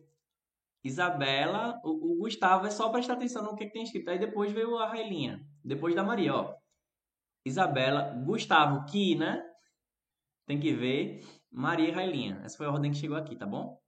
Isabela, 0.83 1.79
o, 1.83 2.13
o, 2.13 2.17
Gustavo 2.19 2.65
é 2.65 2.71
só 2.71 2.89
prestar 2.89 3.13
atenção 3.13 3.43
no 3.43 3.55
que, 3.55 3.65
que 3.65 3.73
tem 3.73 3.83
escrito. 3.83 4.09
Aí 4.09 4.19
depois 4.19 4.51
veio 4.51 4.77
a 4.77 4.87
Railinha. 4.87 5.45
Depois 5.63 5.95
da 5.95 6.03
Maria, 6.03 6.35
ó. 6.35 6.58
Isabela, 7.45 8.13
Gustavo, 8.25 8.85
Ki, 8.85 9.15
né? 9.15 9.43
Tem 10.45 10.59
que 10.59 10.73
ver. 10.73 11.23
Maria 11.51 11.89
e 11.89 11.91
Railinha. 11.91 12.41
Essa 12.43 12.57
foi 12.57 12.67
a 12.67 12.71
ordem 12.71 12.91
que 12.91 12.97
chegou 12.97 13.17
aqui, 13.17 13.35
tá 13.35 13.45
bom? 13.45 13.81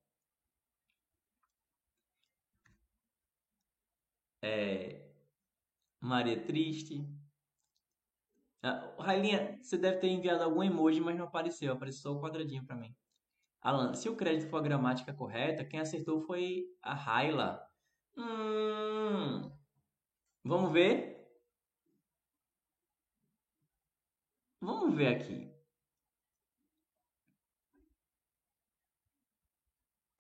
É... 4.41 5.12
Maria 5.99 6.43
triste. 6.45 7.06
Ah, 8.64 8.93
Railinha, 8.99 9.60
você 9.62 9.78
deve 9.78 9.97
ter 9.99 10.08
enviado 10.10 10.43
algum 10.43 10.64
emoji, 10.64 10.99
mas 11.02 11.18
não 11.18 11.26
apareceu. 11.26 11.74
Apareceu 11.74 12.02
só 12.02 12.18
o 12.18 12.22
quadradinho 12.22 12.66
para 12.66 12.76
mim. 12.76 12.95
Alan, 13.62 13.93
se 13.93 14.10
o 14.10 14.16
crédito 14.16 14.49
for 14.49 14.58
a 14.58 14.62
gramática 14.62 15.14
correta, 15.14 15.66
quem 15.66 15.80
acertou 15.80 16.22
foi 16.22 16.66
a 16.82 16.93
Raila. 16.93 17.64
Hum, 18.18 19.52
vamos 20.43 20.72
ver? 20.72 21.20
Vamos 24.62 24.95
ver 24.95 25.07
aqui. 25.07 25.51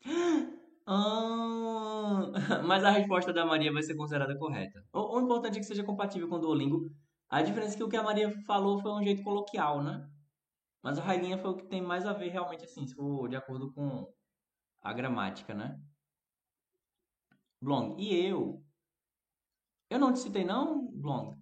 Ah, 0.85 2.31
mas 2.65 2.83
a 2.83 2.91
resposta 2.91 3.31
da 3.33 3.45
Maria 3.45 3.71
vai 3.71 3.83
ser 3.83 3.95
considerada 3.95 4.37
correta. 4.37 4.83
O, 4.93 5.17
o 5.17 5.21
importante 5.21 5.57
é 5.57 5.59
que 5.59 5.65
seja 5.65 5.83
compatível 5.83 6.27
com 6.27 6.35
o 6.35 6.39
Duolingo. 6.39 6.89
A 7.29 7.41
diferença 7.41 7.75
é 7.75 7.77
que 7.77 7.83
o 7.83 7.89
que 7.89 7.95
a 7.97 8.03
Maria 8.03 8.29
falou 8.45 8.79
foi 8.79 8.91
um 8.91 9.03
jeito 9.03 9.23
coloquial, 9.23 9.81
né? 9.83 10.05
Mas 10.83 10.99
a 10.99 11.03
Railinha 11.03 11.37
foi 11.39 11.51
o 11.51 11.57
que 11.57 11.67
tem 11.67 11.81
mais 11.81 12.05
a 12.05 12.13
ver 12.13 12.29
realmente 12.29 12.65
assim, 12.65 12.85
se 12.87 12.95
for 12.95 13.29
de 13.29 13.35
acordo 13.37 13.71
com 13.73 14.07
a 14.81 14.93
gramática, 14.93 15.53
né? 15.53 15.79
Blong. 17.61 17.95
E 17.97 18.13
eu? 18.27 18.63
Eu 19.91 19.99
não 19.99 20.11
te 20.11 20.17
citei 20.19 20.43
não, 20.43 20.87
Blong? 20.91 21.40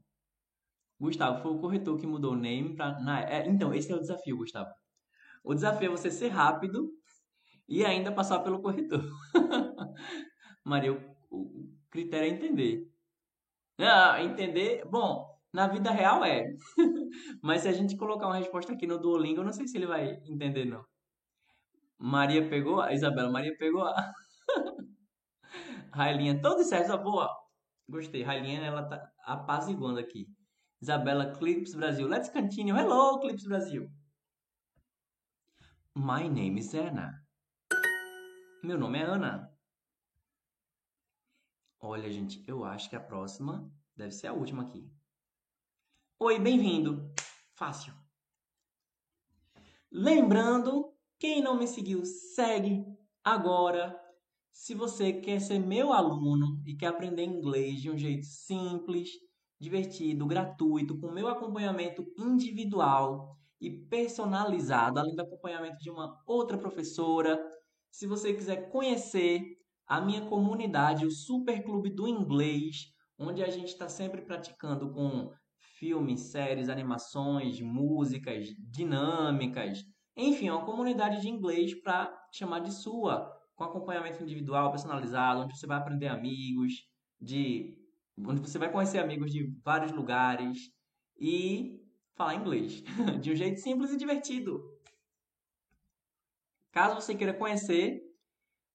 Gustavo, 1.00 1.42
foi 1.42 1.52
o 1.52 1.60
corretor 1.60 1.98
que 1.98 2.06
mudou 2.06 2.34
o 2.34 2.38
name 2.38 2.76
pra... 2.76 3.00
Na... 3.00 3.22
É, 3.22 3.48
então, 3.48 3.74
esse 3.74 3.92
é 3.92 3.96
o 3.96 4.00
desafio, 4.00 4.38
Gustavo. 4.38 4.70
O 5.44 5.54
desafio 5.54 5.88
é 5.88 5.92
você 5.92 6.12
ser 6.12 6.28
rápido 6.28 6.92
e 7.68 7.86
ainda 7.86 8.12
passar 8.12 8.40
pelo 8.40 8.62
corretor. 8.62 9.04
Maria, 10.66 10.94
o, 10.94 10.98
o 11.32 11.70
critério 11.90 12.28
é 12.28 12.30
entender. 12.30 12.86
Ah, 13.78 14.22
entender... 14.22 14.86
Bom, 14.86 15.26
na 15.54 15.68
vida 15.68 15.90
real 15.90 16.24
é. 16.26 16.46
Mas 17.42 17.62
se 17.62 17.70
a 17.70 17.72
gente 17.72 17.96
colocar 17.96 18.28
uma 18.28 18.38
resposta 18.38 18.74
aqui 18.74 18.86
no 18.86 19.00
Duolingo, 19.00 19.40
eu 19.40 19.46
não 19.46 19.54
sei 19.54 19.68
se 19.68 19.78
ele 19.78 19.88
vai 19.88 20.22
entender, 20.28 20.66
não. 20.66 20.84
Maria 21.98 22.48
pegou 22.48 22.82
a 22.82 22.94
Isabela, 22.94 23.32
Maria 23.32 23.56
pegou 23.58 23.84
a 23.84 24.14
Railinha, 25.94 26.42
todo 26.42 26.64
certo, 26.64 26.98
boa. 26.98 27.30
Gostei, 27.88 28.22
Railinha, 28.22 28.62
ela 28.62 28.84
tá 28.84 29.02
apaziguando 29.26 30.00
aqui. 30.00 30.28
Isabela, 30.82 31.36
Clips 31.38 31.76
Brasil. 31.76 32.08
Let's 32.08 32.30
continue. 32.30 32.72
Hello, 32.72 33.20
Clips 33.20 33.44
Brasil. 33.44 33.90
My 35.94 36.28
name 36.30 36.58
is 36.58 36.74
Anna. 36.74 37.22
Meu 38.64 38.78
nome 38.78 38.98
é 38.98 39.04
Ana. 39.04 39.54
Olha, 41.82 42.10
gente, 42.10 42.44
eu 42.48 42.64
acho 42.64 42.90
que 42.90 42.96
a 42.96 43.00
próxima 43.00 43.70
deve 43.96 44.12
ser 44.12 44.28
a 44.28 44.34
última 44.34 44.64
aqui. 44.64 44.90
Oi, 46.18 46.40
bem-vindo. 46.40 47.14
Fácil. 47.56 47.94
Lembrando, 49.92 50.94
quem 51.20 51.42
não 51.42 51.58
me 51.58 51.68
seguiu, 51.68 52.06
segue 52.06 52.86
agora. 53.22 54.00
Se 54.54 54.74
você 54.74 55.12
quer 55.12 55.42
ser 55.42 55.60
meu 55.60 55.92
aluno 55.92 56.62
e 56.66 56.76
quer 56.78 56.88
aprender 56.88 57.24
inglês 57.24 57.82
de 57.82 57.90
um 57.90 57.98
jeito 57.98 58.26
simples, 58.26 59.10
divertido, 59.60 60.26
gratuito, 60.26 60.98
com 61.00 61.12
meu 61.12 61.28
acompanhamento 61.28 62.06
individual 62.18 63.36
e 63.60 63.70
personalizado, 63.70 65.00
além 65.00 65.16
do 65.16 65.22
acompanhamento 65.22 65.78
de 65.80 65.90
uma 65.90 66.18
outra 66.26 66.58
professora, 66.58 67.40
se 67.92 68.08
você 68.08 68.34
quiser 68.34 68.70
conhecer 68.70 69.58
a 69.86 70.00
minha 70.00 70.22
comunidade, 70.28 71.06
o 71.06 71.12
Super 71.12 71.64
Clube 71.64 71.90
do 71.90 72.08
Inglês, 72.08 72.94
onde 73.18 73.44
a 73.44 73.50
gente 73.50 73.70
está 73.70 73.90
sempre 73.90 74.22
praticando 74.22 74.92
com 74.92 75.32
filmes, 75.78 76.32
séries, 76.32 76.70
animações, 76.70 77.60
músicas, 77.60 78.48
dinâmicas, 78.60 79.84
enfim, 80.16 80.50
é 80.50 80.54
uma 80.54 80.66
comunidade 80.66 81.22
de 81.22 81.30
inglês 81.30 81.74
para 81.82 82.14
chamar 82.34 82.60
de 82.60 82.74
sua, 82.74 83.32
com 83.56 83.64
acompanhamento 83.64 84.22
individual, 84.22 84.70
personalizado, 84.70 85.42
onde 85.42 85.58
você 85.58 85.66
vai 85.66 85.78
aprender 85.78 86.08
amigos, 86.08 86.74
de 87.22 87.79
onde 88.26 88.42
você 88.42 88.58
vai 88.58 88.72
conhecer 88.72 89.00
amigos 89.00 89.32
de 89.32 89.48
vários 89.64 89.92
lugares 89.92 90.72
e 91.18 91.80
falar 92.16 92.36
inglês 92.36 92.84
de 93.22 93.32
um 93.32 93.36
jeito 93.36 93.60
simples 93.60 93.92
e 93.92 93.98
divertido. 93.98 94.62
Caso 96.72 96.96
você 96.96 97.16
queira 97.16 97.34
conhecer 97.34 98.02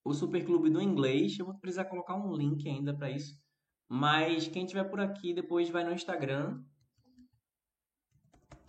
o 0.05 0.13
Superclube 0.13 0.69
do 0.69 0.83
Inglês, 0.83 1.39
eu 1.39 1.47
vou 1.47 1.55
precisar 1.59 1.85
colocar 1.87 2.15
um 2.15 2.35
link 2.35 2.69
ainda 2.69 2.95
para 2.95 3.11
isso. 3.11 3.39
Mas 3.89 4.49
quem 4.49 4.67
tiver 4.67 4.85
por 4.85 5.01
aqui 5.01 5.33
depois 5.33 5.71
vai 5.71 5.85
no 5.85 5.93
Instagram 5.93 6.63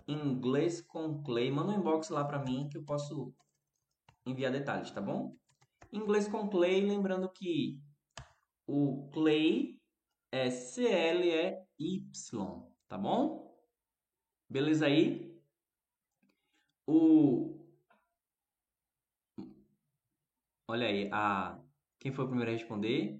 Inglês 0.08 0.82
com 0.82 1.24
Clay. 1.24 1.50
Manda 1.52 1.72
um 1.72 1.80
inbox 1.80 2.10
lá 2.10 2.24
para 2.24 2.44
mim 2.44 2.70
que 2.70 2.78
eu 2.78 2.84
posso 2.84 3.34
enviar 4.26 4.52
detalhes, 4.52 4.92
tá 4.92 5.02
bom? 5.02 5.36
Inglês 5.92 6.28
com 6.28 6.48
Clay, 6.48 6.82
lembrando 6.82 7.30
que 7.30 7.80
o 8.68 9.10
Clay 9.12 9.80
é 10.36 10.50
C-L-E-Y, 10.50 11.64
tá 12.90 12.98
bom? 12.98 13.56
Beleza 14.50 14.86
aí? 14.88 15.34
O... 16.88 17.58
Olha 20.68 20.88
aí, 20.88 21.10
a... 21.12 21.60
quem 22.00 22.12
foi 22.12 22.26
o 22.26 22.28
primeiro 22.28 22.52
a 22.52 22.54
responder? 22.54 23.20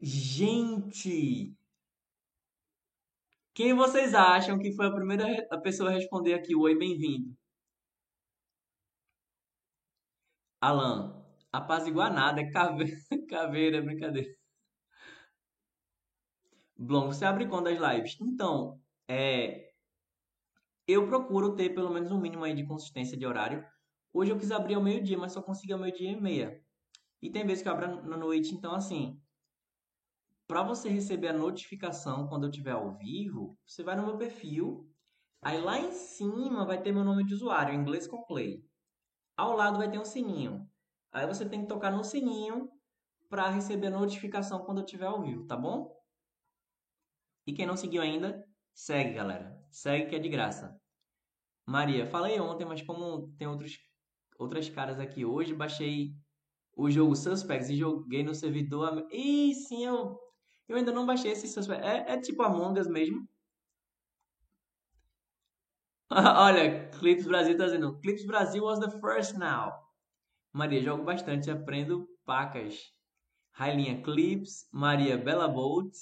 Gente! 0.00 1.54
Quem 3.54 3.72
vocês 3.74 4.14
acham 4.14 4.58
que 4.58 4.72
foi 4.74 4.86
a 4.86 4.90
primeira 4.94 5.46
a 5.50 5.58
pessoa 5.58 5.90
a 5.90 5.92
responder 5.94 6.34
aqui? 6.34 6.56
Oi, 6.56 6.76
bem-vindo. 6.76 7.36
Alan, 10.60 11.24
apaziguar 11.52 12.12
nada, 12.12 12.40
é 12.40 12.50
caveira, 12.50 12.96
caveira, 13.28 13.82
brincadeira. 13.82 14.43
Blon, 16.84 17.06
você 17.06 17.24
abre 17.24 17.48
quando 17.48 17.68
as 17.68 17.78
lives? 17.78 18.18
Então, 18.20 18.78
é, 19.08 19.70
eu 20.86 21.06
procuro 21.08 21.56
ter 21.56 21.74
pelo 21.74 21.88
menos 21.88 22.12
um 22.12 22.20
mínimo 22.20 22.44
aí 22.44 22.54
de 22.54 22.66
consistência 22.66 23.16
de 23.16 23.24
horário. 23.24 23.64
Hoje 24.12 24.30
eu 24.30 24.38
quis 24.38 24.52
abrir 24.52 24.74
ao 24.74 24.82
meio-dia, 24.82 25.16
mas 25.16 25.32
só 25.32 25.40
consegui 25.40 25.72
ao 25.72 25.78
meio-dia 25.78 26.10
e 26.10 26.20
meia. 26.20 26.62
E 27.22 27.30
tem 27.30 27.46
vezes 27.46 27.62
que 27.62 27.68
eu 27.70 27.72
abro 27.72 28.06
na 28.06 28.18
noite, 28.18 28.54
então 28.54 28.74
assim, 28.74 29.18
para 30.46 30.62
você 30.62 30.90
receber 30.90 31.28
a 31.28 31.32
notificação 31.32 32.28
quando 32.28 32.44
eu 32.44 32.50
estiver 32.50 32.72
ao 32.72 32.92
vivo, 32.98 33.58
você 33.66 33.82
vai 33.82 33.96
no 33.96 34.04
meu 34.04 34.18
perfil, 34.18 34.86
aí 35.40 35.58
lá 35.58 35.78
em 35.78 35.90
cima 35.90 36.66
vai 36.66 36.82
ter 36.82 36.92
meu 36.92 37.02
nome 37.02 37.24
de 37.24 37.32
usuário, 37.32 37.74
inglês 37.74 38.06
com 38.06 38.26
play. 38.26 38.62
Ao 39.38 39.56
lado 39.56 39.78
vai 39.78 39.90
ter 39.90 39.98
um 39.98 40.04
sininho. 40.04 40.68
Aí 41.10 41.26
você 41.26 41.48
tem 41.48 41.62
que 41.62 41.66
tocar 41.66 41.90
no 41.90 42.04
sininho 42.04 42.68
para 43.30 43.48
receber 43.48 43.86
a 43.86 43.98
notificação 43.98 44.66
quando 44.66 44.78
eu 44.78 44.84
estiver 44.84 45.06
ao 45.06 45.22
vivo, 45.22 45.46
tá 45.46 45.56
bom? 45.56 46.03
E 47.46 47.52
quem 47.52 47.66
não 47.66 47.76
seguiu 47.76 48.02
ainda, 48.02 48.44
segue, 48.74 49.14
galera. 49.14 49.58
Segue 49.70 50.06
que 50.06 50.16
é 50.16 50.18
de 50.18 50.28
graça. 50.28 50.78
Maria, 51.66 52.06
falei 52.06 52.38
ontem, 52.40 52.64
mas 52.64 52.82
como 52.82 53.32
tem 53.38 53.46
outros, 53.46 53.78
outras 54.38 54.68
caras 54.68 54.98
aqui 54.98 55.24
hoje, 55.24 55.54
baixei 55.54 56.14
o 56.76 56.90
jogo 56.90 57.14
Suspects 57.16 57.70
e 57.70 57.76
joguei 57.76 58.22
no 58.22 58.34
servidor. 58.34 59.06
Ih, 59.10 59.54
sim, 59.54 59.84
eu, 59.84 60.18
eu 60.68 60.76
ainda 60.76 60.92
não 60.92 61.06
baixei 61.06 61.32
esse 61.32 61.48
Suspects. 61.48 61.86
É, 61.86 62.14
é 62.14 62.20
tipo 62.20 62.42
Among 62.42 62.78
Us 62.78 62.88
mesmo. 62.88 63.26
Olha, 66.10 66.88
Clips 66.90 67.26
Brasil 67.26 67.56
tá 67.56 67.64
dizendo. 67.64 67.98
Clips 68.00 68.26
Brasil 68.26 68.62
was 68.62 68.78
the 68.78 68.90
first 69.00 69.34
now. 69.34 69.72
Maria, 70.52 70.80
jogo 70.82 71.02
bastante, 71.04 71.50
aprendo 71.50 72.06
pacas. 72.24 72.92
Railinha 73.52 74.02
Clips, 74.02 74.68
Maria 74.72 75.16
Bella 75.16 75.48
Bolt. 75.48 75.92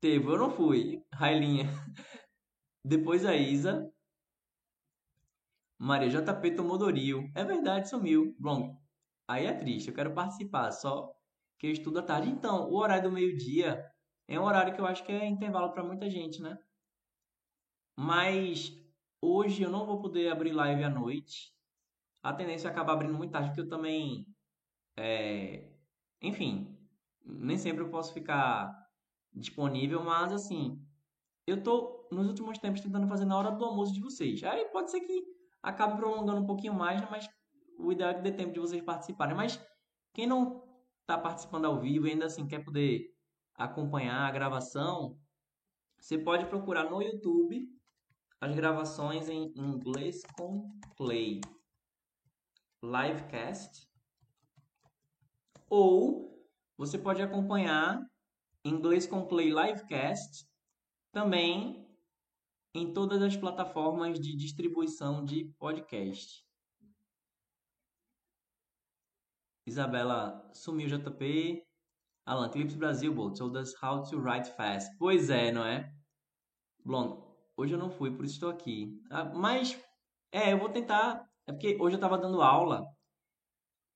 Teve, 0.00 0.26
eu 0.26 0.38
não 0.38 0.50
fui. 0.50 1.04
Railinha. 1.12 1.64
Depois 2.82 3.26
a 3.26 3.36
Isa. 3.36 3.92
Maria 5.78 6.08
JP 6.08 6.56
tomou 6.56 6.78
Doril. 6.78 7.30
É 7.34 7.44
verdade, 7.44 7.88
sumiu. 7.88 8.34
Bom, 8.38 8.80
aí 9.28 9.44
é 9.46 9.52
triste, 9.52 9.88
eu 9.88 9.94
quero 9.94 10.14
participar, 10.14 10.70
só 10.72 11.12
que 11.58 11.66
eu 11.66 11.70
estudo 11.70 11.98
à 11.98 12.02
tarde. 12.02 12.30
Então, 12.30 12.70
o 12.70 12.76
horário 12.76 13.04
do 13.04 13.12
meio-dia 13.12 13.84
é 14.26 14.40
um 14.40 14.44
horário 14.44 14.74
que 14.74 14.80
eu 14.80 14.86
acho 14.86 15.04
que 15.04 15.12
é 15.12 15.26
intervalo 15.26 15.72
para 15.72 15.84
muita 15.84 16.08
gente, 16.08 16.40
né? 16.40 16.58
Mas 17.98 18.72
hoje 19.20 19.62
eu 19.62 19.70
não 19.70 19.84
vou 19.84 20.00
poder 20.00 20.30
abrir 20.30 20.52
live 20.52 20.82
à 20.82 20.88
noite. 20.88 21.54
A 22.22 22.32
tendência 22.32 22.68
é 22.68 22.70
acabar 22.70 22.94
abrindo 22.94 23.14
muito 23.14 23.32
tarde, 23.32 23.48
porque 23.48 23.60
eu 23.60 23.68
também. 23.68 24.26
É... 24.96 25.70
Enfim, 26.22 26.74
nem 27.24 27.58
sempre 27.58 27.82
eu 27.84 27.90
posso 27.90 28.14
ficar 28.14 28.79
disponível, 29.32 30.02
mas 30.04 30.32
assim, 30.32 30.80
eu 31.46 31.62
tô 31.62 32.08
nos 32.10 32.26
últimos 32.28 32.58
tempos 32.58 32.80
tentando 32.80 33.08
fazer 33.08 33.24
na 33.24 33.36
hora 33.36 33.50
do 33.50 33.64
almoço 33.64 33.92
de 33.92 34.00
vocês. 34.00 34.42
Aí 34.44 34.66
pode 34.66 34.90
ser 34.90 35.00
que 35.00 35.24
acabe 35.62 35.96
prolongando 35.96 36.40
um 36.40 36.46
pouquinho 36.46 36.74
mais, 36.74 37.00
né? 37.00 37.08
mas 37.10 37.28
o 37.78 37.92
ideal 37.92 38.10
é 38.10 38.14
que 38.14 38.22
dê 38.22 38.32
tempo 38.32 38.52
de 38.52 38.60
vocês 38.60 38.82
participarem. 38.82 39.36
Mas 39.36 39.60
quem 40.12 40.26
não 40.26 40.64
está 41.00 41.18
participando 41.18 41.64
ao 41.64 41.80
vivo 41.80 42.06
ainda 42.06 42.26
assim 42.26 42.46
quer 42.46 42.64
poder 42.64 43.14
acompanhar 43.54 44.28
a 44.28 44.30
gravação, 44.30 45.18
você 45.98 46.16
pode 46.18 46.46
procurar 46.46 46.88
no 46.90 47.02
YouTube 47.02 47.68
as 48.40 48.54
gravações 48.54 49.28
em 49.28 49.52
inglês 49.56 50.22
com 50.36 50.70
play 50.96 51.40
livecast 52.82 53.86
ou 55.68 56.30
você 56.76 56.98
pode 56.98 57.20
acompanhar 57.20 58.00
inglês 58.64 59.06
com 59.06 59.26
play 59.26 59.50
livecast 59.50 60.46
também 61.12 61.86
em 62.74 62.92
todas 62.92 63.20
as 63.22 63.36
plataformas 63.36 64.20
de 64.20 64.36
distribuição 64.36 65.24
de 65.24 65.44
podcast. 65.58 66.44
Isabela 69.66 70.48
sumiu 70.52 70.88
JP. 70.88 71.66
Alan, 72.26 72.48
Clips 72.48 72.74
Brasil, 72.74 73.12
Bolt, 73.12 73.36
told 73.36 73.56
us 73.56 73.74
how 73.82 74.02
to 74.04 74.20
write 74.20 74.48
fast. 74.52 74.96
Pois 74.98 75.30
é, 75.30 75.50
não 75.50 75.64
é? 75.64 75.92
Blond, 76.84 77.20
hoje 77.56 77.74
eu 77.74 77.78
não 77.78 77.90
fui, 77.90 78.14
por 78.14 78.24
isso 78.24 78.34
estou 78.34 78.50
aqui. 78.50 79.00
Ah, 79.10 79.24
mas, 79.24 79.76
é, 80.30 80.52
eu 80.52 80.58
vou 80.58 80.68
tentar. 80.68 81.28
É 81.46 81.52
porque 81.52 81.76
hoje 81.80 81.94
eu 81.94 81.98
estava 81.98 82.18
dando 82.18 82.42
aula. 82.42 82.86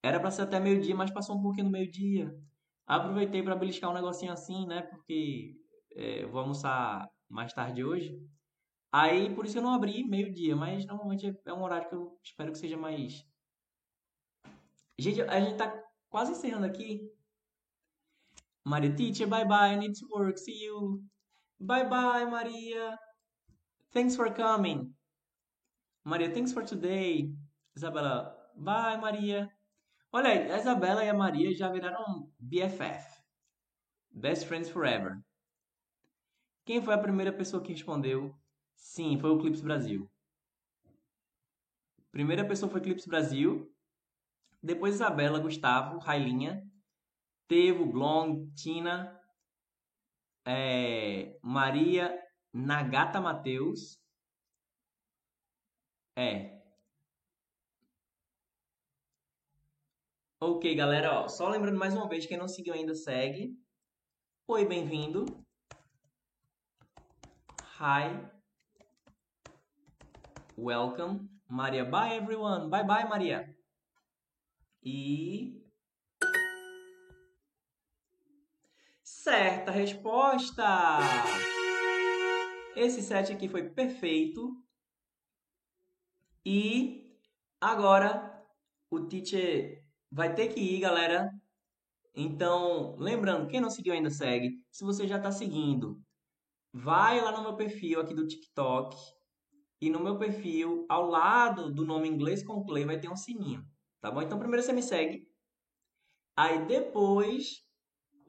Era 0.02 0.18
para 0.18 0.30
ser 0.30 0.42
até 0.42 0.58
meio-dia, 0.58 0.94
mas 0.94 1.10
passou 1.10 1.36
um 1.36 1.42
pouquinho 1.42 1.66
no 1.66 1.70
meio-dia. 1.72 2.34
Aproveitei 2.86 3.42
para 3.42 3.56
beliscar 3.56 3.90
um 3.90 3.94
negocinho 3.94 4.32
assim, 4.32 4.66
né? 4.66 4.82
Porque 4.82 5.56
é, 5.96 6.26
vou 6.26 6.40
almoçar 6.40 7.08
mais 7.28 7.52
tarde 7.52 7.84
hoje. 7.84 8.18
Aí, 8.92 9.34
por 9.34 9.44
isso 9.44 9.58
eu 9.58 9.62
não 9.62 9.74
abri 9.74 10.04
meio-dia, 10.04 10.54
mas 10.54 10.86
normalmente 10.86 11.36
é 11.44 11.52
um 11.52 11.62
horário 11.62 11.88
que 11.88 11.94
eu 11.94 12.18
espero 12.22 12.52
que 12.52 12.58
seja 12.58 12.76
mais. 12.76 13.24
Gente, 14.98 15.22
a 15.22 15.40
gente 15.40 15.56
tá 15.56 15.82
quase 16.08 16.32
encerrando 16.32 16.66
aqui. 16.66 17.10
Maria 18.64 18.94
Teacher, 18.94 19.28
bye 19.28 19.44
bye, 19.44 19.74
I 19.74 19.76
need 19.76 19.98
to 19.98 20.06
work, 20.08 20.38
see 20.38 20.64
you. 20.64 21.02
Bye 21.58 21.88
bye, 21.88 22.24
Maria. 22.24 22.98
Thanks 23.92 24.16
for 24.16 24.32
coming. 24.32 24.94
Maria, 26.04 26.30
thanks 26.30 26.52
for 26.52 26.64
today. 26.64 27.30
Isabela, 27.76 28.34
bye, 28.56 28.96
Maria. 28.96 29.50
Olha 30.16 30.30
aí, 30.30 30.48
a 30.48 30.58
Isabela 30.58 31.04
e 31.04 31.08
a 31.08 31.12
Maria 31.12 31.52
já 31.52 31.68
viraram 31.68 32.32
BFF. 32.38 33.20
Best 34.12 34.46
Friends 34.46 34.70
Forever. 34.70 35.20
Quem 36.64 36.80
foi 36.80 36.94
a 36.94 36.98
primeira 36.98 37.32
pessoa 37.32 37.60
que 37.60 37.72
respondeu? 37.72 38.32
Sim, 38.76 39.18
foi 39.18 39.30
o 39.30 39.38
Clips 39.40 39.60
Brasil. 39.60 40.08
Primeira 42.12 42.46
pessoa 42.46 42.70
foi 42.70 42.80
Clips 42.80 43.06
Brasil. 43.06 43.68
Depois 44.62 44.94
Isabela, 44.94 45.40
Gustavo, 45.40 45.98
Railinha, 45.98 46.64
Tevo, 47.48 47.84
Blong, 47.84 48.48
Tina, 48.54 49.20
é, 50.46 51.36
Maria, 51.42 52.16
Nagata 52.52 53.20
Mateus. 53.20 54.00
É. 56.14 56.63
Ok, 60.46 60.74
galera, 60.74 61.20
ó, 61.22 61.26
só 61.26 61.48
lembrando 61.48 61.78
mais 61.78 61.94
uma 61.94 62.06
vez, 62.06 62.26
quem 62.26 62.36
não 62.36 62.46
seguiu 62.46 62.74
ainda, 62.74 62.94
segue. 62.94 63.58
Oi, 64.46 64.66
bem-vindo. 64.66 65.24
Hi. 67.80 68.28
Welcome. 70.58 71.30
Maria, 71.48 71.82
bye 71.82 72.18
everyone. 72.18 72.68
Bye 72.68 72.84
bye, 72.84 73.08
Maria. 73.08 73.56
E. 74.82 75.64
Certa 79.02 79.70
resposta! 79.70 80.98
Esse 82.76 83.00
set 83.00 83.32
aqui 83.32 83.48
foi 83.48 83.70
perfeito. 83.70 84.62
E 86.44 87.18
agora 87.62 88.44
o 88.90 89.06
teacher 89.06 89.83
vai 90.14 90.32
ter 90.32 90.46
que 90.46 90.60
ir, 90.60 90.78
galera. 90.78 91.28
Então, 92.14 92.94
lembrando, 92.96 93.48
quem 93.48 93.60
não 93.60 93.68
seguiu 93.68 93.92
ainda 93.92 94.10
segue. 94.10 94.64
Se 94.70 94.84
você 94.84 95.08
já 95.08 95.16
está 95.16 95.32
seguindo, 95.32 96.00
vai 96.72 97.20
lá 97.20 97.32
no 97.32 97.42
meu 97.42 97.56
perfil 97.56 98.00
aqui 98.00 98.14
do 98.14 98.26
TikTok 98.26 98.96
e 99.80 99.90
no 99.90 99.98
meu 99.98 100.16
perfil, 100.16 100.86
ao 100.88 101.10
lado 101.10 101.74
do 101.74 101.84
nome 101.84 102.08
inglês 102.08 102.44
com 102.44 102.64
Clay, 102.64 102.84
vai 102.84 103.00
ter 103.00 103.10
um 103.10 103.16
sininho, 103.16 103.66
tá 104.00 104.08
bom? 104.08 104.22
Então, 104.22 104.38
primeiro 104.38 104.62
você 104.62 104.72
me 104.72 104.82
segue. 104.82 105.26
Aí 106.36 106.64
depois 106.64 107.64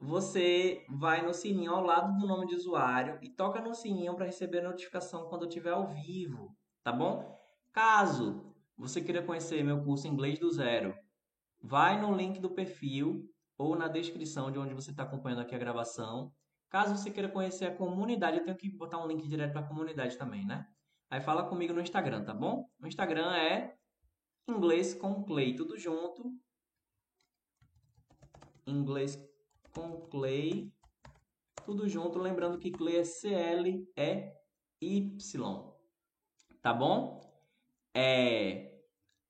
você 0.00 0.84
vai 0.90 1.24
no 1.24 1.32
sininho 1.32 1.72
ao 1.72 1.84
lado 1.84 2.18
do 2.18 2.26
nome 2.26 2.48
de 2.48 2.56
usuário 2.56 3.16
e 3.22 3.30
toca 3.30 3.60
no 3.60 3.74
sininho 3.74 4.16
para 4.16 4.26
receber 4.26 4.58
a 4.58 4.70
notificação 4.70 5.28
quando 5.28 5.42
eu 5.42 5.48
estiver 5.48 5.70
ao 5.70 5.86
vivo, 5.86 6.52
tá 6.82 6.90
bom? 6.90 7.40
Caso 7.72 8.52
você 8.76 9.00
queira 9.00 9.22
conhecer 9.22 9.62
meu 9.62 9.82
curso 9.84 10.08
Inglês 10.08 10.38
do 10.38 10.50
Zero, 10.50 10.92
vai 11.66 12.00
no 12.00 12.14
link 12.14 12.38
do 12.38 12.50
perfil 12.50 13.28
ou 13.58 13.74
na 13.74 13.88
descrição 13.88 14.50
de 14.52 14.58
onde 14.58 14.72
você 14.74 14.90
está 14.90 15.02
acompanhando 15.02 15.40
aqui 15.40 15.54
a 15.54 15.58
gravação. 15.58 16.32
Caso 16.70 16.96
você 16.96 17.10
queira 17.10 17.28
conhecer 17.28 17.66
a 17.66 17.74
comunidade, 17.74 18.38
eu 18.38 18.44
tenho 18.44 18.56
que 18.56 18.70
botar 18.70 19.02
um 19.02 19.06
link 19.06 19.26
direto 19.26 19.52
para 19.52 19.62
a 19.62 19.68
comunidade 19.68 20.16
também, 20.16 20.44
né? 20.46 20.66
Aí 21.10 21.20
fala 21.20 21.44
comigo 21.44 21.72
no 21.72 21.80
Instagram, 21.80 22.24
tá 22.24 22.34
bom? 22.34 22.68
O 22.80 22.86
Instagram 22.86 23.34
é 23.34 23.76
inglês 24.48 24.94
com 24.94 25.24
Clay, 25.24 25.54
tudo 25.54 25.78
junto. 25.78 26.32
Inglês 28.66 29.18
com 29.72 30.00
Clay, 30.08 30.72
tudo 31.64 31.88
junto. 31.88 32.18
Lembrando 32.18 32.58
que 32.58 32.70
Clay 32.70 32.98
é 32.98 33.04
C-L-E-Y, 33.04 33.86
tá 36.60 36.74
bom? 36.74 37.20
É, 37.94 38.82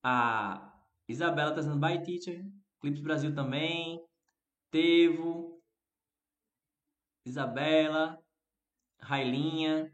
a 0.03 0.66
Isabela 1.09 1.53
tá 1.53 1.61
dizendo 1.61 1.79
bye, 1.79 2.03
teacher. 2.03 2.45
Clips 2.81 3.01
Brasil 3.01 3.35
também. 3.35 4.01
Tevo. 4.71 5.61
Isabela. 7.25 8.19
Railinha. 9.01 9.93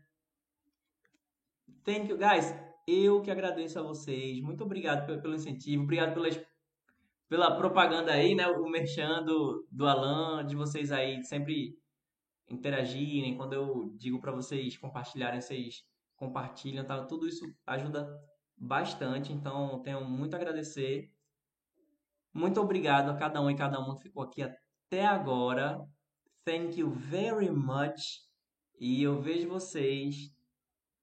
Thank 1.84 2.10
you, 2.10 2.16
guys. 2.16 2.54
Eu 2.86 3.20
que 3.20 3.30
agradeço 3.30 3.78
a 3.78 3.82
vocês. 3.82 4.40
Muito 4.40 4.64
obrigado 4.64 5.06
pelo 5.20 5.34
incentivo. 5.34 5.82
Obrigado 5.82 6.14
pelas, 6.14 6.40
pela 7.28 7.56
propaganda 7.56 8.12
aí, 8.12 8.34
né? 8.34 8.46
O 8.48 8.68
merchan 8.68 9.22
do, 9.22 9.66
do 9.70 9.86
Alan, 9.86 10.44
de 10.44 10.56
vocês 10.56 10.90
aí 10.90 11.22
sempre 11.24 11.76
interagirem. 12.48 13.36
Quando 13.36 13.52
eu 13.52 13.92
digo 13.96 14.20
para 14.20 14.32
vocês 14.32 14.76
compartilharem, 14.76 15.40
vocês 15.40 15.84
compartilham, 16.16 16.84
tá? 16.84 17.04
Tudo 17.04 17.26
isso 17.26 17.44
ajuda 17.66 18.08
bastante, 18.56 19.32
então 19.32 19.82
tenho 19.82 20.04
muito 20.04 20.34
a 20.34 20.36
agradecer. 20.36 21.12
Muito 22.32 22.60
obrigado 22.60 23.10
a 23.10 23.16
cada 23.16 23.40
um 23.40 23.50
e 23.50 23.56
cada 23.56 23.78
uma 23.78 23.96
que 23.96 24.02
ficou 24.02 24.22
aqui 24.22 24.42
até 24.42 25.04
agora. 25.04 25.80
Thank 26.44 26.80
you 26.80 26.90
very 26.90 27.50
much. 27.50 28.20
E 28.80 29.02
eu 29.02 29.20
vejo 29.20 29.48
vocês 29.48 30.34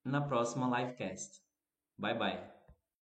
na 0.04 0.22
próxima 0.22 0.68
livecast. 0.68 1.42
Bye 1.98 2.18
bye. 2.18 2.59